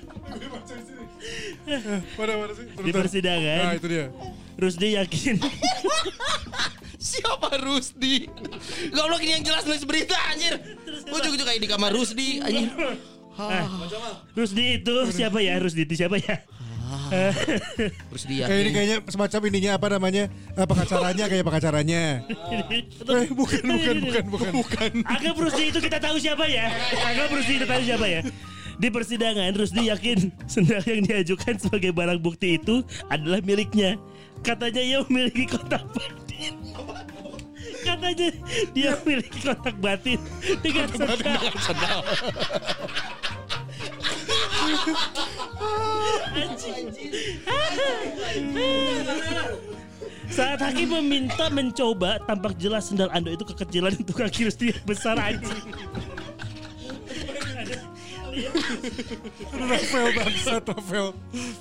Mana 1.64 2.32
mana 2.36 2.52
sih? 2.52 2.66
Di 2.68 2.90
persidangan. 2.92 3.64
Nah 3.64 3.74
itu 3.76 3.88
dia. 3.88 4.06
Rusdi 4.54 4.94
yakin 4.94 5.34
Siapa 7.14 7.58
Rusdi? 7.60 8.30
Goblok 8.94 9.20
ini 9.20 9.36
yang 9.36 9.44
jelas 9.44 9.66
nulis 9.68 9.84
berita 9.84 10.16
anjir. 10.30 10.56
Gua 11.10 11.20
juga 11.20 11.44
kayak 11.44 11.60
di 11.60 11.68
kamar 11.68 11.90
Rusdi 11.92 12.40
anjing. 12.40 12.70
Rusdi 14.32 14.64
itu 14.80 14.94
siapa 15.10 15.38
ya? 15.42 15.58
Rusdi 15.60 15.82
itu 15.84 15.94
siapa 15.98 16.16
ya? 16.16 16.40
Rusdi 18.08 18.40
Kayak 18.40 18.60
ini 18.64 18.70
kayaknya 18.70 18.96
semacam 19.10 19.40
ininya 19.50 19.70
apa 19.76 19.86
namanya? 19.90 20.24
Eh, 20.30 20.66
pengacaranya 20.66 21.24
kayak 21.26 21.44
pengacaranya. 21.44 22.02
Eh, 22.24 23.26
bukan 23.34 23.62
bukan 23.66 23.96
bukan 24.00 24.24
bukan. 24.30 24.52
Bukan. 24.54 24.90
Anggap 25.04 25.34
Rusdi 25.36 25.64
itu 25.74 25.78
kita 25.82 25.98
tahu 26.00 26.16
siapa 26.16 26.46
ya? 26.46 26.70
Anggap 27.04 27.28
Rusdi 27.34 27.52
itu 27.58 27.66
tahu 27.66 27.82
siapa 27.84 28.06
ya? 28.06 28.20
Di 28.78 28.88
persidangan 28.90 29.54
Rusdi 29.54 29.88
yakin 29.90 30.32
sendal 30.52 30.82
yang 30.86 31.06
diajukan 31.06 31.58
sebagai 31.58 31.94
barang 31.94 32.20
bukti 32.20 32.58
itu 32.58 32.82
adalah 33.10 33.40
miliknya. 33.42 33.96
Katanya 34.44 34.82
ia 34.82 34.98
memiliki 35.08 35.46
kotak 35.48 35.84
batin. 35.94 36.54
Katanya 37.86 38.28
dia 38.72 38.96
memiliki 39.04 39.38
kotak 39.44 39.76
batin 39.80 40.18
dengan 40.60 40.88
sendal. 40.92 42.00
Anjing. 46.34 46.88
Saat 50.34 50.58
hakim 50.66 50.90
meminta 50.90 51.46
mencoba, 51.46 52.18
tampak 52.26 52.58
jelas 52.58 52.90
sendal 52.90 53.06
Ando 53.14 53.30
itu 53.30 53.46
kekecilan 53.46 53.94
untuk 53.94 54.18
kaki 54.18 54.50
Rusdi 54.50 54.74
yang 54.74 54.82
besar 54.82 55.14
anjing. 55.14 55.62
Rafael 59.54 60.08
bangsat 60.14 60.64
Rafael. 60.68 61.08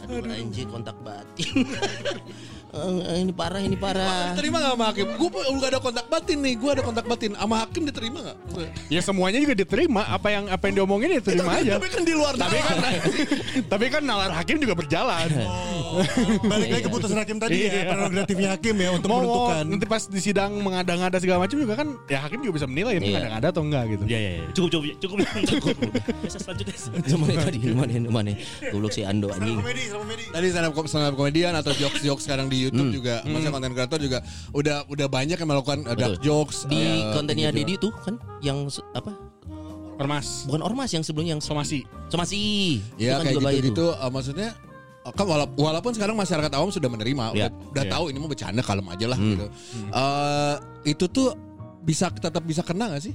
Anjing 0.09 0.69
kontak 0.69 0.97
batin. 1.03 1.67
eh, 2.73 3.21
ini 3.21 3.29
parah 3.29 3.61
ini 3.61 3.77
parah. 3.77 4.33
Diterima 4.33 4.57
gak 4.59 4.73
sama 4.73 4.85
hakim? 4.89 5.07
Gue 5.15 5.29
udah 5.29 5.69
ada 5.69 5.79
kontak 5.79 6.05
batin 6.09 6.37
nih, 6.41 6.53
gue 6.57 6.69
ada 6.73 6.81
kontak 6.81 7.05
batin 7.05 7.31
sama 7.37 7.55
hakim 7.61 7.85
diterima 7.85 8.19
gak? 8.23 8.37
Ya 8.89 8.99
semuanya 8.99 9.37
juga 9.37 9.53
diterima. 9.53 10.01
Apa 10.05 10.27
yang 10.29 10.49
apa 10.49 10.63
yang 10.67 10.81
diomongin 10.81 11.17
ya 11.17 11.21
terima 11.21 11.57
aja. 11.57 11.77
Tapi 11.77 11.87
kan 11.89 12.01
di 12.01 12.13
luar 12.13 12.33
Tapi 12.33 12.57
kan 12.57 12.77
tapi 13.71 13.85
kan 13.89 14.01
nalar 14.01 14.31
hakim 14.33 14.57
juga 14.57 14.73
berjalan. 14.73 15.29
Balik 16.43 16.69
lagi 16.73 16.83
keputusan 16.89 17.17
hakim 17.21 17.37
tadi 17.37 17.69
ya, 17.69 17.93
prerogatifnya 17.93 18.49
hakim 18.57 18.75
ya 18.81 18.89
untuk 18.97 19.07
Mau 19.07 19.19
menentukan. 19.21 19.63
nanti 19.69 19.85
pas 19.85 20.01
di 20.09 20.21
sidang 20.21 20.51
mengada-ngada 20.57 21.17
segala 21.21 21.45
macam 21.45 21.57
juga 21.61 21.73
kan 21.77 21.87
ya 22.09 22.19
hakim 22.25 22.41
juga 22.41 22.53
bisa 22.57 22.67
menilai 22.67 22.97
ini 22.97 23.05
Iya. 23.13 23.19
ngada-ngada 23.19 23.47
atau 23.53 23.61
enggak 23.61 23.83
gitu. 23.93 24.03
Ya 24.09 24.19
ya. 24.19 24.31
Cukup 24.57 24.69
cukup 24.73 24.85
cukup. 24.97 25.17
cukup. 25.45 25.75
Bisa 26.25 26.37
selanjutnya. 26.41 26.77
Mana 27.13 27.41
tadi 27.45 27.57
mana 27.69 27.93
mana. 28.09 28.31
Goblok 28.73 28.91
si 28.91 29.01
Ando 29.05 29.29
anjing. 29.29 29.61
Tadi 30.33 30.45
stand 30.49 30.65
up, 30.73 31.13
komedian 31.13 31.53
atau 31.53 31.71
jokes-jokes 31.77 32.25
sekarang 32.25 32.49
di 32.49 32.62
YouTube 32.63 32.89
juga, 32.93 33.19
maksudnya 33.21 33.51
konten 33.51 33.71
kreator 33.71 33.99
juga 33.99 34.19
udah 34.51 34.77
udah 34.87 35.07
banyak 35.07 35.35
yang 35.35 35.49
melakukan 35.49 35.79
uh, 35.83 35.93
dark 35.93 36.17
Betul. 36.17 36.23
jokes 36.23 36.63
Di 36.65 36.79
eh, 36.79 37.11
kontennya 37.11 37.49
gitu. 37.51 37.59
Dedi 37.59 37.73
tuh 37.77 37.91
kan 37.93 38.15
yang 38.39 38.65
apa? 38.93 39.11
Ormas, 39.93 40.49
Bukan 40.49 40.61
ormas 40.61 40.89
yang 40.89 41.05
sebelumnya 41.05 41.37
yang 41.37 41.43
somasi. 41.43 41.85
somasi. 42.09 42.81
Ya 42.97 43.13
Itu 43.13 43.13
kan 43.13 43.23
kayak 43.23 43.35
juga 43.35 43.45
bahaya 43.45 43.57
gitu-gitu 43.61 43.85
uh, 43.93 44.09
maksudnya 44.09 44.49
uh, 45.05 45.13
kan 45.13 45.25
wala- 45.29 45.53
walaupun 45.53 45.93
sekarang 45.93 46.17
masyarakat 46.17 46.49
awam 46.49 46.73
sudah 46.73 46.89
menerima, 46.89 47.23
Ya. 47.31 47.47
udah, 47.47 47.49
udah 47.69 47.83
Ya. 47.85 47.91
tahu 47.93 48.03
ini 48.09 48.17
mau 48.17 48.25
bercanda 48.25 48.61
kalem 48.65 48.87
aja 48.89 49.05
lah 49.05 49.19
gitu. 49.19 49.45
Eh, 49.93 50.55
itu 50.89 51.05
tuh 51.05 51.37
bisa 51.85 52.09
tetap 52.09 52.41
bisa 52.41 52.65
kena 52.65 52.89
gak 52.89 53.05
sih? 53.05 53.13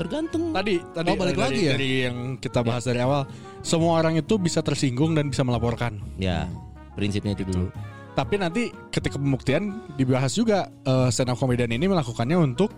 Tergantung. 0.00 0.54
Tadi 0.56 0.80
tadi 0.96 1.08
Oh, 1.12 1.16
balik 1.18 1.36
eh, 1.36 1.38
dari, 1.38 1.44
lagi 1.44 1.60
ya? 1.60 1.72
dari 1.76 1.90
yang 2.08 2.16
kita 2.40 2.64
bahas 2.64 2.88
dari 2.88 3.00
awal, 3.02 3.28
semua 3.60 4.00
orang 4.00 4.16
itu 4.16 4.40
bisa 4.40 4.64
tersinggung 4.64 5.12
dan 5.12 5.28
bisa 5.28 5.44
melaporkan. 5.44 6.00
Ya, 6.16 6.48
prinsipnya 6.96 7.36
itu 7.36 7.44
dulu. 7.44 7.68
Tapi 8.12 8.34
nanti 8.36 8.68
ketika 8.92 9.16
pembuktian 9.16 9.80
dibahas 9.96 10.36
juga 10.36 10.68
eh, 10.84 11.08
stand 11.08 11.32
up 11.32 11.38
comedian 11.40 11.72
ini 11.72 11.88
melakukannya 11.88 12.36
untuk 12.36 12.68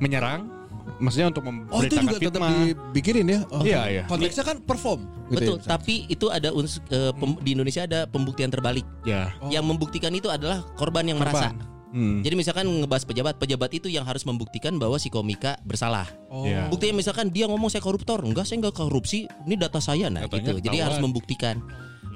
menyerang, 0.00 0.48
maksudnya 0.96 1.28
untuk 1.28 1.44
Oh 1.68 1.84
itu 1.84 1.96
juga 2.00 2.16
tetap 2.16 2.40
fitnah. 2.40 2.50
dibikinin 2.64 3.26
ya? 3.28 3.40
Oh, 3.52 3.60
Iya, 3.60 3.80
iya. 3.90 4.02
Konteksnya 4.08 4.44
kan 4.48 4.56
perform. 4.64 5.04
Gitu 5.28 5.36
Betul, 5.36 5.56
ya, 5.60 5.68
tapi 5.68 5.94
itu 6.08 6.26
ada 6.32 6.48
uns 6.56 6.80
eh, 6.88 7.12
pem- 7.12 7.40
di 7.44 7.50
Indonesia 7.52 7.84
ada 7.84 8.08
pembuktian 8.08 8.48
terbalik. 8.48 8.86
Ya. 9.04 9.36
Yang 9.52 9.64
membuktikan 9.68 10.12
itu 10.16 10.32
adalah 10.32 10.64
korban 10.80 11.04
yang 11.04 11.20
merasa. 11.20 11.52
Korban. 11.52 11.76
Hmm. 11.88 12.20
Jadi 12.20 12.36
misalkan 12.36 12.68
ngebahas 12.68 13.04
pejabat, 13.08 13.40
pejabat 13.40 13.70
itu 13.72 13.88
yang 13.88 14.04
harus 14.04 14.20
membuktikan 14.28 14.76
bahwa 14.76 15.00
si 15.00 15.08
komika 15.08 15.56
bersalah. 15.64 16.04
Oh. 16.28 16.44
Ya. 16.44 16.68
Buktinya 16.68 17.00
misalkan 17.00 17.32
dia 17.32 17.48
ngomong 17.48 17.72
saya 17.72 17.80
koruptor, 17.80 18.20
enggak 18.28 18.44
saya 18.44 18.60
enggak 18.60 18.76
korupsi, 18.76 19.24
ini 19.48 19.56
data 19.56 19.80
saya 19.80 20.12
nah 20.12 20.28
Datanya 20.28 20.52
gitu. 20.56 20.68
Jadi 20.68 20.78
harus 20.84 21.00
membuktikan. 21.00 21.64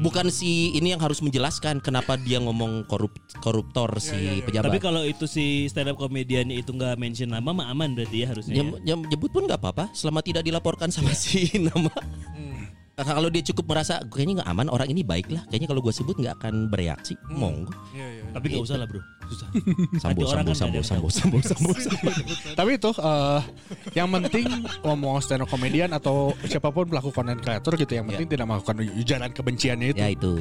Bukan 0.01 0.32
si 0.32 0.72
ini 0.72 0.95
yang 0.95 1.03
harus 1.03 1.20
menjelaskan 1.20 1.82
kenapa 1.82 2.16
dia 2.16 2.40
ngomong 2.40 2.86
korup 2.88 3.12
koruptor 3.43 3.99
si 3.99 4.40
pejabat. 4.47 4.72
Tapi 4.72 4.80
kalau 4.80 5.03
itu 5.05 5.28
si 5.28 5.68
stand 5.68 5.93
up 5.93 6.01
komediannya 6.01 6.57
itu 6.57 6.72
nggak 6.72 6.97
mention 6.97 7.34
nama 7.34 7.51
mah 7.53 7.68
aman 7.68 7.93
berarti 7.93 8.24
ya 8.24 8.26
harusnya. 8.32 8.55
Jam, 8.57 8.68
jam 8.82 8.99
jebut 9.11 9.28
pun 9.28 9.45
nggak 9.45 9.61
apa-apa 9.61 9.93
selama 9.93 10.24
tidak 10.24 10.47
dilaporkan 10.47 10.88
sama 10.88 11.12
si 11.12 11.51
nama. 11.68 11.93
Kalau 12.93 13.32
dia 13.32 13.40
cukup 13.40 13.72
merasa 13.72 14.05
kayaknya 14.05 14.45
nggak 14.45 14.51
aman 14.53 14.68
orang 14.68 14.88
ini 14.93 15.01
baik 15.01 15.32
lah, 15.32 15.40
kayaknya 15.49 15.64
kalau 15.72 15.80
gue 15.80 15.95
sebut 15.97 16.12
nggak 16.12 16.36
akan 16.36 16.68
bereaksi, 16.68 17.16
monggo. 17.32 17.72
Tapi 18.36 18.45
nggak 18.53 18.64
usah 18.68 18.76
lah 18.76 18.84
bro, 18.84 19.01
susah. 19.32 19.49
Sambo, 19.97 20.22
sambo, 20.28 20.53
sambo, 20.53 20.80
sambo, 20.84 21.09
sambo, 21.09 21.38
sambo, 21.40 21.72
sambo. 21.72 22.11
Tapi 22.53 22.70
itu 22.76 22.90
eh, 22.93 23.40
yang 23.97 24.12
penting 24.12 24.45
ngomong 24.84 25.24
stand 25.24 25.40
up 25.40 25.49
comedian 25.49 25.88
atau 25.97 26.36
siapa 26.45 26.68
pun 26.68 26.84
pelaku 26.84 27.09
konten 27.16 27.40
kreator 27.40 27.80
gitu 27.80 27.97
yang 27.97 28.05
penting 28.05 28.28
tidak 28.28 28.45
melakukan 28.45 28.76
ujaran 28.84 29.30
kebenciannya 29.32 29.88
itu. 29.97 30.01
Ya 30.05 30.09
itu, 30.12 30.32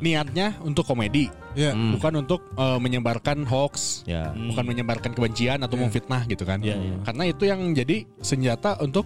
Niatnya 0.00 0.56
untuk 0.64 0.88
komedi, 0.88 1.28
Ya. 1.52 1.76
Hmm. 1.76 1.92
bukan 2.00 2.24
untuk 2.24 2.40
eh, 2.56 2.78
menyebarkan 2.80 3.44
hoax, 3.44 4.08
ya. 4.08 4.32
bukan 4.32 4.64
menyebarkan 4.64 5.12
kebencian 5.12 5.60
atau 5.60 5.76
memfitnah 5.76 6.24
gitu 6.24 6.48
kan. 6.48 6.64
Iya, 6.64 6.76
iya. 6.80 6.96
Karena 7.04 7.22
itu 7.28 7.44
yang 7.44 7.60
jadi 7.76 8.08
senjata 8.24 8.80
untuk 8.80 9.04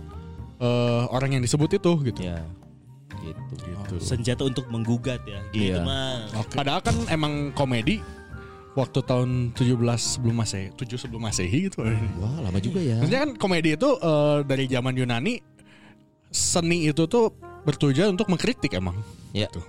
eh, 0.62 1.03
orang 1.11 1.34
yang 1.34 1.42
disebut 1.42 1.82
itu 1.82 1.92
gitu. 2.07 2.20
ya, 2.22 2.38
gitu. 3.22 3.40
Gitu. 3.56 3.94
Senjata 4.02 4.42
untuk 4.42 4.66
menggugat 4.68 5.22
ya. 5.24 5.40
Gitu 5.54 5.78
Iya. 5.78 5.86
mah. 5.86 6.28
Padahal 6.50 6.80
kan 6.82 6.96
emang 7.08 7.54
komedi 7.54 8.02
waktu 8.72 8.98
tahun 9.04 9.52
17 9.52 9.76
sebelum 10.00 10.36
Masehi, 10.42 10.72
7 10.74 10.96
sebelum 10.96 11.22
Masehi 11.22 11.70
gitu. 11.70 11.84
Wah 12.18 12.36
lama 12.42 12.58
juga 12.58 12.80
ya. 12.82 12.98
Maksudnya 13.00 13.22
kan 13.28 13.32
komedi 13.36 13.76
itu 13.76 13.88
eh, 14.00 14.38
dari 14.44 14.64
zaman 14.66 14.92
Yunani 14.96 15.34
seni 16.32 16.88
itu 16.88 17.04
tuh 17.04 17.32
bertujuan 17.62 18.16
untuk 18.16 18.26
mengkritik 18.32 18.72
emang. 18.74 18.96
Ya. 19.32 19.46
Gitu. 19.48 19.60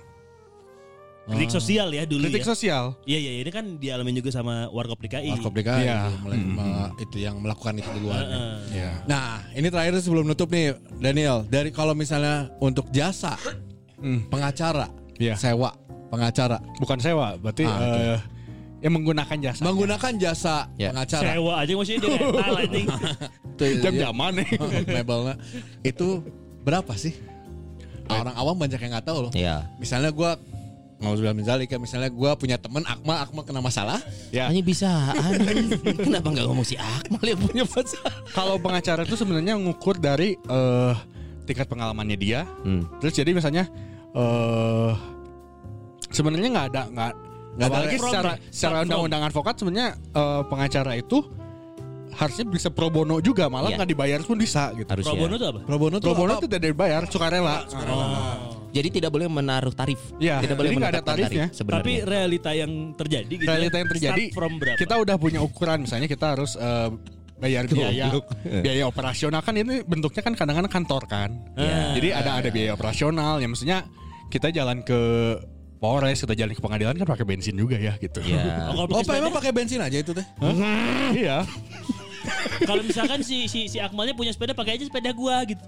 Kritik 1.24 1.50
sosial 1.50 1.88
ya 1.88 2.04
dulu 2.04 2.20
Kritik 2.22 2.44
ya. 2.44 2.48
sosial. 2.48 2.84
Iya 3.02 3.16
iya 3.18 3.32
ini 3.40 3.48
kan 3.48 3.64
dialami 3.76 4.12
juga 4.12 4.28
sama 4.30 4.68
warkop 4.68 5.00
DKI. 5.00 5.32
Warkop 5.32 5.52
DKI 5.52 5.80
Iya. 5.82 5.96
itu, 6.04 6.16
mulai- 6.20 6.36
me- 6.38 6.92
itu 7.00 7.16
yang 7.18 7.36
melakukan 7.38 7.72
itu 7.74 7.88
duluan. 7.92 8.20
Heeh. 8.20 8.54
Ya. 8.76 8.90
Nah, 9.04 9.24
ini 9.50 9.66
terakhir 9.66 9.96
sebelum 9.98 10.24
nutup 10.24 10.46
nih, 10.46 10.76
Daniel. 10.94 11.40
Dari 11.44 11.68
kalau 11.68 11.92
misalnya 11.92 12.52
untuk 12.58 12.90
jasa 12.90 13.40
Hmm. 13.96 14.28
pengacara, 14.28 14.92
Iya. 15.16 15.32
sewa 15.34 15.72
pengacara, 16.06 16.60
Bukan 16.76 17.00
sewa, 17.00 17.34
berarti 17.34 17.64
Ah, 17.64 17.72
oke. 17.74 18.00
eh, 18.04 18.18
yang 18.80 18.92
menggunakan 18.92 19.36
jasa. 19.40 19.62
menggunakan 19.64 20.12
jasa 20.14 20.68
Ya. 20.76 20.92
pengacara, 20.92 21.24
Sewa 21.32 21.52
aja 21.56 21.72
maksudnya 21.72 21.98
dia 21.98 22.10
rental 22.20 22.54
anjing. 22.62 22.88
Itu, 23.54 23.64
Jam 23.80 23.92
ya, 23.92 24.00
jaman 24.04 24.32
nih. 24.36 24.48
mebelnya 24.92 25.34
itu 25.80 26.20
berapa 26.60 26.92
sih? 26.94 27.16
Orang 28.04 28.36
awam 28.36 28.60
banyak 28.60 28.76
yang 28.76 28.92
nggak 28.92 29.08
tahu 29.08 29.18
loh. 29.24 29.32
Ya. 29.32 29.64
Misalnya 29.80 30.12
gua 30.12 30.36
mau 31.04 31.14
bilang 31.14 31.34
misalnya 31.34 31.64
kayak 31.64 31.78
misalnya 31.78 32.08
gua 32.08 32.34
punya 32.34 32.56
temen 32.56 32.80
Akmal, 32.82 33.16
Akmal 33.18 33.42
kena 33.42 33.60
masalah, 33.60 34.00
Ya. 34.28 34.48
Hanya 34.48 34.60
bisa 34.60 34.88
anjing. 35.12 35.68
Kenapa 36.04 36.26
nggak 36.26 36.44
ngomong 36.44 36.64
si 36.64 36.74
Akmal 36.74 37.22
yang 37.22 37.38
punya 37.38 37.62
masalah? 37.62 38.14
Kalau 38.30 38.56
pengacara 38.56 39.02
itu 39.02 39.14
sebenarnya 39.14 39.54
ngukur 39.54 39.96
dari 39.96 40.34
eh, 40.34 40.94
tingkat 41.44 41.66
pengalamannya 41.66 42.16
dia. 42.16 42.48
Hmm. 42.60 42.88
Terus 42.98 43.14
jadi 43.14 43.30
misalnya 43.30 43.68
eh 44.10 44.92
sebenarnya 46.08 46.48
nggak 46.50 46.68
ada 46.70 46.82
nggak 46.88 47.12
Nggak 47.54 47.62
ada 47.62 47.70
apalagi 47.70 47.96
from 47.96 48.08
secara 48.08 48.30
deh. 48.32 48.38
secara 48.50 48.76
undang-undang 48.82 49.22
advokat 49.22 49.54
sebenarnya 49.54 49.88
eh, 49.94 50.42
pengacara 50.44 50.92
itu 50.94 51.18
harusnya 52.10 52.44
bisa 52.46 52.68
pro 52.68 52.86
bono 52.88 53.18
juga 53.18 53.46
malah 53.46 53.68
Iya. 53.68 53.76
nggak 53.76 53.90
dibayar 53.90 54.20
pun 54.22 54.36
bisa 54.36 54.70
gitu. 54.72 54.86
Harus 54.86 55.02
Pro 55.02 55.14
ya. 55.14 55.20
bono 55.20 55.34
itu 55.34 55.46
apa? 55.46 55.60
pro 55.62 55.76
bono 55.76 55.96
tuh 55.98 56.06
Pro 56.06 56.14
bono 56.16 56.30
apa? 56.30 56.40
itu 56.40 56.46
tidak 56.48 56.62
dibayar, 56.64 57.02
sukarela. 57.06 57.56
Jadi 58.74 58.88
tidak 58.90 59.10
boleh 59.14 59.30
menaruh 59.30 59.70
tarif. 59.70 60.02
Iya, 60.18 60.42
tidak 60.42 60.56
boleh 60.58 60.70
nggak 60.74 60.92
ada 60.92 61.02
tarifnya. 61.06 61.46
tarif 61.46 61.56
sebenarnya. 61.56 61.84
Tapi 61.86 61.92
realita 62.02 62.50
yang 62.50 62.72
terjadi 62.92 63.30
gitu. 63.30 63.46
Realita 63.46 63.76
ya. 63.76 63.80
yang 63.80 63.90
terjadi 63.94 64.22
Start 64.26 64.34
from 64.34 64.52
berapa? 64.58 64.78
kita 64.82 64.94
udah 64.98 65.16
punya 65.16 65.40
ukuran 65.40 65.86
misalnya 65.86 66.10
kita 66.10 66.26
harus 66.34 66.58
eh, 66.58 66.90
bayar 67.34 67.66
biaya 67.66 68.10
biaya 68.62 68.82
operasional 68.84 69.42
kan 69.42 69.54
ini 69.54 69.82
bentuknya 69.82 70.22
kan 70.22 70.34
kadang-kadang 70.34 70.72
kantor 70.72 71.02
kan. 71.06 71.30
Iya. 71.54 71.94
Jadi 71.94 72.08
ada 72.10 72.30
ada 72.34 72.48
biaya 72.50 72.70
operasional 72.74 73.38
yang 73.38 73.54
maksudnya 73.54 73.86
kita 74.26 74.50
jalan 74.50 74.82
ke 74.82 74.98
Polres, 75.78 76.24
kita 76.24 76.32
jalan 76.32 76.56
ke 76.56 76.62
pengadilan 76.64 76.96
kan 76.96 77.04
pakai 77.04 77.28
bensin 77.28 77.54
juga 77.60 77.76
ya 77.76 77.92
gitu. 78.00 78.24
ya. 78.24 78.72
Oh, 78.72 78.88
kalau 78.88 79.04
Oh, 79.04 79.14
emang 79.20 79.36
pakai 79.36 79.52
bensin 79.52 79.84
aja 79.84 80.00
itu 80.00 80.16
teh? 80.16 80.24
iya. 81.12 81.44
kalau 82.68 82.80
misalkan 82.80 83.20
si 83.20 83.46
si 83.46 83.66
si 83.66 83.78
Akmalnya 83.78 84.12
punya 84.12 84.30
sepeda 84.30 84.52
pakai 84.52 84.76
aja 84.76 84.84
sepeda 84.84 85.10
gua 85.10 85.42
gitu. 85.42 85.60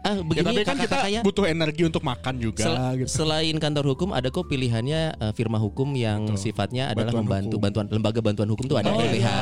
Ah, 0.00 0.14
Ya, 0.14 0.22
begini 0.22 0.46
tapi 0.46 0.62
kan 0.62 0.76
kita 0.76 0.98
ya. 1.08 1.20
butuh 1.20 1.44
energi 1.44 1.82
untuk 1.82 2.00
makan 2.00 2.34
juga 2.38 2.62
Sel- 2.62 2.78
gitu. 2.98 3.08
Selain 3.10 3.54
kantor 3.54 3.84
hukum 3.88 4.10
ada 4.10 4.28
kok 4.28 4.44
pilihannya 4.44 5.00
eh, 5.14 5.32
firma 5.32 5.56
hukum 5.56 5.92
yang 5.92 6.34
sifatnya 6.34 6.88
adalah 6.88 7.10
Bantuan 7.10 7.22
membantu 7.22 7.54
hukum. 7.54 7.64
bantuan 7.64 7.86
lembaga 7.88 8.20
bantuan 8.20 8.48
hukum 8.48 8.64
tuh 8.64 8.76
ada 8.76 8.88
Oh, 8.88 8.98
LBH. 8.98 9.14
iya. 9.16 9.36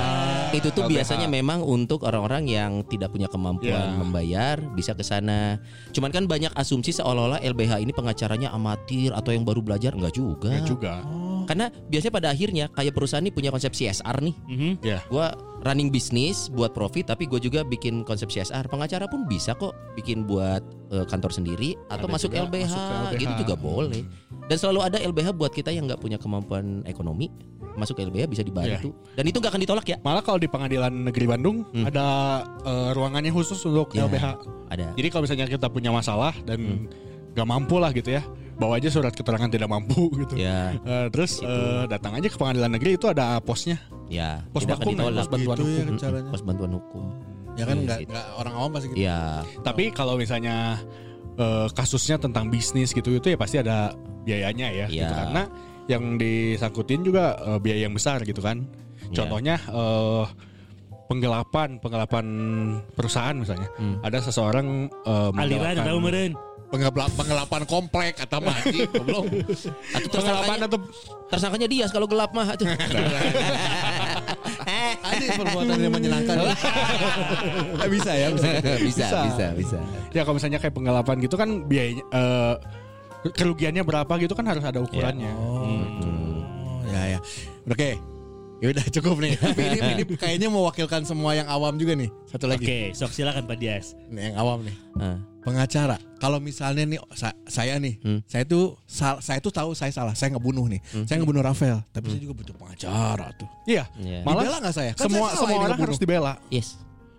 Itu 0.53 0.69
tuh 0.69 0.85
LBH. 0.85 0.93
biasanya 0.95 1.27
memang 1.27 1.61
untuk 1.61 2.03
orang-orang 2.03 2.45
yang 2.45 2.73
tidak 2.85 3.09
punya 3.09 3.27
kemampuan 3.27 3.73
Ya. 3.73 3.95
membayar 3.95 4.57
bisa 4.73 4.93
ke 4.93 5.01
sana. 5.01 5.57
Cuman 5.91 6.09
kan 6.09 6.25
banyak 6.25 6.53
asumsi 6.53 6.93
seolah-olah 6.93 7.41
LBH 7.43 7.79
ini 7.79 7.91
pengacaranya 7.91 8.49
amatir 8.51 9.11
atau 9.11 9.31
yang 9.31 9.43
baru 9.43 9.61
belajar 9.61 9.93
enggak 9.93 10.13
juga. 10.13 10.49
Ya 10.51 10.61
juga. 10.63 10.95
Karena 11.43 11.69
biasanya 11.85 12.13
pada 12.13 12.29
akhirnya 12.29 12.65
kayak 12.69 12.93
perusahaan 12.93 13.19
ini 13.19 13.29
punya 13.29 13.49
konsep 13.49 13.73
CSR 13.73 14.17
nih. 14.21 14.37
Mhm. 14.47 14.71
Ya. 14.81 14.99
Gua 15.05 15.33
running 15.63 15.89
bisnis 15.89 16.47
buat 16.49 16.71
profit 16.71 17.07
tapi 17.07 17.25
gue 17.25 17.39
juga 17.39 17.63
bikin 17.63 18.03
konsep 18.03 18.27
CSR. 18.27 18.67
Pengacara 18.67 19.07
pun 19.07 19.25
bisa 19.25 19.55
kok 19.55 19.73
bikin 19.95 20.23
buat 20.23 20.61
eh, 20.91 21.07
kantor 21.07 21.31
sendiri 21.31 21.79
atau 21.87 22.05
Ada 22.05 22.13
masuk 22.13 22.31
LBH, 22.31 22.67
masuk 22.69 22.83
LBH. 23.09 23.19
gitu 23.19 23.33
juga 23.41 23.55
boleh. 23.55 24.03
Dan 24.45 24.57
selalu 24.57 24.81
ada 24.83 24.99
LBH 24.99 25.29
buat 25.33 25.51
kita 25.51 25.71
yang 25.71 25.87
nggak 25.87 25.99
punya 25.99 26.17
kemampuan 26.17 26.83
ekonomi 26.85 27.31
masuk 27.73 27.97
LBH 27.97 28.29
bisa 28.29 28.43
dibantu. 28.43 28.93
Dan 29.15 29.25
itu 29.25 29.39
nggak 29.39 29.49
akan 29.49 29.63
ditolak 29.63 29.87
ya. 29.87 29.97
Malah 29.99 30.21
kalau 30.21 30.37
di 30.37 30.45
Pengadilan 30.45 30.93
Negeri 30.93 31.25
Bandung 31.25 31.65
Hmm. 31.65 31.87
ada 31.87 32.07
eh, 32.63 32.91
ruangannya 32.93 33.31
khusus 33.31 33.57
untuk 33.63 33.95
Ya. 33.95 34.05
LBH. 34.05 34.27
Ada. 34.69 34.87
Jadi 34.93 35.09
kalau 35.09 35.23
misalnya 35.25 35.47
kita 35.47 35.69
punya 35.69 35.89
masalah 35.89 36.35
Hmm. 36.45 36.85
Nggak 37.33 37.47
mampu 37.47 37.77
lah 37.77 37.91
gitu 37.91 38.11
ya, 38.11 38.23
bawa 38.55 38.77
aja 38.77 38.89
surat 38.89 39.11
keterangan 39.11 39.49
tidak 39.49 39.67
mampu 39.67 40.09
gitu. 40.21 40.37
Ya, 40.37 40.77
Eh, 40.79 41.07
terus 41.09 41.41
eh, 41.41 41.85
datang 41.87 42.13
aja 42.15 42.27
ke 42.27 42.37
pengadilan 42.37 42.71
negeri 42.71 42.95
itu 42.95 43.07
ada 43.07 43.37
posnya, 43.39 43.81
ya. 44.07 44.45
pos 44.49 44.65
bakum, 44.65 44.93
ditolak. 44.93 45.25
pos 45.25 45.29
bantuan 45.29 45.57
Gitu 45.57 45.69
ya 45.69 45.83
hukum. 45.83 45.97
caranya. 45.97 46.31
Pos 46.31 46.43
bantuan 46.43 46.73
hukum. 46.73 47.05
Ya 47.53 47.65
kan 47.65 47.77
Iya, 47.77 47.85
nggak 47.85 47.99
gitu. 48.01 48.11
nggak 48.13 48.27
orang 48.35 48.55
awam 48.55 48.71
pasti 48.71 48.87
gitu. 48.89 48.97
Ya, 48.99 49.21
Tapi 49.61 49.85
kalau 49.91 50.15
misalnya 50.17 50.81
eh, 51.35 51.67
kasusnya 51.71 52.17
tentang 52.17 52.49
bisnis 52.49 52.91
gitu 52.91 53.13
itu 53.13 53.27
ya 53.27 53.37
pasti 53.37 53.57
ada 53.57 53.93
biayanya 54.23 54.69
ya, 54.69 54.87
gitu. 54.87 55.01
Iya. 55.03 55.17
karena 55.17 55.43
yang 55.85 56.17
disangkutin 56.17 57.01
juga 57.03 57.37
eh, 57.39 57.59
biaya 57.59 57.85
yang 57.85 57.93
besar 57.93 58.21
gitu 58.23 58.41
kan. 58.41 58.65
Contohnya 59.11 59.57
eh, 59.59 60.25
penggelapan 61.05 61.77
penggelapan 61.77 62.27
perusahaan 62.93 63.35
misalnya. 63.35 63.69
Ada 64.01 64.29
seseorang 64.29 64.89
eh, 64.89 65.31
Aliran 65.37 65.77
tahu 65.79 65.99
meren. 66.01 66.33
Pengelap- 66.73 67.13
penggelapan 67.13 67.63
komplek 67.69 68.17
kata 68.17 68.41
Maji 68.41 68.89
belum 68.89 69.29
Atau 69.93 70.09
tersangkanya, 70.09 70.65
atau 70.65 70.81
tersangkanya 71.29 71.69
dia 71.69 71.85
kalau 71.93 72.09
gelap 72.09 72.33
mah 72.33 72.49
ada. 72.57 72.65
Perbuatan 75.37 75.77
yang 75.77 75.93
menyenangkan. 75.93 76.37
Bisa 77.93 78.13
ya 78.17 78.33
bisa. 78.37 78.49
Bisa, 78.81 79.07
bisa, 79.29 79.47
bisa. 79.53 79.79
ya 80.17 80.25
kalau 80.25 80.41
misalnya 80.41 80.57
kayak 80.57 80.73
penggelapan 80.73 81.17
gitu 81.21 81.37
kan 81.37 81.69
biayanya 81.69 82.05
eh, 82.09 82.55
kerugiannya 83.29 83.85
berapa 83.85 84.13
gitu 84.17 84.33
kan 84.33 84.49
harus 84.49 84.65
ada 84.65 84.81
ukurannya. 84.81 85.33
Oh 85.37 86.81
ya 86.89 87.17
ya. 87.17 87.19
Oke. 87.69 88.12
Ya 88.63 88.71
udah 88.71 88.87
cukup 88.89 89.17
nih. 89.19 89.35
Tapi 89.35 89.59
ini, 89.75 89.91
ini 89.99 90.15
kayaknya 90.15 90.47
mewakilkan 90.47 91.03
semua 91.03 91.35
yang 91.35 91.51
awam 91.51 91.75
juga 91.75 91.93
nih. 91.93 92.07
Satu 92.25 92.47
lagi. 92.47 92.63
Oke, 92.63 92.79
sok 92.95 93.11
silakan 93.11 93.43
Pak 93.45 93.59
Dias. 93.59 93.99
Nih 94.07 94.31
yang 94.31 94.37
awam 94.39 94.63
nih. 94.63 94.77
Ah. 94.97 95.19
Pengacara. 95.43 95.99
Kalau 96.17 96.39
misalnya 96.39 96.87
nih 96.87 97.03
sa- 97.11 97.35
saya 97.45 97.75
nih, 97.77 97.99
Hmm. 97.99 98.23
saya 98.25 98.47
tuh 98.47 98.79
sal- 98.87 99.19
saya 99.19 99.43
tuh 99.43 99.51
tahu 99.51 99.75
saya 99.75 99.91
salah. 99.91 100.15
Saya 100.15 100.31
ngebunuh 100.33 100.71
nih. 100.71 100.79
Saya 101.03 101.19
ngebunuh 101.19 101.43
Rafael, 101.43 101.83
tapi 101.91 102.07
saya 102.09 102.23
juga 102.23 102.39
butuh 102.39 102.55
pengacara 102.55 103.35
tuh. 103.35 103.51
Iya. 103.67 103.91
Iya. 103.99 104.23
Malah 104.23 104.47
Dibela 104.47 104.59
nggak 104.63 104.75
saya? 104.75 104.93
Kan 104.95 105.11
semua 105.11 105.27
saya 105.27 105.39
semua 105.43 105.51
orang 105.51 105.59
ngebunuh. 105.75 105.83
harus 105.83 105.99
dibela. 105.99 106.33
Yes. 106.47 106.69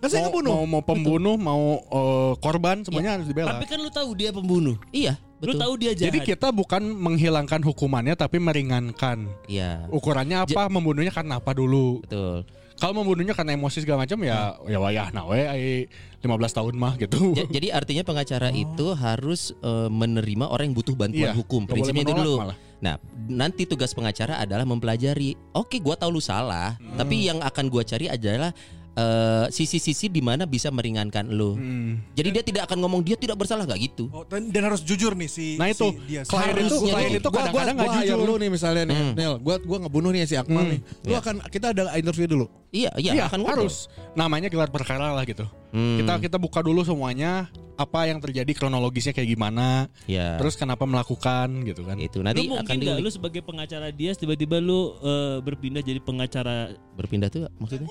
Kan 0.04 0.10
saya 0.10 0.22
mau, 0.22 0.28
ngebunuh. 0.30 0.52
mau 0.52 0.66
mau 0.68 0.82
pembunuh, 0.84 1.36
mau 1.40 1.64
eh, 1.80 2.34
korban 2.38 2.84
semuanya 2.84 3.16
harus 3.16 3.26
dibela. 3.26 3.56
Tapi 3.56 3.66
kan 3.66 3.80
lu 3.80 3.88
tahu 3.88 4.10
dia 4.14 4.30
pembunuh. 4.30 4.76
Iya, 4.92 5.16
Lu 5.40 5.56
betul. 5.56 5.62
tahu 5.64 5.74
dia 5.80 5.92
jahat. 5.96 6.12
Jadi 6.12 6.20
kita 6.22 6.52
bukan 6.52 6.84
menghilangkan 6.84 7.64
hukumannya 7.64 8.14
tapi 8.14 8.36
meringankan. 8.38 9.32
Iya, 9.48 9.88
Ukurannya 9.88 10.44
apa? 10.44 10.68
Membunuhnya 10.68 11.10
karena 11.10 11.40
apa 11.40 11.56
dulu? 11.56 12.04
betul. 12.04 12.44
Kalau 12.74 13.00
membunuhnya 13.00 13.32
karena 13.32 13.54
emosi 13.54 13.80
segala 13.80 14.04
macam 14.04 14.18
ya 14.26 14.58
ya 14.66 14.82
wayah 14.82 15.14
nah 15.14 15.24
we 15.24 15.40
ai 15.40 15.86
15 16.20 16.26
tahun 16.52 16.74
mah 16.76 16.98
gitu. 16.98 17.32
Ja- 17.32 17.48
jadi 17.48 17.68
artinya 17.72 18.04
pengacara 18.04 18.50
itu 18.50 18.92
harus 18.92 19.54
eh, 19.56 19.88
menerima 19.88 20.50
orang 20.50 20.68
yang 20.68 20.76
butuh 20.76 20.92
bantuan 20.92 21.32
Iya, 21.32 21.38
hukum. 21.38 21.64
Prinsipnya 21.64 22.04
itu 22.04 22.12
dulu. 22.12 22.44
malah. 22.44 22.58
Nah, 22.84 23.00
nanti 23.30 23.64
tugas 23.64 23.94
pengacara 23.94 24.36
adalah 24.36 24.68
mempelajari. 24.68 25.38
Oke, 25.56 25.80
gua 25.80 25.96
tahu 25.96 26.18
lu 26.18 26.20
salah, 26.20 26.76
Hmm. 26.76 27.00
tapi 27.00 27.24
yang 27.24 27.40
akan 27.40 27.72
gua 27.72 27.86
cari 27.86 28.12
adalah 28.12 28.52
eh, 28.94 29.46
sisi-sisi 29.50 30.06
di 30.06 30.20
mana 30.20 30.44
bisa 30.44 30.70
meringankan 30.70 31.26
lu. 31.28 31.54
Hmm. 31.54 31.98
Jadi 32.14 32.30
dia 32.30 32.44
tidak 32.44 32.62
akan 32.66 32.78
ngomong 32.80 33.02
dia 33.02 33.16
tidak 33.16 33.36
bersalah 33.36 33.64
gak 33.64 33.80
gitu. 33.80 34.06
Oh, 34.10 34.22
dan, 34.24 34.48
dan 34.48 34.64
harus 34.64 34.82
jujur 34.82 35.12
nih 35.12 35.26
si 35.26 35.56
Nah 35.56 35.68
itu 35.68 35.90
si 35.90 35.98
dia. 36.08 36.22
klien 36.24 36.56
itu 36.60 36.76
klien 36.80 37.12
itu 37.14 37.26
Gua- 37.26 37.42
kadang-kadang 37.42 37.76
hire 37.92 38.06
jujur. 38.08 38.18
lu 38.24 38.34
nih 38.38 38.50
misalnya 38.50 38.84
nih, 38.86 38.96
Hmm. 38.96 39.14
Nel, 39.14 39.34
gua 39.38 39.56
gua 39.60 39.78
ngebunuh 39.80 40.12
nih 40.12 40.24
si 40.24 40.36
Akmal 40.36 40.64
nih. 40.68 40.80
Lu 41.04 41.14
akan 41.16 41.36
kita 41.48 41.72
ada 41.72 41.94
interview 41.94 42.28
dulu. 42.28 42.46
Iya, 42.70 42.90
iya, 42.96 43.12
Iya, 43.14 43.24
akan 43.28 43.40
ngobrol. 43.40 43.66
harus. 43.66 43.86
Namanya 44.14 44.48
gelar 44.48 44.70
perkara 44.70 45.12
lah 45.12 45.24
gitu. 45.24 45.46
Hmm, 45.70 45.98
Kita 46.00 46.14
kita 46.20 46.38
buka 46.38 46.60
dulu 46.60 46.82
semuanya 46.82 47.50
apa 47.84 48.00
yang 48.06 48.18
terjadi 48.18 48.48
kronologisnya 48.50 49.12
kayak 49.12 49.30
gimana, 49.30 49.92
ya. 50.06 50.36
terus 50.36 50.56
kenapa 50.56 50.84
melakukan 50.84 51.62
gitu 51.62 51.84
kan. 51.84 51.98
itu 51.98 52.18
Lu 52.18 52.24
nanti 52.24 52.48
mungkin 52.48 52.64
akan 52.64 52.76
diulik. 52.80 53.02
lu 53.02 53.10
sebagai 53.10 53.42
pengacara 53.42 53.88
Dias 53.90 54.16
tiba-tiba 54.16 54.58
lu 54.58 54.96
eh, 54.98 55.38
berpindah 55.40 55.80
jadi 55.80 56.00
pengacara 56.00 56.72
berpindah 56.94 57.28
tuh 57.28 57.52
maksudnya? 57.58 57.88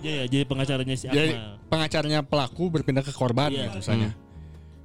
ya, 0.00 0.12
ya 0.12 0.24
jadi 0.26 0.44
pengacaranya 0.44 0.94
si 0.94 1.06
Jadi 1.06 1.32
Akmal. 1.32 1.62
pengacaranya 1.68 2.20
pelaku 2.20 2.64
berpindah 2.68 3.00
ke 3.00 3.10
korban 3.10 3.48
Iya. 3.48 3.70
gitu 3.70 3.78
misalnya. 3.78 4.10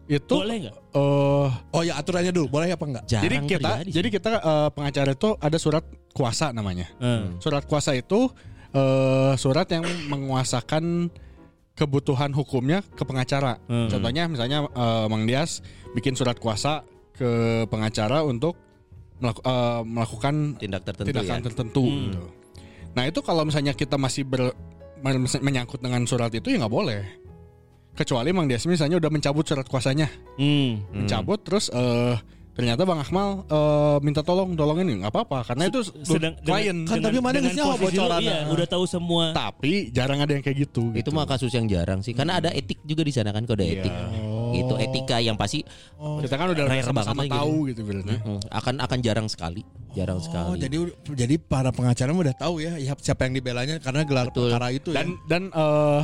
Itu 0.03 0.35
Boleh 0.37 0.57
nggak? 0.61 0.75
eh 0.91 1.49
Oh 1.71 1.81
ya 1.81 1.95
aturannya 1.95 2.29
dulu, 2.29 2.51
boleh 2.51 2.67
apa 2.69 2.83
enggak? 2.83 3.05
Jarang 3.07 3.23
jadi 3.23 3.35
kita 3.47 3.69
terjadi 3.79 3.89
jadi 3.91 4.07
kita 4.11 4.29
eh, 4.37 4.69
pengacara 4.69 5.09
itu 5.11 5.29
ada 5.35 5.57
surat 5.57 5.83
kuasa 6.11 6.51
namanya. 6.51 6.85
Eh. 6.99 7.31
Surat 7.39 7.63
kuasa 7.63 7.91
itu 7.93 8.27
eh 8.71 9.33
surat 9.35 9.65
yang 9.67 9.83
menguasakan 10.07 11.07
kebutuhan 11.73 12.31
hukumnya 12.31 12.83
ke 12.83 13.03
pengacara. 13.03 13.57
Hmm. 13.65 13.87
Contohnya 13.87 14.27
misalnya 14.27 14.67
eh, 14.67 15.05
Mang 15.07 15.25
Dias 15.25 15.63
bikin 15.91 16.13
surat 16.13 16.37
kuasa 16.37 16.83
ke 17.15 17.63
pengacara 17.67 18.21
untuk 18.21 18.57
melaku- 19.17 19.43
eh, 19.43 19.81
melakukan 19.85 20.35
tindak 20.57 20.83
tertentu 20.83 21.09
tindakan 21.09 21.39
ya. 21.39 21.45
tertentu. 21.45 21.83
Hmm. 21.85 22.01
gitu. 22.09 22.21
Nah 22.91 23.03
itu 23.07 23.19
kalau 23.23 23.47
misalnya 23.47 23.71
kita 23.71 23.95
masih 23.95 24.27
ber, 24.27 24.51
men- 24.99 25.23
menyangkut 25.41 25.79
dengan 25.79 26.03
surat 26.03 26.29
itu 26.29 26.51
ya 26.51 26.59
nggak 26.59 26.73
boleh. 26.73 27.01
Kecuali 27.91 28.31
Mang 28.31 28.47
Dias 28.47 28.63
misalnya 28.63 29.03
udah 29.03 29.11
mencabut 29.11 29.43
surat 29.43 29.67
kuasanya, 29.67 30.07
Hmm. 30.39 30.79
mencabut 30.95 31.43
terus 31.43 31.67
eh 31.67 32.15
ternyata 32.61 32.85
Bang 32.85 33.01
Akmal 33.01 33.41
eh, 33.43 33.97
minta 34.05 34.21
tolong 34.21 34.53
tolongin 34.53 34.85
ini 34.85 35.01
nggak 35.01 35.09
apa-apa 35.09 35.49
karena 35.49 35.65
itu 35.65 35.81
Sedang 36.05 36.37
klien. 36.45 36.85
Kan 36.85 37.01
tapi 37.01 37.17
mana 37.17 37.41
dengan 37.41 37.49
nggak 37.49 37.57
siapa 37.57 37.81
bocoran? 37.81 38.21
Iya, 38.21 38.37
udah 38.53 38.67
tahu 38.69 38.85
semua. 38.85 39.33
Tapi 39.33 39.89
jarang 39.89 40.21
ada 40.21 40.37
yang 40.37 40.45
kayak 40.45 40.69
gitu. 40.69 40.93
Itu 40.93 41.09
gitu. 41.09 41.09
mah 41.09 41.25
kasus 41.25 41.49
yang 41.49 41.65
jarang 41.65 42.05
sih, 42.05 42.13
karena 42.13 42.37
ada 42.37 42.53
etik 42.53 42.77
juga 42.85 43.01
di 43.01 43.09
sana 43.09 43.33
kan 43.33 43.49
kode 43.49 43.65
Iya. 43.65 43.81
etik. 43.81 43.93
Itu 44.51 44.73
etika 44.77 45.17
yang 45.17 45.33
pasti 45.33 45.65
kita 45.97 46.35
kan 46.37 46.53
udah 46.53 46.65
Rare 46.69 46.85
sama-sama 46.85 47.23
tahu 47.25 47.71
gitu 47.71 47.81
berarti. 47.81 48.13
mm, 48.21 48.39
akan 48.51 48.75
akan 48.83 48.99
jarang 49.01 49.25
sekali, 49.25 49.65
jarang 49.95 50.19
Oh, 50.19 50.23
sekali. 50.23 50.59
jadi 50.61 50.77
jadi 51.17 51.35
para 51.41 51.73
pengacara 51.73 52.13
udah 52.13 52.35
tahu 52.37 52.61
ya 52.61 52.77
ya, 52.77 52.93
siapa 52.99 53.25
yang 53.25 53.33
dibelanya 53.33 53.79
karena 53.81 54.05
gelar 54.05 54.27
Betul. 54.29 54.51
perkara 54.51 54.67
itu 54.69 54.91
Dan 54.93 55.15
ya. 55.15 55.23
dan 55.25 55.41
eh, 55.49 56.01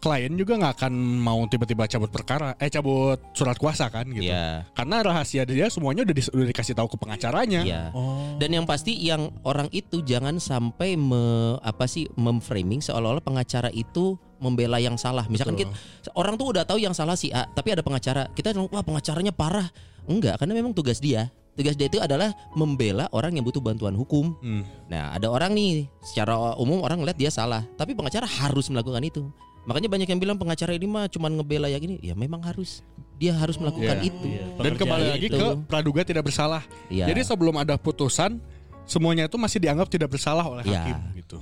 klien 0.00 0.32
juga 0.32 0.56
nggak 0.56 0.74
akan 0.80 0.92
mau 1.20 1.44
tiba-tiba 1.44 1.84
cabut 1.84 2.08
perkara, 2.08 2.56
eh 2.56 2.72
cabut 2.72 3.20
surat 3.36 3.54
kuasa 3.60 3.92
kan 3.92 4.08
gitu. 4.08 4.32
Iya. 4.32 4.64
Karena 4.72 5.04
rahasia 5.04 5.44
dia 5.44 5.68
semuanya 5.68 6.08
udah, 6.08 6.16
di- 6.16 6.32
udah 6.32 6.46
dikasih 6.48 6.72
tahu 6.72 6.88
ke 6.88 6.96
pengacaranya. 6.96 7.60
Iya. 7.62 7.82
Oh. 7.92 8.40
Dan 8.40 8.56
yang 8.56 8.64
pasti 8.64 8.96
yang 8.96 9.28
orang 9.44 9.68
itu 9.70 10.00
jangan 10.00 10.40
sampai 10.40 10.96
me, 10.96 11.54
apa 11.60 11.84
sih 11.84 12.08
memframing 12.16 12.80
seolah-olah 12.80 13.20
pengacara 13.20 13.68
itu 13.70 14.16
membela 14.40 14.80
yang 14.80 14.96
salah. 14.96 15.28
Misalkan 15.28 15.52
kita, 15.60 15.70
orang 16.16 16.40
tuh 16.40 16.56
udah 16.56 16.64
tahu 16.64 16.80
yang 16.80 16.96
salah 16.96 17.12
si 17.12 17.28
A, 17.28 17.44
tapi 17.52 17.76
ada 17.76 17.84
pengacara. 17.84 18.32
Kita 18.32 18.56
bilang, 18.56 18.72
wah 18.72 18.80
pengacaranya 18.80 19.36
parah. 19.36 19.68
Enggak, 20.08 20.40
karena 20.40 20.56
memang 20.56 20.72
tugas 20.72 20.96
dia. 20.96 21.28
Tugas 21.52 21.76
dia 21.76 21.92
itu 21.92 22.00
adalah 22.00 22.32
membela 22.56 23.04
orang 23.12 23.36
yang 23.36 23.44
butuh 23.44 23.60
bantuan 23.60 23.92
hukum. 23.92 24.32
Hmm. 24.40 24.64
Nah, 24.88 25.12
ada 25.12 25.28
orang 25.28 25.52
nih 25.52 25.92
secara 26.00 26.56
umum 26.56 26.80
orang 26.80 27.04
ngeliat 27.04 27.20
dia 27.20 27.28
salah, 27.28 27.68
tapi 27.76 27.92
pengacara 27.92 28.24
harus 28.24 28.72
melakukan 28.72 29.04
itu. 29.04 29.28
Makanya 29.68 29.88
banyak 29.92 30.08
yang 30.08 30.20
bilang 30.20 30.36
pengacara 30.40 30.72
ini 30.72 30.88
mah 30.88 31.06
cuman 31.06 31.36
ngebela 31.36 31.68
yang 31.68 31.84
ini. 31.84 32.00
Ya 32.00 32.16
memang 32.16 32.40
harus. 32.40 32.80
Dia 33.20 33.36
harus 33.36 33.60
melakukan 33.60 34.00
Iya. 34.00 34.08
itu. 34.08 34.28
Dan 34.56 34.72
kembali 34.80 35.04
lagi 35.12 35.26
itu. 35.28 35.36
ke 35.36 35.46
praduga 35.68 36.00
tidak 36.02 36.24
bersalah. 36.24 36.64
Iya. 36.88 37.04
Jadi 37.12 37.20
sebelum 37.20 37.52
ada 37.60 37.76
putusan, 37.76 38.40
semuanya 38.88 39.28
itu 39.28 39.36
masih 39.36 39.60
dianggap 39.60 39.92
tidak 39.92 40.08
bersalah 40.08 40.44
oleh 40.48 40.64
Iya. 40.64 40.80
hakim 40.80 40.98
gitu. 41.20 41.38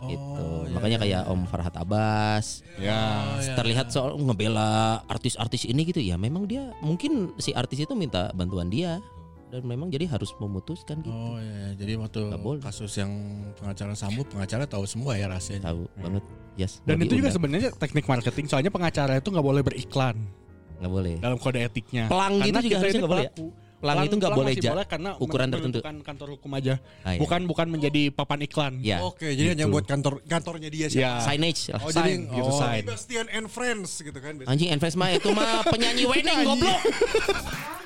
gitu. 0.00 0.46
Makanya 0.72 0.96
kayak 0.96 1.22
Om 1.28 1.44
Farhat 1.44 1.76
Abbas 1.76 2.64
Ya. 2.80 3.36
terlihat 3.54 3.92
soal 3.92 4.16
ngebela 4.16 5.04
artis-artis 5.06 5.68
ini 5.68 5.84
gitu 5.84 6.00
ya. 6.00 6.16
Memang 6.16 6.48
dia 6.48 6.72
mungkin 6.80 7.36
si 7.36 7.52
artis 7.52 7.84
itu 7.84 7.92
minta 7.92 8.32
bantuan 8.32 8.72
dia 8.72 8.98
dan 9.50 9.62
memang 9.62 9.88
jadi 9.88 10.06
harus 10.06 10.30
memutuskan 10.36 10.98
gitu. 11.00 11.10
Oh 11.10 11.36
ya, 11.36 11.74
jadi 11.74 11.98
waktu 11.98 12.20
kasus 12.60 12.94
yang 12.94 13.10
pengacara 13.54 13.92
Sambo, 13.92 14.22
pengacara 14.24 14.64
tahu 14.64 14.86
semua 14.86 15.14
ya 15.14 15.26
rahasianya. 15.26 15.66
Tahu 15.66 15.80
banget. 15.96 16.24
Yes. 16.54 16.78
Dan 16.82 17.00
itu 17.00 17.16
juga 17.16 17.30
sebenarnya 17.30 17.70
teknik 17.72 18.04
marketing. 18.04 18.46
Soalnya 18.46 18.70
pengacara 18.70 19.16
itu 19.16 19.28
nggak 19.28 19.42
boleh 19.42 19.62
beriklan 19.62 20.16
nggak 20.80 20.88
boleh. 20.88 21.14
dalam 21.20 21.36
kode 21.36 21.60
etiknya. 21.60 22.06
Pelang 22.06 22.38
gitu 22.38 22.46
Karena 22.48 22.60
juga 22.62 22.76
harusnya 22.78 23.00
nggak 23.00 23.12
boleh 23.12 23.26
ya? 23.26 23.32
pelaku. 23.32 23.46
Pelang 23.80 23.96
itu 24.04 24.14
nggak 24.14 24.32
boleh 24.34 24.52
ja- 24.54 24.72
boleh 24.72 24.86
karena 24.86 25.10
ukuran 25.16 25.40
men- 25.40 25.52
tertentu. 25.56 25.78
menentukan 25.80 25.96
kantor 26.04 26.28
hukum 26.36 26.50
aja. 26.52 26.74
Ah, 27.00 27.10
iya. 27.10 27.20
Bukan 27.20 27.40
bukan 27.44 27.66
menjadi 27.66 28.02
papan 28.10 28.38
iklan. 28.42 28.72
Ya. 28.80 28.98
Oke, 29.00 29.28
jadi 29.30 29.56
hanya 29.56 29.64
Gitu. 29.64 29.72
buat 29.72 29.84
kantor 29.84 30.20
kantornya 30.22 30.68
dia 30.68 30.86
sih. 30.86 31.00
Ya. 31.00 31.16
Signage 31.18 31.72
lah. 31.72 31.80
Oh, 31.80 31.88
jadi 31.88 32.12
Sign, 32.14 32.20
gitu 32.28 32.44
oh, 32.46 32.60
sign. 32.60 32.84
Bastian 32.84 33.26
and 33.28 33.46
Friends 33.48 33.90
gitu 33.98 34.16
kan. 34.16 34.36
Anjing 34.44 34.68
Enfes 34.70 34.94
mah 34.94 35.08
itu 35.10 35.28
mah 35.30 35.64
penyanyi 35.72 36.04
wedding 36.04 36.38
goblok. 36.44 36.80